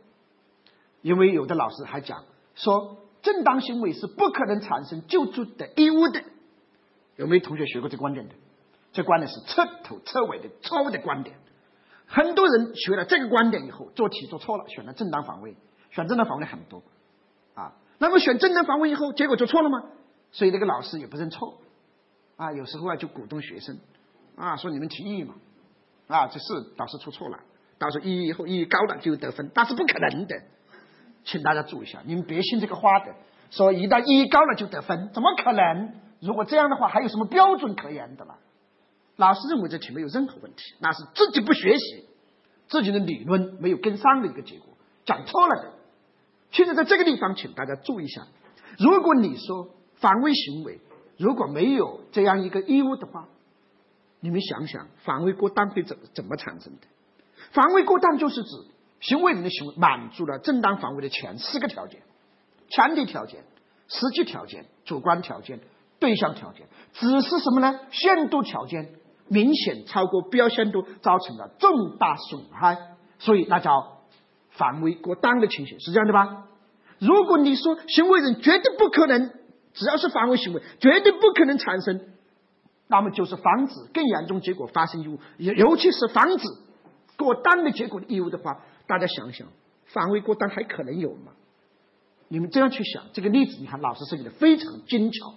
[1.03, 2.25] 因为有的老师还讲
[2.55, 6.23] 说，正当行为是不可能产生救助的义务的。
[7.17, 8.35] 有没有同学学过这观点的？
[8.93, 11.37] 这观点是彻头彻尾的错误的观点。
[12.07, 15.57] 很多人学了这个观点以后，做题做错了，选了正当防卫，
[15.91, 16.83] 选正当防卫很多
[17.55, 17.73] 啊。
[17.99, 19.83] 那么选正当防卫以后，结果就错了吗？
[20.33, 21.61] 所以那个老师也不认错
[22.37, 22.53] 啊。
[22.53, 23.79] 有时候啊，就鼓动学生
[24.37, 25.35] 啊，说你们提议嘛
[26.07, 27.39] 啊，这是导师出错了，
[27.79, 30.37] 到时候异议以后一高了就得分，那是不可能的。
[31.25, 33.15] 请大家注意一下，你们别信这个话的，
[33.51, 35.95] 说一旦一高了就得分，怎么可能？
[36.21, 38.37] 如果这样的话，还有什么标准可言的了？
[39.17, 42.05] 老师认为这题没有任何问题，那是自己不学习，
[42.69, 44.69] 自己的理论没有跟上的一个结果，
[45.05, 45.73] 讲错了的。
[46.51, 48.27] 现在在这个地方，请大家注意一下，
[48.79, 50.81] 如果你说防卫行为
[51.17, 53.29] 如果没有这样一个义务的话，
[54.25, 56.87] 你们想想，防卫过当会怎怎么产生的？
[57.53, 58.49] 防卫过当就是指
[59.01, 62.01] 行为人的行为满足了正当防卫的前四个条件：
[62.71, 63.45] 前提条件、
[63.87, 65.61] 实际条件、主观条件、
[66.01, 67.81] 对象条件，只是什么呢？
[67.91, 68.95] 限度条件。
[69.27, 72.77] 明显超过必要限度，造成了重大损害，
[73.19, 74.03] 所以那叫
[74.51, 76.47] 防卫过当的情形，是这样的吧？
[76.99, 79.31] 如果你说行为人绝对不可能，
[79.73, 82.03] 只要是防卫行为，绝对不可能产生，
[82.89, 86.49] 那么就是防止更严重结果发生义务，尤尤其是防止
[87.17, 89.49] 过当的结果的义务的话，大家想想，
[89.87, 91.33] 防卫过当还可能有吗？
[92.29, 95.35] 你们这样去想，这个例子，你看老师设计的非常精巧。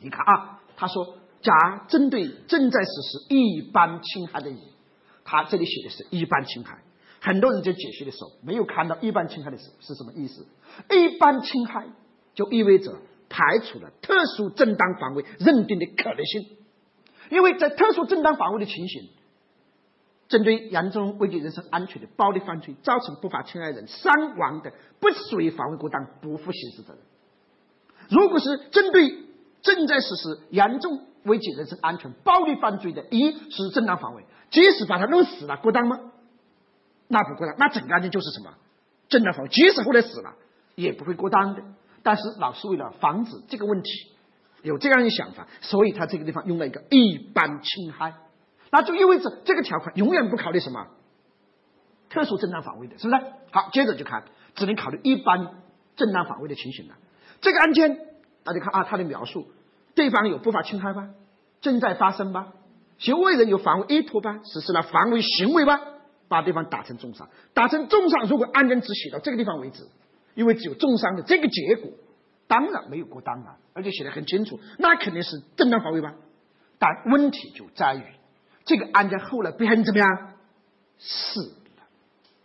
[0.00, 1.16] 你看啊，他说。
[1.42, 4.58] 甲针对正在实施一般侵害的乙，
[5.24, 6.82] 他这里写的是一般侵害。
[7.18, 10.46] 很多人在解析的时候没有看到一般侵害的是是什么意思？
[10.90, 11.86] 一般侵害
[12.34, 12.94] 就意味着
[13.30, 16.58] 排除了特殊正当防卫认定的可能性，
[17.30, 19.08] 因为在特殊正当防卫的情形，
[20.28, 27.02] 针对严重危及人身安全的暴力犯罪造成不法侵害人伤亡的，不属于防卫过当，不负刑事责任。
[28.10, 29.16] 如果是针对
[29.62, 36.00] 正在实施严重危及人身安全暴力犯罪的，一是正当防卫，即使把他弄死了，过当吗？
[37.06, 38.54] 那不过当，那整个案件就是什么
[39.08, 40.34] 正当防卫，即使后来死了，
[40.74, 41.62] 也不会过当的。
[42.02, 43.90] 但是老师为了防止这个问题，
[44.62, 48.14] 有这样一想法，所以他这个地方用了一个一般侵害，
[48.70, 50.86] 那就意味着这个条款永远不考虑什么
[52.08, 53.22] 特殊正当防卫的，是不是？
[53.50, 54.24] 好，接着就看，
[54.54, 55.48] 只能考虑一般
[55.96, 56.94] 正当防卫的情形了。
[57.40, 57.98] 这个案件
[58.44, 59.46] 大家看啊，他的描述。
[59.94, 61.10] 对方有不法侵害吧？
[61.60, 62.52] 正在发生吧？
[62.98, 64.40] 行为人有防卫意图吧？
[64.44, 65.80] 实施了防卫行为吧？
[66.28, 68.28] 把对方打成重伤，打成重伤。
[68.28, 69.84] 如果案件只写到这个地方为止，
[70.34, 71.90] 因为只有重伤的这个结果，
[72.46, 76.14] 当然没有过当啊，而且写的很清楚，那肯定是正当防卫吧？
[76.78, 78.02] 但问题就在于，
[78.64, 80.34] 这个案件后来被害人怎么样？
[80.98, 81.82] 死了？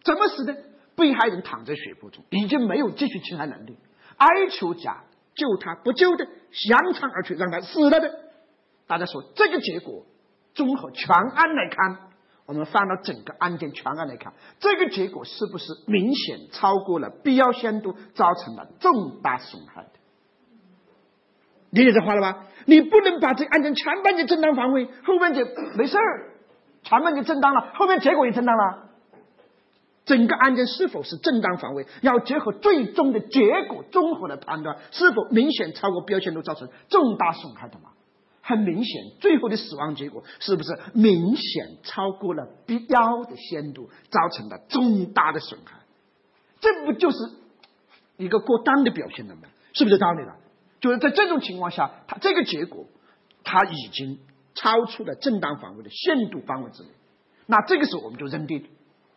[0.03, 0.57] 怎么死的？
[0.95, 3.77] 被害人躺在血泊中，已经没有继续侵害能力，
[4.17, 5.03] 哀求甲。
[5.37, 6.25] 救他不救的，
[6.69, 8.09] 扬长而去，让他死了的。
[8.87, 10.05] 大家说这个结果，
[10.53, 11.99] 综合全案来看，
[12.45, 19.89] 我们放到整个案件全案来看，这个结果是不是明显超过了必要限度，造成了重大损害的？
[21.71, 22.45] 理解这话了吧？
[22.65, 25.43] 你不能把这案件前半截正当防卫，后半截
[25.75, 26.33] 没事儿，
[26.83, 28.89] 前半截正当了，后面结果也正当了。
[30.05, 37.89] 整个案件是否是正当防卫，要结合最终的结果综合来判断，是否明显超过标签度造成重大损害的嘛？
[38.47, 45.79] 很明显，最后的死亡结果是不是明显超过了必要的限度，造成了重大的损害？
[46.61, 47.17] 这不就是
[48.17, 49.41] 一个过当的表现了吗？
[49.73, 50.35] 是不是道理了？
[50.79, 52.85] 就是在这种情况下，他这个结果
[53.43, 54.19] 他已经
[54.53, 56.89] 超出了正当防卫的限度范围之内，
[57.47, 58.67] 那这个时候我们就认定。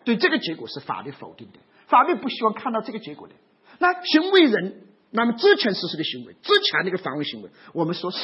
[0.05, 3.35] 对这个结果是法律否定的，法律不希望看到这个结果的。
[3.79, 8.19] 那行为人那么之前实施的行为，之前那个防卫行为，我们说是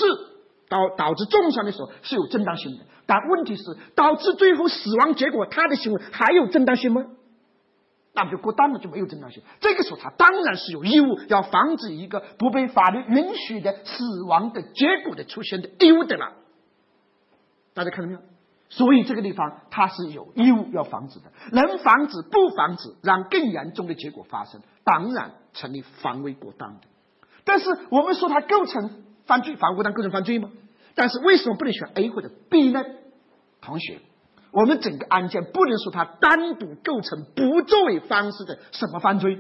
[0.69, 3.63] 导导致重伤的时候是有正当性的，但问题是
[3.95, 7.05] 导致最后死亡结果，他的行为还有正当性吗？
[8.17, 9.43] 那么就过当了，就没有正当性。
[9.61, 16.33] 这个时候他当然是有义务要防止一个不被法律允许的死亡的结果的出现的义务的了。
[17.75, 18.21] 大家看到没有？
[18.71, 26.87] 所以这个地方他是有义务要防止的，能防止不防止，让更严重的结果发生，当然成立防卫过当的。
[27.45, 30.51] 但是我们说它构成犯罪，防卫过当构成犯罪吗？
[30.95, 32.85] 但是为什么不能选 A 或者 B 呢？
[33.61, 33.99] 同学，
[34.53, 39.39] 我们整个案件不能说它单独构成不作为方式的什么犯罪，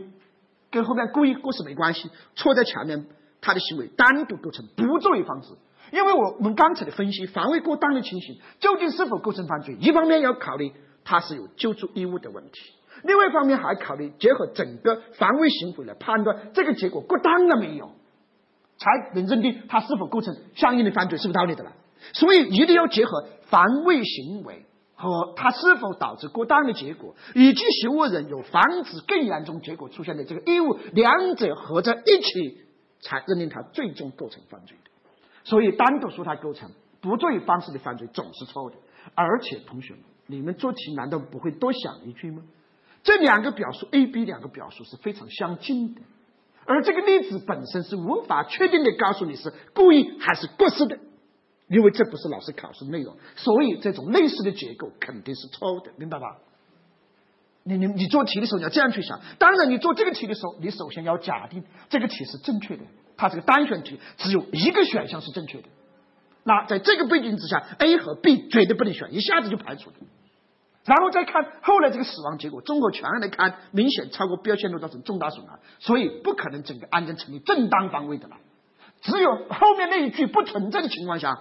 [0.70, 3.06] 跟后面故意过失没关系，错在前面，
[3.40, 5.50] 他的行为单独构成不作为方式。
[5.92, 9.76] 因为我们刚才的分析，防卫过当的情形究竟是否构成犯罪？
[9.78, 10.72] 一方面要考虑
[11.04, 12.60] 他是有救助义务的问题，
[13.04, 17.92] 另外一方面还考虑结合整个防卫行为来判断这个结果过当了没有，
[18.78, 21.72] 才能认定他是否构成相应的犯罪，是不是道理的了？
[22.12, 32.58] 所以一定要结合防卫行为和他是否导致过当的结果，以及行为人有防止更严重结果出现的这个义务，两者合在一起，
[33.00, 34.90] 才认定他最终构成犯罪的。
[35.44, 36.70] 所以，单独说他构成
[37.00, 38.76] 不作为方式的犯罪总是错误的。
[39.14, 42.42] 而且，同学们，你们做题难道不会多想一句吗？
[43.02, 46.00] 这两个表述 A、B 两个表述是非常相近的，
[46.66, 50.98] 而这个例子本身是无法确定的告诉你是故意还是过失的，
[51.68, 56.38] 因为这不是老师考试内容，所以这种类似的结构肯定是错误的，明白吧？
[57.62, 62.82] 你你你做题的时候你要这样去想，当然你做这个题的时候，你首先要假定这个题是正确的，
[63.16, 65.68] 它是个单选题，只有一个选项是正确的。
[66.44, 69.96] 那在这个背景之下，A 和 B 绝对不能选，一下子就排除了。
[70.84, 78.36] 然后再看后来这个死亡结果，综合全案来看，明显超过必要限度，造成重大损害，所以不可能整个案件成立正当防卫的了。
[79.00, 81.38] 只有后面那一句不存在的情况下，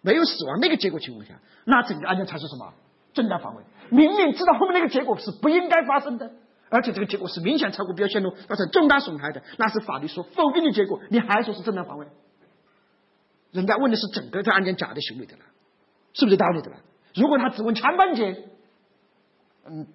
[0.00, 1.34] 没有死亡那个结果情况下，
[1.64, 2.72] 那整个案件才是什么
[3.12, 3.62] 正当防卫。
[3.90, 6.30] 明明知道后面那个结果是不应该发生的，
[6.70, 12.06] 而且这个结果是明显超过必要限度，造成重大损害的，那是法律所否定的结果，你还说是正当防卫？
[13.52, 15.42] 人家问的是整个这案件假的行为的了，
[16.14, 16.76] 是不是道理的了？
[17.14, 18.44] 如果他只问前半截，
[19.70, 19.86] 嗯，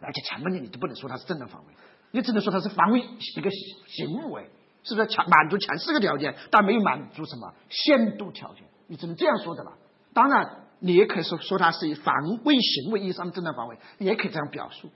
[0.00, 1.74] 而且前半截你都不能说他是正当防卫，
[2.10, 4.50] 你只能说他是防卫一个行为，
[4.82, 9.72] 是不是强满足前四个条件，但没有满足什么限度条件，你只能这样说的了。
[10.14, 14.90] 当然，你也可以说说他是以防卫行为意义上的正当防卫，也可以这样表述。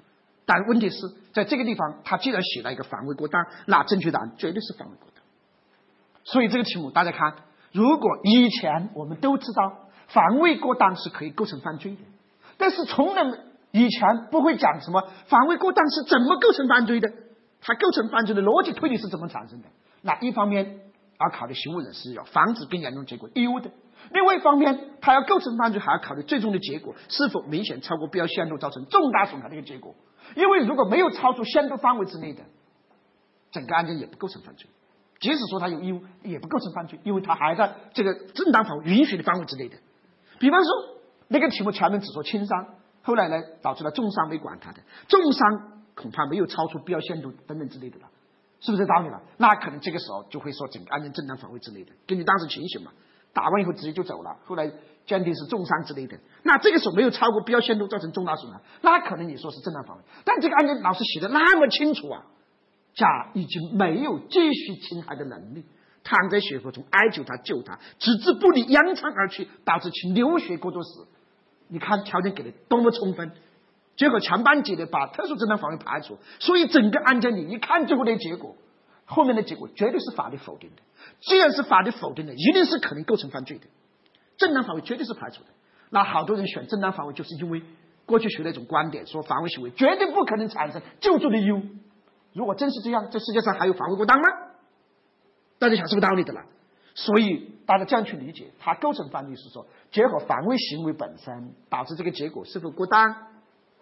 [0.46, 0.96] 但问题是
[1.32, 5.24] 在这个地方，他既然写了一个防卫过当，那正确答案绝对是防卫过当。
[6.24, 7.34] 所以这个题目大家看。
[7.72, 11.98] 如果以前我们都知道防卫过当是可以构成犯罪的，
[12.58, 13.22] 但是从来
[13.72, 17.12] 以前不会讲什么防卫过当是怎么构成犯罪的，
[17.60, 19.68] 它构成犯罪的逻辑推理是怎么产生的？
[20.02, 20.80] 那一方面
[21.20, 23.70] 要考虑行为人是要防止更严重结果义务的，
[24.12, 29.94] 另外一方面他要构成犯罪还要考虑最终的结果是否明显超过必要限度，造成重大损害的一个结果。
[30.36, 32.42] 因为如果没有超出限度范围之内的，
[33.52, 34.68] 整个案件也不构成犯罪。
[35.20, 39.76] 即使说他有义务，也不构成犯罪，因为他还在这个正当范围允许的范围之内的。
[40.38, 40.70] 比方说，
[41.28, 42.68] 那个题目前面只说轻伤，
[43.02, 48.06] 后来呢导致了重伤没管他的，重伤恐怕没有超出必要限度等等之类的了，
[48.60, 48.84] 是不是？
[48.84, 49.20] 这道理了？
[49.38, 52.92] 那可能这个时候就会说整个案件正当防卫之类的，根据当时情形嘛，
[53.32, 54.70] 打完以后直接就走了，后来
[55.06, 62.26] 鉴定是重伤之类的，那这个时候没有超过必要限度造成重大损害，那可能你说是正当防卫，但这个案件老师写的那么清楚啊。
[62.92, 65.64] 甲已经没有继续侵害的能力，
[66.02, 71.06] 躺在血泊中哀求他救他，置之不理，扬长而去，导致其流血过多死。
[71.70, 73.32] 你看条件给的多么充分，
[73.96, 78.56] 结果全班级的把特殊正当防卫排除，所以整个案件你一看最后的结果，
[79.06, 80.82] 后面的结果绝对是法律否定的。
[81.20, 83.64] 既然是法律否定的，一定是可能构成犯罪的，
[84.36, 85.48] 正当防卫绝对是排除的。
[85.90, 87.62] 那好多人选正当防卫，就是因为
[88.06, 91.62] 过去学那种观点，说防卫行为绝对不可能产生救助的义务。
[92.32, 94.24] 如果真是这样，这世界上还有防卫过当吗？
[95.58, 96.42] 大家想是不是道理的了？
[97.00, 103.10] 所以大家这样去理解，它构成犯罪是说，结合防卫行为本身导致这个结果是否过当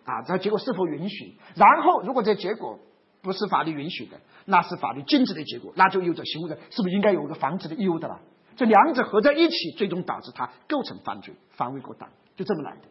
[0.04, 0.22] 啊？
[0.24, 1.34] 这结果是否允许？
[1.56, 2.78] 然后如果这结果
[3.22, 8.20] 不是法律允许的，那是法律禁止的结果，那就有着行为人是不是应该有一个防止的义务的了？
[8.56, 12.82] 这两者合在一起，最终导致它构成犯罪，防卫过当，就这么来的。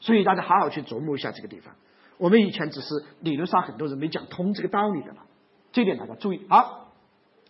[0.00, 1.74] 所以大家好好去琢磨一下这个地方。
[2.16, 2.88] 我们以前只是
[3.20, 5.26] 理论上很多人没讲通这个道理的了，
[5.72, 6.46] 这点大家注意。
[6.48, 6.92] 好，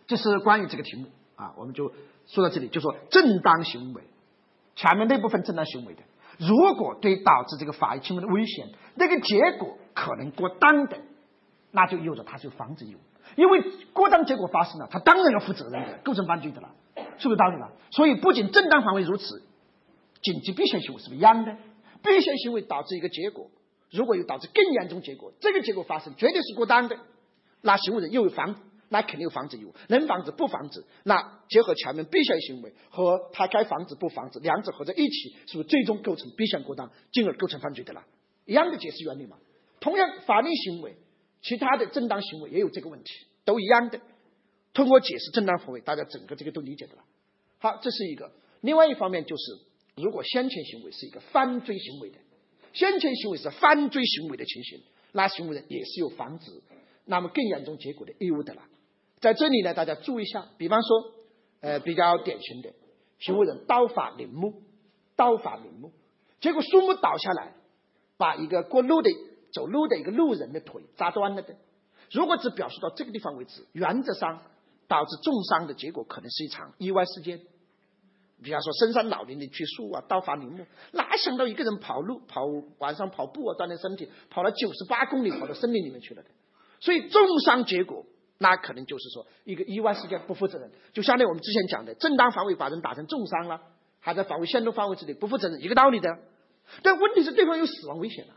[0.09, 1.07] 这是关于这个题目
[1.41, 1.91] 啊，我们就
[2.27, 4.03] 说到这里，就说正当行为，
[4.77, 6.03] 前面那部分正当行为的，
[6.39, 10.99] 如果对导致这个法益侵犯的危险，那个结果可能过当的，
[11.71, 12.99] 那就意味着他是有防止义务，
[13.37, 13.65] 因为
[13.95, 16.75] 过当结果发生了，他当然要负责任的，构成犯罪的了，
[17.17, 17.73] 是不是道理了？
[17.91, 19.43] 所以不仅正当防卫如此，
[20.21, 21.57] 紧急避险行为是不是一样的？
[22.03, 23.51] 避险行为导致一个结果。
[23.91, 26.97] 如果有导致更严重结果，这个结果发生绝对是过当的。
[27.61, 28.57] 那行为人又有防，
[28.91, 29.75] 那肯定有防止义务。
[29.89, 38.05] 能防止不防止，那结合前面避险行为和他该防止不防止，两者合在一起，是不是最终构成避险过当，进而构成犯罪的了？
[38.45, 39.39] 一样的解释原理嘛。
[39.81, 40.97] 同样，法律行为、
[41.41, 43.11] 其他的正当行为也有这个问题，
[43.47, 44.01] 都一样的。
[44.75, 47.05] 通过解释正当防卫，大家整个这个都理解的了。
[47.59, 48.31] 好，这是一个。
[48.61, 49.43] 另外一方面就是，
[49.97, 52.19] 如果先前行为是一个犯罪行为的。
[52.73, 54.81] 先前行为是犯罪行为的情形，
[55.12, 56.53] 那行为人也是有防止
[57.05, 58.62] 那么更严重结果的义务的了。
[59.21, 61.13] 在这里呢，大家注意一下，比方说，
[61.61, 62.71] 呃，比较典型的
[63.19, 64.63] 行为人刀法铃木，
[65.15, 65.93] 刀法铃木，
[66.41, 67.53] 结果树木倒下来，
[68.17, 69.11] 把一个过路的
[69.53, 71.55] 走路的一个路人的腿扎断了的。
[72.11, 74.43] 如果只表述到这个地方为止，原则上
[74.89, 77.41] 导致重伤的结果可能是一场意外事件。
[78.43, 82.47] 比方说，深山老林里去树啊，刀伐林木，哪想到一个人跑路、跑
[82.79, 86.31] 晚上跑步啊，锻炼身体，跑了九十八公里，跑到森林里面去了的。
[86.81, 88.07] 所以重伤结果，
[88.43, 90.71] 那可能就是说一个意外事件，不负责任。
[90.95, 93.61] 就相当于我们之前讲的，正当防卫把人打成重伤了，
[94.01, 96.09] 还在防卫限度范围之内，不负责任，一个道理的。
[96.83, 98.35] 但问题是，对方有死亡危险了。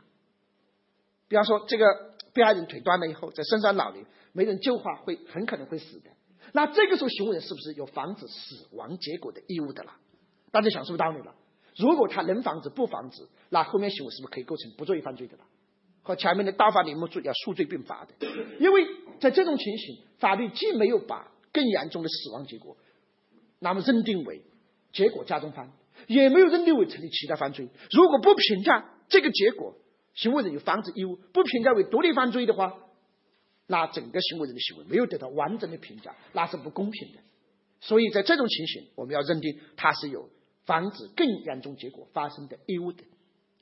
[1.29, 1.85] 比方说，这个
[2.33, 6.09] 被害人腿断了以后，在深山老林没人救话，会很可能会死的。
[6.51, 9.93] 那这个时候，行为人是不是有防止死亡结果的义务的了？
[10.51, 11.33] 大家想是不是道理了？
[11.77, 15.43] 如果他能防止不防止，那后面行为是不是可以构成不作为犯罪的了？
[16.03, 18.27] 和前面的刀法铃木罪要数罪并罚的，
[18.59, 18.85] 因为
[19.19, 22.77] 在这种情形，法律既没有把更严重的死亡结果
[23.59, 24.43] 那么认定为
[24.91, 25.71] 结果加重犯，
[26.07, 27.69] 也没有认定为成立其他犯罪。
[27.91, 29.75] 如果不评价这个结果，
[30.13, 32.75] 行为人有防止义务，不评价为独立犯罪的话。
[33.65, 37.19] 那整个行为人的行为没有得到完整的评价，那是不公平的。
[37.79, 40.29] 所以在这种情形，我们要认定他是有
[40.65, 43.03] 防止更严重结果发生的义务的。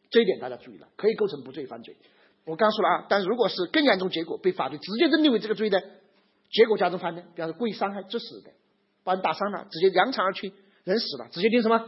[0.09, 1.95] 这一点大家注意了，可以构成不罪犯罪。
[2.45, 5.81] 我刚说了啊，但如果是更严重结果被法律直接认定为这个罪的，
[6.51, 8.51] 结果加重犯的，比方说故意伤害致死的，
[9.03, 10.53] 把人打伤了，直接扬长而去，
[10.83, 11.87] 人死了，直接定什么？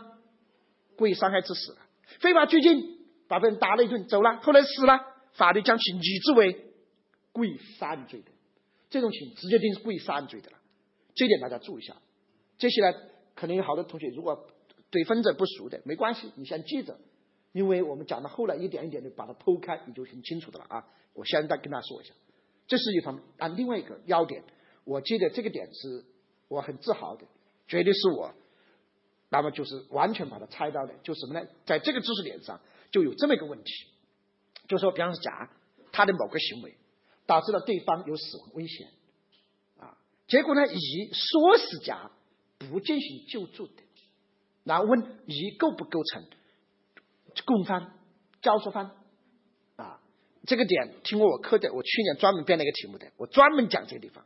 [0.96, 1.80] 故意伤害致死了。
[2.20, 5.00] 非法拘禁，把别人打了一顿，走了，后来死了，
[5.34, 6.70] 法律将其拟制为。
[7.36, 8.28] 故意杀人罪的
[8.92, 10.58] 这种情，直接定是故意杀人罪的了。
[11.16, 11.96] 这一点大家注意一下。
[12.60, 12.96] 接下来，
[13.34, 14.46] 可能有好多同学如果
[14.92, 17.00] 对分则不熟的，没关系，你先记着，
[17.54, 20.86] 因为我们讲到后来一点一点的把它剖开，你就很清楚的了啊。
[21.14, 22.14] 我现在跟大家说一下，
[22.68, 23.24] 这是一方面。
[23.38, 24.44] 啊，另外一个要点，
[24.84, 26.04] 我记得这个点是
[26.50, 27.26] 我很自豪的，
[27.70, 28.34] 绝对是我，
[29.30, 31.48] 那么就是完全把它猜到的，就什么呢？
[31.66, 32.60] 在这个知识点上
[32.92, 33.72] 就有这么一个问题，
[34.68, 35.50] 就说，比方说甲
[35.94, 36.76] 他的某个行为。
[37.26, 38.90] 导致了对方有死亡危险，
[39.80, 39.98] 啊，
[40.28, 42.12] 结果呢，乙唆使甲
[42.60, 43.82] 不进行救助的，
[44.66, 46.26] 然后问乙构不构成
[47.46, 47.94] 共犯、
[48.42, 48.92] 教唆犯，
[49.76, 50.00] 啊，
[50.46, 54.26] 这个点听过我课的，我去年专门编了一个题目的，我专门讲这个地方，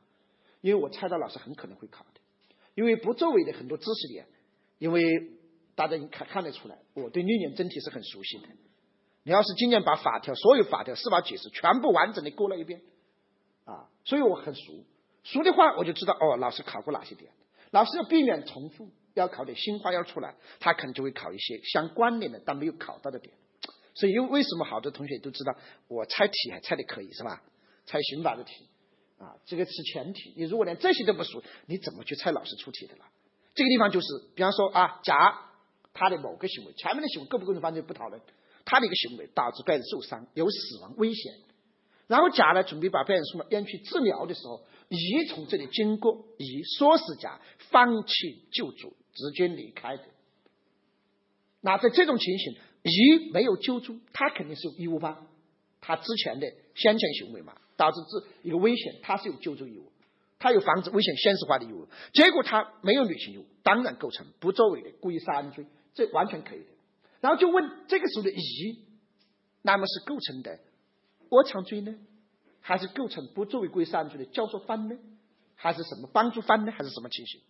[0.62, 2.20] 因为我猜到老师很可能会考的，
[2.76, 4.28] 因为不作为的很多知识点，
[4.78, 5.04] 因为
[5.76, 8.48] 大家看看得出来，我对历年真题是很熟悉的。
[9.24, 12.82] 你要是今年把法条所有法条司法解释全部完整的过了一遍，
[13.66, 14.86] 啊，所以我很熟，
[15.24, 17.32] 熟的话我就知道哦，老师考过哪些点，
[17.72, 23.34] 老师要避免重复，要考点新花样出来，他可能就会考一些相关联的但没有考到的点。
[23.94, 25.56] 所以，因为为什么好多同学都知道
[25.88, 27.42] 我猜题还猜的可以是吧？
[27.86, 28.54] 猜刑法的题
[29.18, 30.34] 啊，这个是前提。
[30.36, 33.06] 你如果连这些都不熟，你怎么去猜老师出题的了？
[33.56, 35.16] 这个地方就是，比方说啊，甲
[35.94, 38.22] 他的某个行为，前面的行为构不构成犯罪不讨论。
[38.66, 41.34] 他的一个行为导致别人受伤，有死亡危险，
[42.06, 47.40] 然后甲呢准备把别人送到医院去治疗的时候，乙从这里经过，乙唆使甲
[47.72, 50.04] 放弃救助，直接离开的。
[51.62, 52.54] 那在这种情形，
[52.84, 55.26] 乙没有救助，他肯定是有义务吧？
[55.82, 59.92] 他之前的先前行为嘛，导致这一个危险，他是有救助义务，
[60.38, 61.88] 他有防止危险现实化的义务。
[62.14, 66.68] 结果他没有履行义务，当然构成不作为的故意杀人罪，这完全可以的。
[67.20, 68.86] 然后就问这个时候的乙，
[69.64, 70.60] 那么是构成的
[71.30, 71.96] 窝藏罪呢，
[72.62, 74.96] 还是构成不作为故意杀人罪的教唆犯呢，
[75.56, 77.42] 还是什么帮助犯呢，还是什么情形？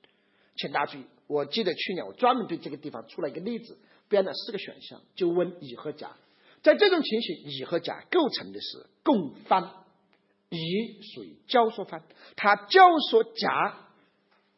[0.58, 3.78] 请大家注意，我记得去年我专门对这个地方出了一个例子，
[4.10, 6.18] 编了四个选项，就问乙和甲，
[6.64, 9.72] 在这种情形，乙和甲构成的是共犯，
[10.50, 12.04] 乙属于教唆犯，
[12.36, 13.88] 他教唆甲，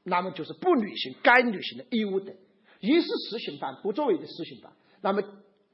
[0.03, 2.33] 那么就是不履行该履行的义务的，
[2.79, 4.71] 乙是实行犯，不作为的实行犯。
[5.01, 5.21] 那么，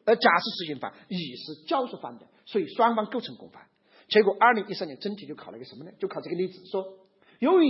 [0.06, 3.68] 呃，甲是实行犯，乙是教唆犯的，所以双方构成共犯。
[4.08, 5.92] 结果，二零一三年真题就考了一个什么呢？
[6.00, 6.98] 就考这个例子，说
[7.40, 7.68] 由于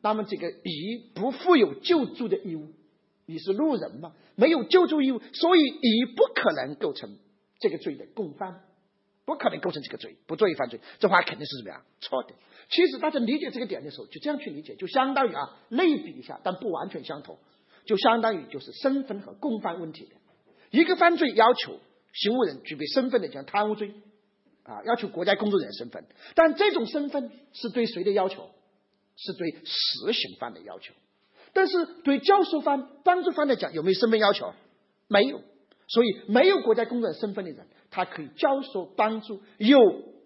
[0.00, 2.72] 那么这个乙不负有救助的义务，
[3.26, 7.18] 乙是路人嘛，没有救助义务，所以乙不可能构成
[7.58, 8.62] 这个罪的共犯，
[9.24, 10.80] 不可能构成这个罪，不作为犯罪。
[11.00, 11.82] 这话肯定是什么呀？
[12.00, 12.34] 错的。
[12.70, 17.38] 其实大家理解这个点的时候，就这样去理解，就相当于啊，类比一下，但不完全相同，
[17.84, 20.12] 就相当于就是身份和共犯问题的。
[20.70, 21.80] 一个犯罪要求
[22.12, 23.94] 行为人具备身份的，叫贪污罪
[24.62, 26.06] 啊，要求国家工作人员身份。
[26.34, 28.50] 但这种身份是对谁的要求？
[29.18, 30.94] 是对实行犯的要求。
[31.52, 34.54] 但是对教唆犯、帮助犯来讲，有没有身份要求？
[35.08, 35.42] 没有。
[35.88, 39.78] 所以没有国家工作人员身份的人，他可以教唆帮助有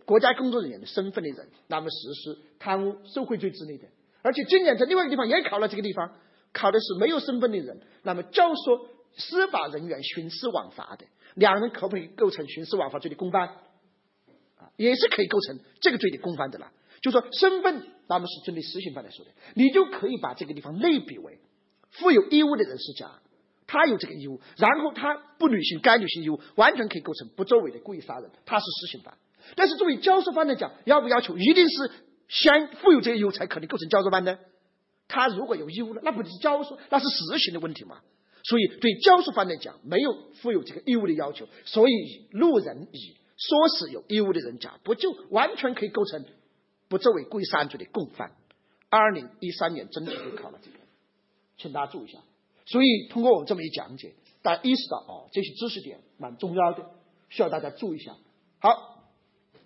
[0.05, 3.89] 国家工作人员的身份的人，那么实施贪污受贿罪之类的。
[4.23, 6.13] 而且今年在另外一个地方也考了这个地方，
[6.53, 8.87] 考的是没有身份的人，那么教唆。
[9.15, 11.05] 司法人员徇私枉法的
[11.35, 13.47] 两人可不可以构成徇私枉法罪的共犯？
[14.57, 16.73] 啊，也是可以构成这个罪的共犯的了。
[17.03, 21.39] 就说身份，咱们是针对实行犯来说的，你就可以把这个地方类比为
[21.91, 23.21] 负有义务的人是甲，
[23.67, 29.19] 他有这个义务，然后他不履行该履行义务，完全可以构成不作为的故意杀人，他是实行犯。
[29.57, 31.91] 但是作为教唆犯来讲，要不要求一定是
[32.29, 34.39] 先负有这个义务才可能构成教唆犯呢？
[35.09, 38.01] 他如果有义务了，那不是教唆，那是实行的问题吗？
[38.45, 46.25] 所以，对教唆犯来讲，没有负有这个义务的要求，所以路人乙说是有义务的人甲，不就完全可以构成
[46.93, 48.33] 不作为故意杀人罪的共犯？
[48.91, 50.77] 二零一三年真的就考了这个，
[51.57, 52.19] 请大家注意一下。
[52.67, 54.13] 所以通过我们这么一讲解，
[54.43, 56.85] 大家意识到哦，这些知识点蛮重要的，
[57.31, 58.15] 需要大家注意一下。
[58.59, 59.09] 好，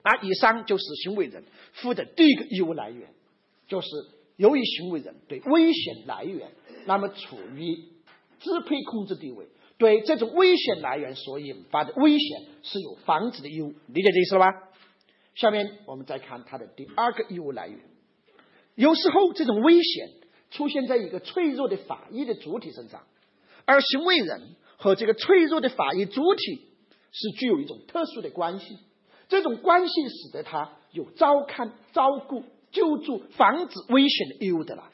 [0.04, 1.42] 那以上就是行为人
[1.72, 3.08] 负的第一个义务来源，
[3.66, 3.88] 就是
[4.36, 6.52] 由于行为人对危险来源，
[6.86, 7.74] 那么处于
[8.38, 9.48] 支配控制地位，
[9.78, 14.65] 对这种危险来源所引发的危险是有防止的义务，理解这意思了吧？
[15.36, 17.78] 下面我们再看它的第二个义务来源，
[18.74, 20.08] 有时候这种危险
[20.50, 23.02] 出现在一个脆弱的法益的主体身上，
[23.66, 26.62] 而行为人和这个脆弱的法益主体
[27.12, 28.78] 是具有一种特殊的关系，
[29.28, 34.90] 这种关系使得他有照看、照顾、救助、防止危险的义务的了。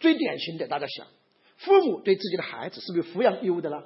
[0.00, 1.06] 最典型的，大家想，
[1.58, 3.84] 父母对自己的孩子是不是抚养义务的了？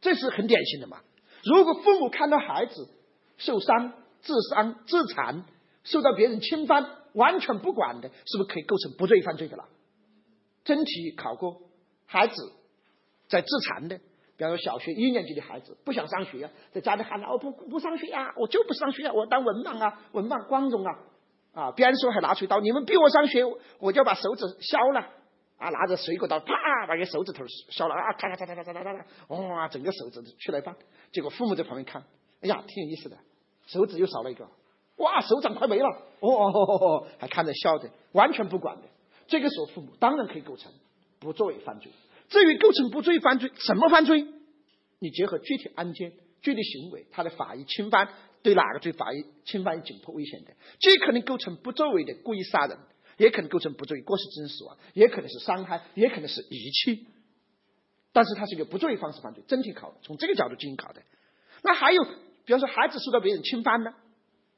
[0.00, 0.98] 这是很典型的嘛。
[1.44, 2.88] 如果父母看到孩子
[3.38, 3.92] 受伤，
[4.22, 5.44] 自伤、自残，
[5.84, 9.64] 受到别人侵犯，完全不管的，是不是可以构成不罪犯罪的了？
[10.64, 11.60] 真题考过，
[12.06, 12.52] 孩子
[13.28, 13.98] 在自残的，
[14.36, 20.98] 比方说小学一年级的孩子不想上学呀，在家里喊我不不上学呀，我就不上学啊，我当文盲啊，文盲光荣啊
[21.54, 21.72] 啊！
[21.72, 23.44] 边说还拿出刀，你们逼我上学，
[23.78, 25.00] 我就把手指削了
[25.58, 25.68] 啊！
[25.68, 26.54] 拿着水果刀，啪
[26.88, 28.12] 把个手指头削了啊！
[28.14, 30.74] 咔咔咔咔咔咔咔，哇，整个手指出来放。
[31.12, 32.02] 结果父母在旁边看，
[32.40, 33.18] 哎呀，挺有意思的。
[33.72, 34.48] 手指又少了一个，
[34.96, 35.88] 哇，手掌快没了，
[36.20, 38.82] 哦哦哦，还看着笑的，完全不管的。
[39.26, 40.70] 这个时候，父母当然可以构成
[41.18, 41.90] 不作为犯罪。
[42.28, 44.26] 至于构成不作为犯罪，什么犯罪？
[44.98, 46.12] 你结合具体案件、
[46.42, 48.08] 具体行为，他的法益侵犯
[48.42, 52.78] 对哪个罪法益侵犯紧迫危险的，既可能构成不作为的故意杀人，
[53.16, 57.06] 也可能构成不作为过失致人死亡，也可能是伤害，也可能是遗弃。
[58.12, 61.02] 但是它是一个不作为方式犯罪，整体考从这个角度进行考的。
[61.62, 62.06] 那还有。
[62.44, 63.94] 比方说，孩子受到别人侵犯了，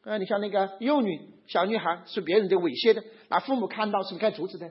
[0.03, 4.71] 啊，你像那个幼女小女孩受别人的猥亵的，那父母看到是不该阻止的？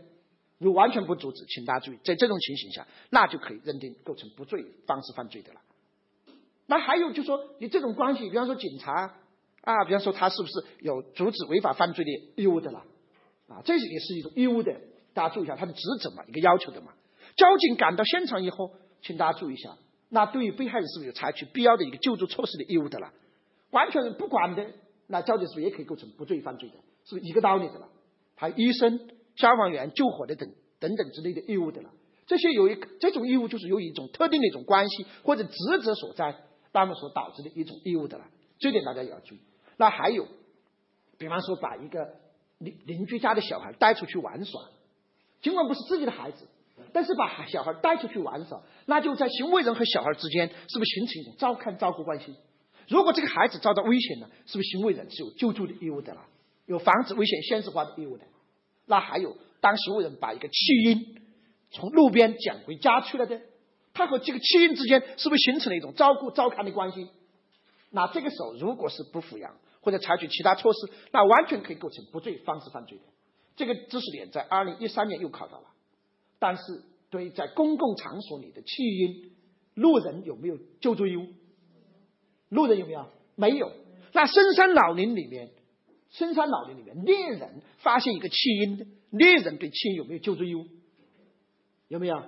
[0.59, 5.59] 如果完全不阻止，请大家注意，在这种情形下，那就可以认定构成不罪方式犯罪的了。
[6.67, 9.15] 那还有就说，你这种关系，比方说警察
[9.61, 12.79] 啊，比方说他是不是有阻止违法犯罪的义务的了？
[13.49, 14.79] 啊，这也是一种义务的，
[15.13, 16.93] 大家注意一下他的职责嘛，一个要求的嘛。
[17.35, 18.71] 交警赶到现场以后，
[19.01, 19.75] 请大家注意一下。
[20.13, 23.11] 那对于被害人是不是有采取必要的一个救助措施的义务的了？
[23.71, 24.63] 完全不管的，
[25.07, 26.75] 那交警是不是也可以构成不罪犯罪的？
[27.05, 27.89] 是不是一个道理的了？
[28.35, 30.47] 还有医生、消防员、救火的等
[30.79, 31.89] 等等之类的义务的了？
[32.27, 36.35] 这些有一这种义务就是由一种特定的一种关系或者职责所在，
[36.71, 38.25] 那么所导致的一种义务的了。
[38.59, 39.39] 这点大家也要注意。
[39.77, 40.27] 那还有，
[41.17, 42.19] 比方说把一个
[42.59, 44.61] 邻邻居家的小孩带出去玩耍，
[45.41, 46.47] 尽管不是自己的孩子。
[46.91, 52.35] 但是把小孩带出去玩耍，那就在行为人和小孩之间是不是形成一种照看照顾关系？
[52.87, 56.25] 如果这个孩子遭到危险了，是不是行为人是有救助的义务的了？
[56.65, 58.25] 有防止危险现实化的义务的？
[58.85, 61.21] 那还有，当行为人把一个弃婴
[61.71, 63.41] 从路边捡回家去了的，
[63.93, 67.07] 他和这个弃婴之间是不是形成了一种照顾照看的关系？
[67.91, 73.03] 那这个时候，如果是不抚养或者采取其他措施，那完全可以构成不罪方式犯罪的。
[73.55, 75.67] 这个知识点在二零一三年又考到了。
[76.43, 79.31] 但是，对在公共场所里的弃婴，
[79.75, 81.25] 路人有没有救助义务？
[82.49, 83.05] 路人有没有？
[83.37, 83.71] 没有。
[84.11, 85.51] 那深山老林里面，
[86.09, 90.65] 深山老林里面，猎人发现一个弃婴，猎人对弃婴有没有救助义务？
[91.87, 92.21] 有没有？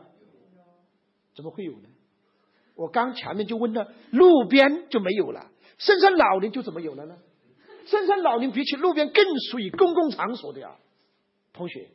[1.36, 1.90] 怎么会有呢？
[2.76, 7.18] 我刚前面就问了，路边就没有了，深山老林就怎么有了呢？
[7.86, 10.78] 深山老林比起路边更属于公共场所的呀，
[11.52, 11.90] 同学。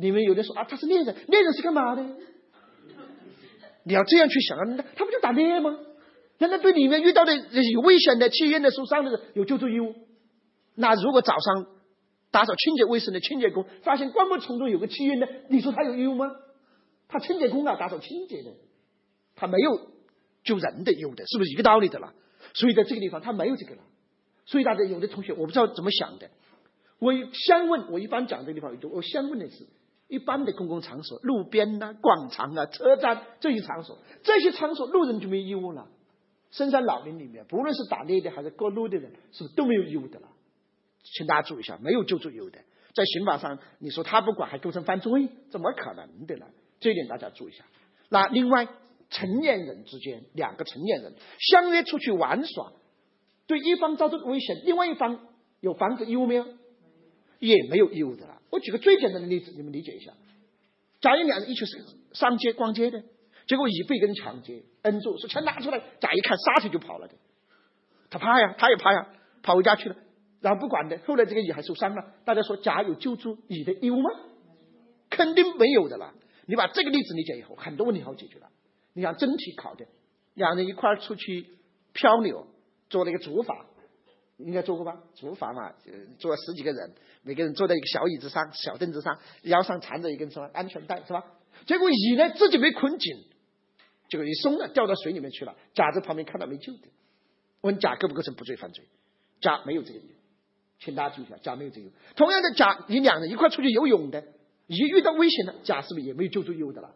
[0.00, 2.06] 你们有的说啊，他是猎人，猎人是干嘛的？
[3.82, 5.76] 你要这样去想啊，那他不就打猎吗？
[6.38, 9.94] 难道对里面遇到的有危险的、气焰的、受伤的人有救助义务？
[10.76, 11.66] 那如果早上
[12.30, 16.30] 打扫清洁卫生的清洁工发现灌木丛中有个气焰的，你说他有义务吗？
[17.08, 18.52] 他清洁工啊，打扫清洁的，
[19.34, 19.90] 他没有
[20.44, 22.12] 救人的义务的，是不是一个道理的了？
[22.54, 23.82] 所以在这个地方他没有这个了。
[24.46, 26.30] 所以大家有的同学我不知道怎么想的，
[27.00, 29.66] 我先问，我一般讲这个地方，我先问的是。
[30.08, 35.88] 一般的公共场所，路边呐、广场啊、车站这些场所，这些场所路人就没义务了。
[36.50, 40.28] 深山老林里面，不论是打猎的还是过路的人，是都没有义务的了？
[41.04, 42.58] 请大家注意一下，没有救助义务的，
[42.94, 46.46] 在刑法上，你说他不管还构成犯罪，怎么可能的呢？
[46.80, 47.64] 这一点大家注意一下。
[48.08, 48.66] 那另外，
[49.10, 52.72] 成年人之间，两个成年人相约出去玩耍，
[53.46, 55.20] 对一方造成危险，另外一方
[55.60, 56.46] 有防止义务没有？
[57.40, 58.37] 也没有义务的了。
[58.50, 60.12] 我举个最简单的例子，你们理解一下。
[61.00, 61.64] 假如两人一起
[62.12, 63.02] 上街逛街的，
[63.46, 67.14] 结果乙被一个人抢劫，摁住，说钱拿出来，甲一看，撒腿就跑了的。
[68.10, 69.08] 他怕呀，他也怕呀，
[69.42, 69.96] 跑回家去了，
[70.40, 70.98] 然后不管的。
[71.06, 74.10] 后来这个乙还受伤了，大家说甲有救助乙的义务吗？
[75.10, 76.14] 肯定没有的了。
[76.46, 78.48] 你把这个例子理解以后，很多问题好解决了。
[78.94, 79.86] 你想真题考的，
[80.34, 81.46] 两人一块儿出去
[81.92, 82.46] 漂流，
[82.88, 83.66] 做了一个竹筏，
[84.38, 85.02] 应该做过吧？
[85.14, 85.72] 竹筏嘛，
[86.18, 91.24] 坐十几个人，每个人坐在一个小椅子上、小凳子上，腰上缠着一根什么安全带，是吧？
[91.66, 93.16] 结果乙呢自己被捆紧，
[94.08, 95.54] 就一松了，掉到水里面去了。
[95.74, 96.88] 甲在旁边看到没救的，
[97.60, 98.84] 问甲构不构成不罪犯罪？
[99.40, 100.14] 甲没有这个义务，
[100.78, 101.92] 请大家注意一下，甲没有这个义务。
[102.16, 104.24] 同样的，甲你两人一块出去游泳的。
[104.68, 106.94] 一遇到危险了，甲是不是也没有救助义务的了？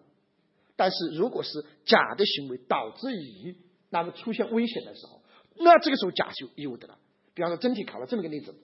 [0.76, 3.56] 但是如果是甲的行为导致乙
[3.88, 5.22] 那么出现危险的时候，
[5.56, 6.98] 那这个时候甲是有义务的了。
[7.34, 8.54] 比方说真题考了这么个例子，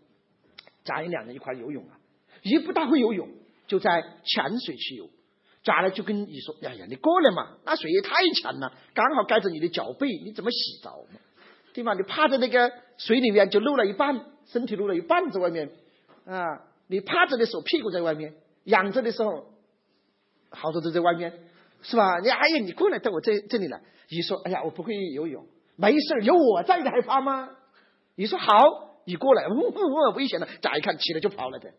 [0.85, 1.99] 甲乙两人一块游泳啊，
[2.43, 3.29] 乙不大会游泳，
[3.67, 5.09] 就在浅水区游。
[5.65, 11.21] 甲呢就跟乙说：“哎呀，你过来嘛，那水也太浅了，刚好盖着你的脚背，你怎么洗澡嘛？
[11.75, 11.95] 对吧？
[11.95, 15.71] 你趴在那个水里面就露了一半，身体露了一半在外面
[16.25, 18.35] 啊，你趴着的时候屁股在外面。”
[18.65, 19.47] 仰着的时候，
[20.51, 21.33] 好多都在外面，
[21.83, 22.19] 是吧？
[22.21, 23.83] 你哎呀，你过来到我这这里来。
[24.09, 25.47] 乙说：“哎呀，我不会游泳，
[25.77, 27.51] 没事有我在，你害怕吗？”
[28.19, 30.49] 你说：“好，你过来。”呜呜呜，危险了！
[30.61, 31.73] 甲一看，起来就跑了的。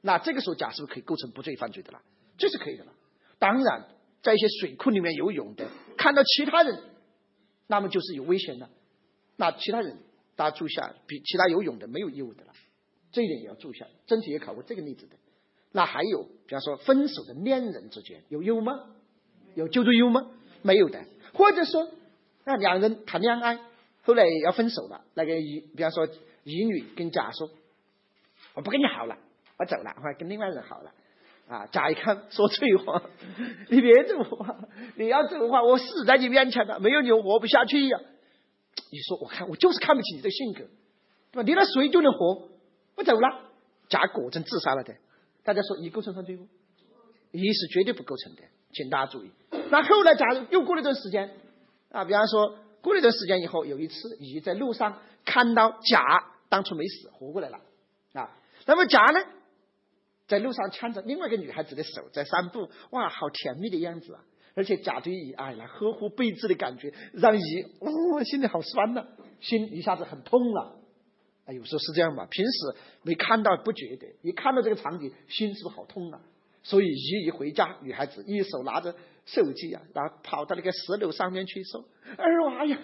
[0.00, 2.00] 那这个时候，甲是不是可以构成不罪犯罪的了？
[2.38, 2.92] 这是可以的了。
[3.38, 3.86] 当然，
[4.22, 6.82] 在一些水库里面游泳的，看到其他人，
[7.66, 8.70] 那么就是有危险的。
[9.36, 9.98] 那其他人，
[10.36, 12.52] 大家注意一下，比其他游泳的没有义务的了。
[13.12, 13.86] 这一点也要注意下。
[14.06, 15.16] 真题也考过这个例子的。
[15.70, 18.72] 那还有，比方说分手的恋人之间有义务吗？
[19.54, 20.30] 有救助义务吗？
[20.62, 21.04] 没有的。
[21.34, 21.88] 或者说，
[22.44, 23.58] 那两人谈恋爱，
[24.04, 26.06] 后来要分手了，那个乙，比方说
[26.44, 27.50] 乙女跟甲说
[28.54, 29.16] ：“我不跟你好了，
[29.58, 30.92] 我走了，我跟另外人好了。”
[31.46, 33.02] 啊，甲一看说醉 话，
[33.68, 34.64] 你别走啊！
[34.96, 38.00] 你要走的话，我死在你面前了，没有你我活不下去呀。
[38.90, 40.64] 你说，我看我就是看不起你的性格，
[41.32, 41.42] 对吧？
[41.42, 42.48] 离了谁就能活？
[42.94, 43.50] 不走了，
[43.90, 44.94] 甲果真自杀了的。
[45.42, 46.46] 大家说，乙构成犯罪不？
[47.32, 49.30] 乙是绝对不构成的，请大家注意。
[49.70, 51.30] 那后来，假如又过了一段时间
[51.90, 56.00] 啊，比方说过了一段时间以后，有一次乙在路上看到甲
[56.48, 57.60] 当初没死，活过来了
[58.12, 58.30] 啊。
[58.66, 59.18] 那么甲呢，
[60.28, 64.24] 在路上牵着另外一个女孩子的手在散步，哇，好甜蜜的样子啊！
[64.54, 69.06] 而且甲对乙哎呀呵护备至的感觉，让乙哦心里好酸呐，
[69.40, 70.76] 心一下子很痛了。
[71.46, 72.26] 啊，有时候是这样吧。
[72.30, 76.20] 平时没看到不觉得，一看到这个场景，心是不是好痛啊？
[76.62, 78.94] 所以乙一回家，女孩子一手拿着
[79.26, 81.84] 手机啊，然后跑到那个石楼上面去说
[82.18, 82.78] ：“二娃呀，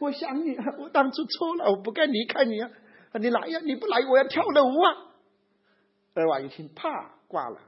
[0.00, 2.70] 我想你啊，我当初错了，我不该离开你啊！
[3.14, 5.14] 你来呀，你不来我要跳楼啊！”
[6.14, 7.60] 二娃一听，啪挂了，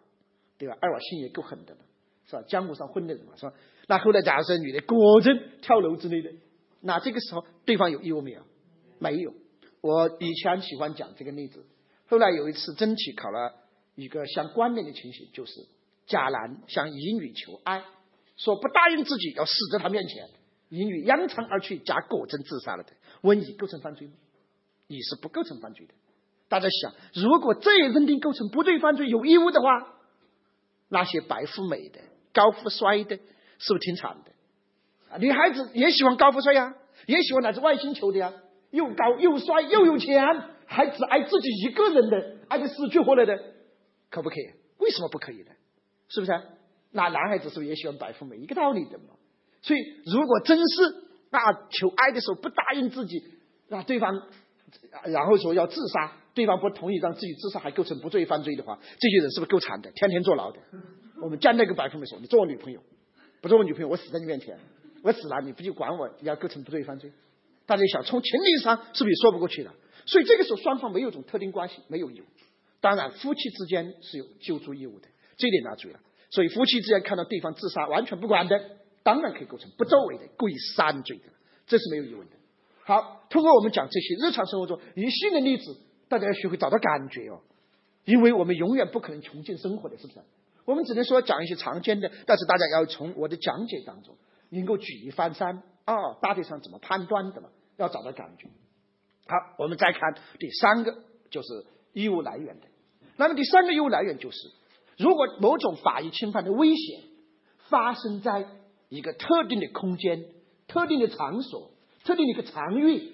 [0.57, 0.77] 对吧？
[0.81, 1.81] 二娃心也够狠的了，
[2.27, 2.43] 是吧？
[2.49, 3.53] 江湖上混的人嘛，是吧？
[3.89, 6.31] 那后来假如说女的果真跳楼之类的，
[6.81, 8.43] 那这个时候对方有义务没有？
[8.99, 9.35] 没有。
[9.81, 11.65] 我以前喜欢讲这个例子，
[12.09, 13.55] 后来有一次真题考了
[13.95, 15.53] 一个相关联的情形，就是
[16.07, 17.85] 甲男向乙女求爱，
[18.37, 20.29] 说不答应自己要死在他面前，
[20.69, 22.91] 乙女扬长而去，甲果真自杀了的。
[23.23, 24.15] 问乙构成犯罪吗？
[24.89, 25.95] 乙是不构成犯罪的。
[26.49, 29.69] 大家想，如果这也认定构成不对犯罪有义务的话，
[30.89, 32.01] 那些白富美的、
[32.33, 33.17] 高富帅的，
[33.59, 34.31] 是不是挺惨的？
[35.11, 36.75] 啊，女孩子也喜欢高富帅呀，
[37.07, 38.33] 也喜欢来自外星球的呀。
[38.71, 40.23] 又高又帅又有钱，
[40.67, 43.37] 还只爱自己一个人的，爱的死去活来的，
[44.11, 44.51] 可不可以？
[44.79, 45.53] 为什么不可以呢？
[46.09, 46.33] 是不是？
[46.93, 48.37] 那男孩子是不是也喜欢白富美？
[48.37, 49.15] 一个道理的嘛。
[49.63, 50.65] 所以，如果真是
[51.31, 53.23] 那求爱的时候不答应自己，
[53.69, 54.23] 那对方
[55.05, 59.91] 然后说要自杀，对方不同意让自己自杀，还构成不罪犯罪的话，这些人是不是够惨的？
[59.93, 60.59] 天天坐牢的。
[61.21, 62.81] 我们见那个白富美说：“你做我女朋友，
[63.41, 64.59] 不做我女朋友，我死在你面前，
[65.03, 66.09] 我死了你不就管我？
[66.21, 67.11] 你要构成不罪犯罪？”
[67.67, 69.75] 大家想，从情理上是不是也说不过去了？
[70.05, 72.25] 所以这个时候双方没有一种特定关系，没有义务。
[72.81, 76.01] 当然，夫妻之间是有救助义务的，这点大家注意了。
[76.37, 78.61] 所以夫妻之间看到对方自杀完全不管的，
[79.03, 81.23] 当然可以构成不作为的故意杀人罪的，
[81.67, 82.37] 这是没有疑问的。
[82.85, 85.79] 好，通过我们讲这些日常生活中一系列例子，
[86.11, 87.41] 大家要学会找到感觉哦，
[88.05, 90.21] 因为我们永远不可能穷尽生活的，是不是？
[90.67, 94.15] 我们只能说讲一些常见的，但是大家要从我的讲解当中
[94.51, 95.63] 能够举一反三。
[95.87, 97.49] 啊，大体上怎么判断的嘛？
[97.79, 98.49] 要找到感觉。
[99.27, 100.93] 好，我们再看第三个，
[101.31, 101.49] 就是
[101.95, 102.67] 义务来源的。
[103.17, 104.37] 那么第三个义务来源就是，
[104.97, 107.01] 如果某种法益侵犯的危险
[107.69, 108.47] 发生在
[108.89, 110.25] 一个特定的空间、
[110.69, 111.71] 特定的场所、
[112.05, 113.13] 特定的一个场域，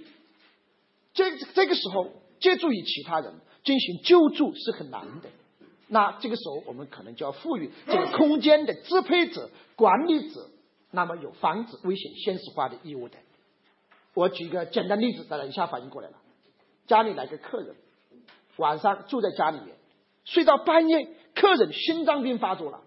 [1.15, 2.11] 这这个时候
[2.41, 3.35] 借助于其他人
[3.65, 5.29] 进行救助是很难的。
[5.89, 10.49] 那这个时候，我们可能就要赋予这个空间的支配者、管理者。
[10.95, 13.17] 那么有防止危险现实化的义务的，
[14.13, 16.17] 我举个简单例子，大家一下反应过来了。
[16.87, 17.75] 家里来个客人，
[18.59, 19.75] 晚上住在家里面，
[20.27, 22.83] 睡到半夜，客人心脏病发作了。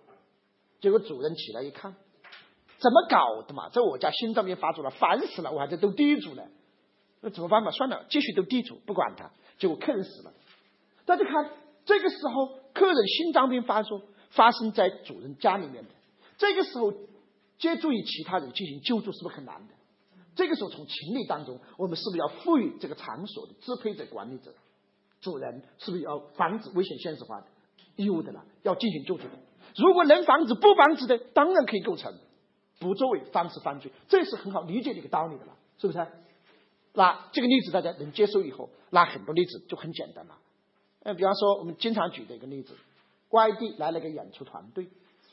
[0.82, 1.96] 结果主人起来一看，
[2.78, 3.70] 怎么搞的嘛？
[3.70, 5.52] 在我家心脏病发作了，烦死了！
[5.52, 6.44] 我还在斗地主呢，
[7.22, 7.72] 那怎么办嘛？
[7.72, 9.32] 算了，继续斗地主，不管他。
[9.58, 10.34] 结果客人死了。
[11.06, 11.52] 大家看，
[11.86, 14.02] 这个时候客人心脏病发作，
[14.32, 15.90] 发生在主人家里面的。
[16.38, 16.94] 这个时候，
[17.58, 19.74] 借助于其他人进行救助，是不是很难的？
[20.36, 24.54] 这个时候，从情理当中，我们是不是要赋予这个场所的支配者、管理者、
[25.22, 27.48] 主人，是不是要防止危险现实化的
[27.96, 28.46] 义务的了？
[28.64, 29.32] 要进行救助的。
[29.76, 32.14] 如果能防止，不防止的，当然可以构成
[32.80, 36.08] 不作为方式犯罪，这是很好理解的一个道理的了，是不是？
[36.94, 40.38] 那这个例子大家能接受以后，那很多例子就很简单了。
[41.04, 42.74] 呃，比方说我们经常举的一个例子，
[43.32, 44.88] 外地来了个演出团队，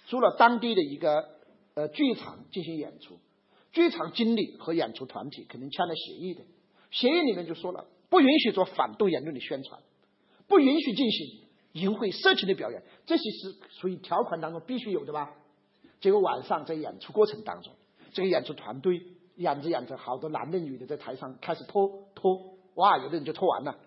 [0.07, 1.29] 租了当地的一个
[1.75, 3.17] 呃剧场进行演出。
[3.71, 6.43] 剧场经理和演出团体肯定签了协议的，
[6.91, 9.81] 协议里面就说了，不允许做反动言论的宣传，
[10.47, 11.42] 不允许进行
[11.73, 15.35] 淫秽色情的表演，这些是属于条款当中必须有的吧？
[16.01, 17.73] 结果晚上在演出过程当中，
[18.13, 19.03] 这个演出团队
[19.37, 23.79] 演着演着，好多男的女的在台上开始脱脱，哇，有的人就脱完了。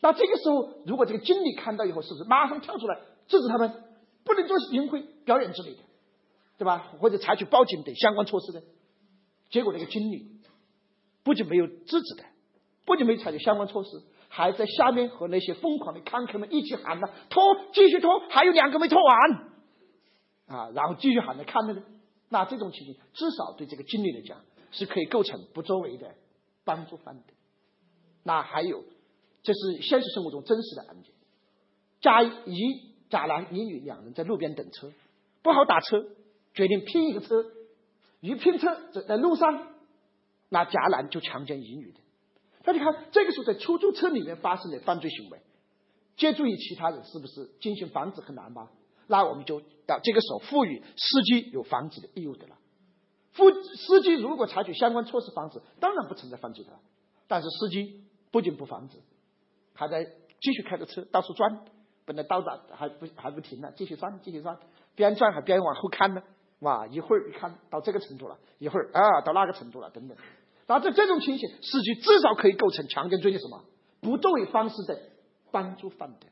[0.00, 3.70] 那这个时候，如果这个经理看到以后，是不是马上跳出来制止他们，
[4.24, 5.80] 不能做淫秽表演之类的，
[6.56, 6.92] 对吧？
[7.00, 8.62] 或者采取报警等相关措施的？
[9.50, 10.40] 结果那个经理
[11.22, 12.24] 不仅没有制止的，
[12.86, 13.90] 不仅没采取相关措施，
[14.32, 17.42] 还在下面和那些疯狂的看客们一起喊呢：“拖，
[17.74, 19.50] 继续拖，还有两个没拖完。”
[20.46, 21.82] 啊，然后继续喊着看着呢。
[22.28, 24.38] 那这种情形，至少对这个经理来讲，
[24.70, 26.14] 是可以构成不作为的
[26.64, 27.22] 帮助犯的。
[28.22, 28.84] 那还有，
[29.42, 31.12] 这是现实生活中真实的案件：
[32.00, 32.56] 甲乙、
[33.08, 34.92] 甲男、乙女两人在路边等车，
[35.42, 36.04] 不好打车，
[36.54, 37.44] 决定拼一个车。
[38.20, 39.72] 一拼车在在路上，
[40.50, 42.00] 那甲男就强奸乙女的。
[42.62, 45.40] 大家看，这个时候在出租车里面发生的犯罪行为，
[46.16, 48.70] 借助于其他人，是不是进行防止很难吧？
[49.06, 52.56] 那我们就到这个时候赋予司机有防止的义务的了。
[53.32, 56.80] 副司机如果采取相关措施防止，当然不存在犯罪的了。
[57.26, 58.98] 但是司机不仅不防止，
[59.72, 61.64] 还在继续开着车到处转，
[62.04, 64.58] 本来到达还不还不停呢，继续转继续转，
[64.94, 66.22] 边转还边往后看呢。
[66.58, 70.16] 哇，一会儿一看到这个程度了，一会儿啊到那个程度了，等等。
[70.70, 73.64] 那在这种情形，司机至少可以构成强奸罪的什么
[74.00, 75.00] 不作为方式的
[75.50, 76.28] 帮助犯的，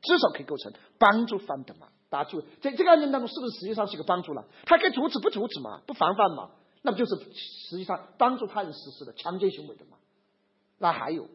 [0.00, 1.88] 至少可以构成帮助犯的嘛？
[2.08, 4.44] 大家注意，在这个案件当中，是不是实际上是一个帮助了？
[4.64, 5.82] 他该阻止不阻止嘛？
[5.88, 6.52] 不防范嘛？
[6.82, 9.96] 那不就是实际上帮助他人实施的强奸行为的嘛？
[10.78, 11.28] 那还有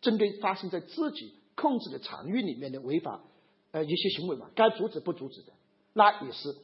[0.00, 3.20] 针对发生在自己控制的场域里面的违法
[3.70, 4.50] 呃一些行为嘛？
[4.56, 5.52] 该阻止不阻止的，
[5.92, 6.56] 那也是。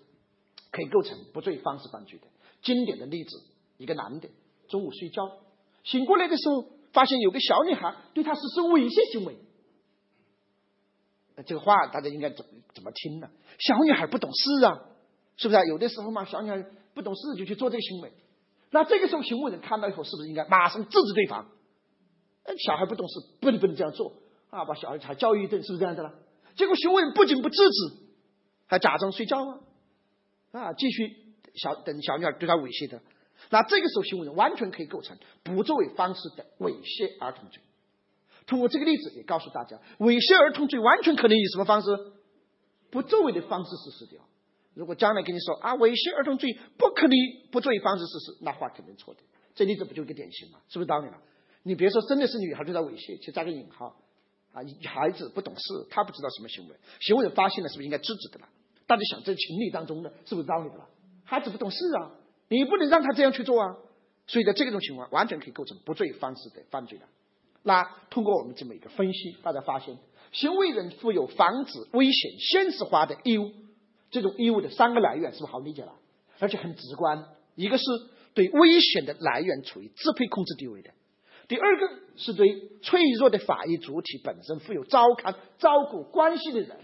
[0.73, 2.27] 可以构成不罪方式犯罪的
[2.63, 3.43] 经典的例子，
[3.77, 4.29] 一个男的
[4.71, 5.31] 中午睡觉
[5.85, 9.37] 醒过来的时候，发现有个小女孩对他实施猥亵行为。
[11.47, 13.29] 这个话大家应该怎么怎么听呢？
[13.59, 14.81] 小女孩不懂事啊，
[15.37, 15.59] 是不是？
[15.59, 16.65] 啊有的时候嘛，小女孩
[16.95, 18.13] 不懂事就去做这个行为。
[18.71, 21.49] 那这个时候，行为人看到以后，是不是应该马上制止对方？
[22.59, 24.13] 小孩不懂事，不能不能这样做
[24.51, 24.65] 啊！
[24.65, 26.15] 把小孩教育一顿，是不是这样的了？
[26.57, 27.97] 结果行为人不仅不制止，
[28.67, 29.59] 还假装睡觉啊！
[30.53, 31.17] 啊，继续
[31.55, 33.01] 小等小女孩对他猥亵的，
[33.49, 37.63] 那这个时候行为人完全可以构成不作为方式的猥亵儿童罪。
[38.47, 41.89] 通过这个例子也告诉大家，猥亵儿童罪完全可能以什么方式？
[42.91, 44.21] 不作为的方式实施掉。
[44.75, 47.17] 如果将来跟你说啊，猥亵儿童罪不可能
[47.51, 49.21] 不作为方式实施，那话肯定错的。
[49.55, 50.61] 这例子不就一个典型吗？
[50.69, 51.19] 是不是道理了？
[51.63, 53.97] 你别说真的是女孩对他猥亵，去加个引号
[54.53, 58.49] 啊，孩子不懂事，他不知道什么行为，行为人发现了是不是应该制止的了？
[58.87, 60.89] 大家想，在情理当中呢，是不是道理的了？
[61.25, 62.11] 孩子不懂事啊，
[62.51, 63.77] 你不能让他这样去做啊。
[64.27, 67.05] 所以在这种情况，完全可以构成不罪方式的犯罪的。
[67.63, 69.97] 那通过我们这么一个分析，大家发现，
[70.33, 73.51] 行为人负有防止危险现实化的义务。
[74.11, 75.95] 这种义务的三个来源是不是好理解了？
[76.39, 77.25] 而且很直观，
[77.55, 77.85] 一个是
[78.35, 80.91] 对危险的来源处于支配控制地位的；
[81.49, 82.47] 第二个是对
[82.83, 86.77] 脆弱的法益主体本身负有照看、照顾关系的人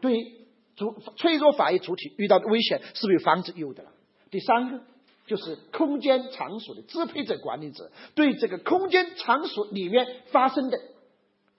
[0.00, 0.38] 对。
[0.76, 3.90] 主脆弱法益主体遇到的危险是不是有防止义务的了？
[4.30, 4.80] 第三个
[5.28, 10.80] 就是空间场所的支配者管理者对这个空间场所里面发生的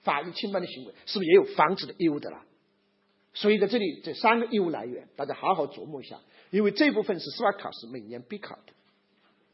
[0.02, 2.44] 法律侵犯的行为是不是也有防止的义务的啦？
[3.34, 6.20] 所以在这里这三个义务来源，大家好好琢磨一下，
[6.50, 8.74] 因为这部分是司法考试每年必考的，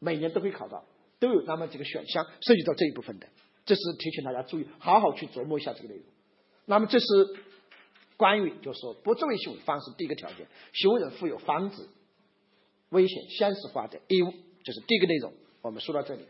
[0.00, 0.84] 每年都会考到，
[1.20, 3.28] 都有那么几个选项涉及到这一部分的，
[3.64, 6.04] 这是提醒大家注意，好好去琢磨一下这个内容。
[6.64, 7.06] 那么这是。
[8.18, 11.86] 关于就是说不作为行为方式，第一个条件，行为人负有防止
[12.90, 14.32] 危险现实化的义务，
[14.64, 15.32] 这是第一个内容。
[15.62, 16.22] 我们说到这里，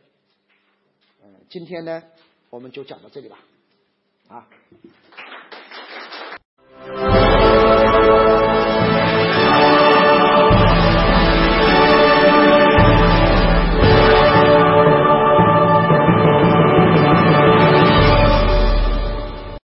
[1.22, 2.02] 嗯，今天呢，
[2.50, 3.38] 我们就讲到这里吧，
[4.28, 4.48] 啊。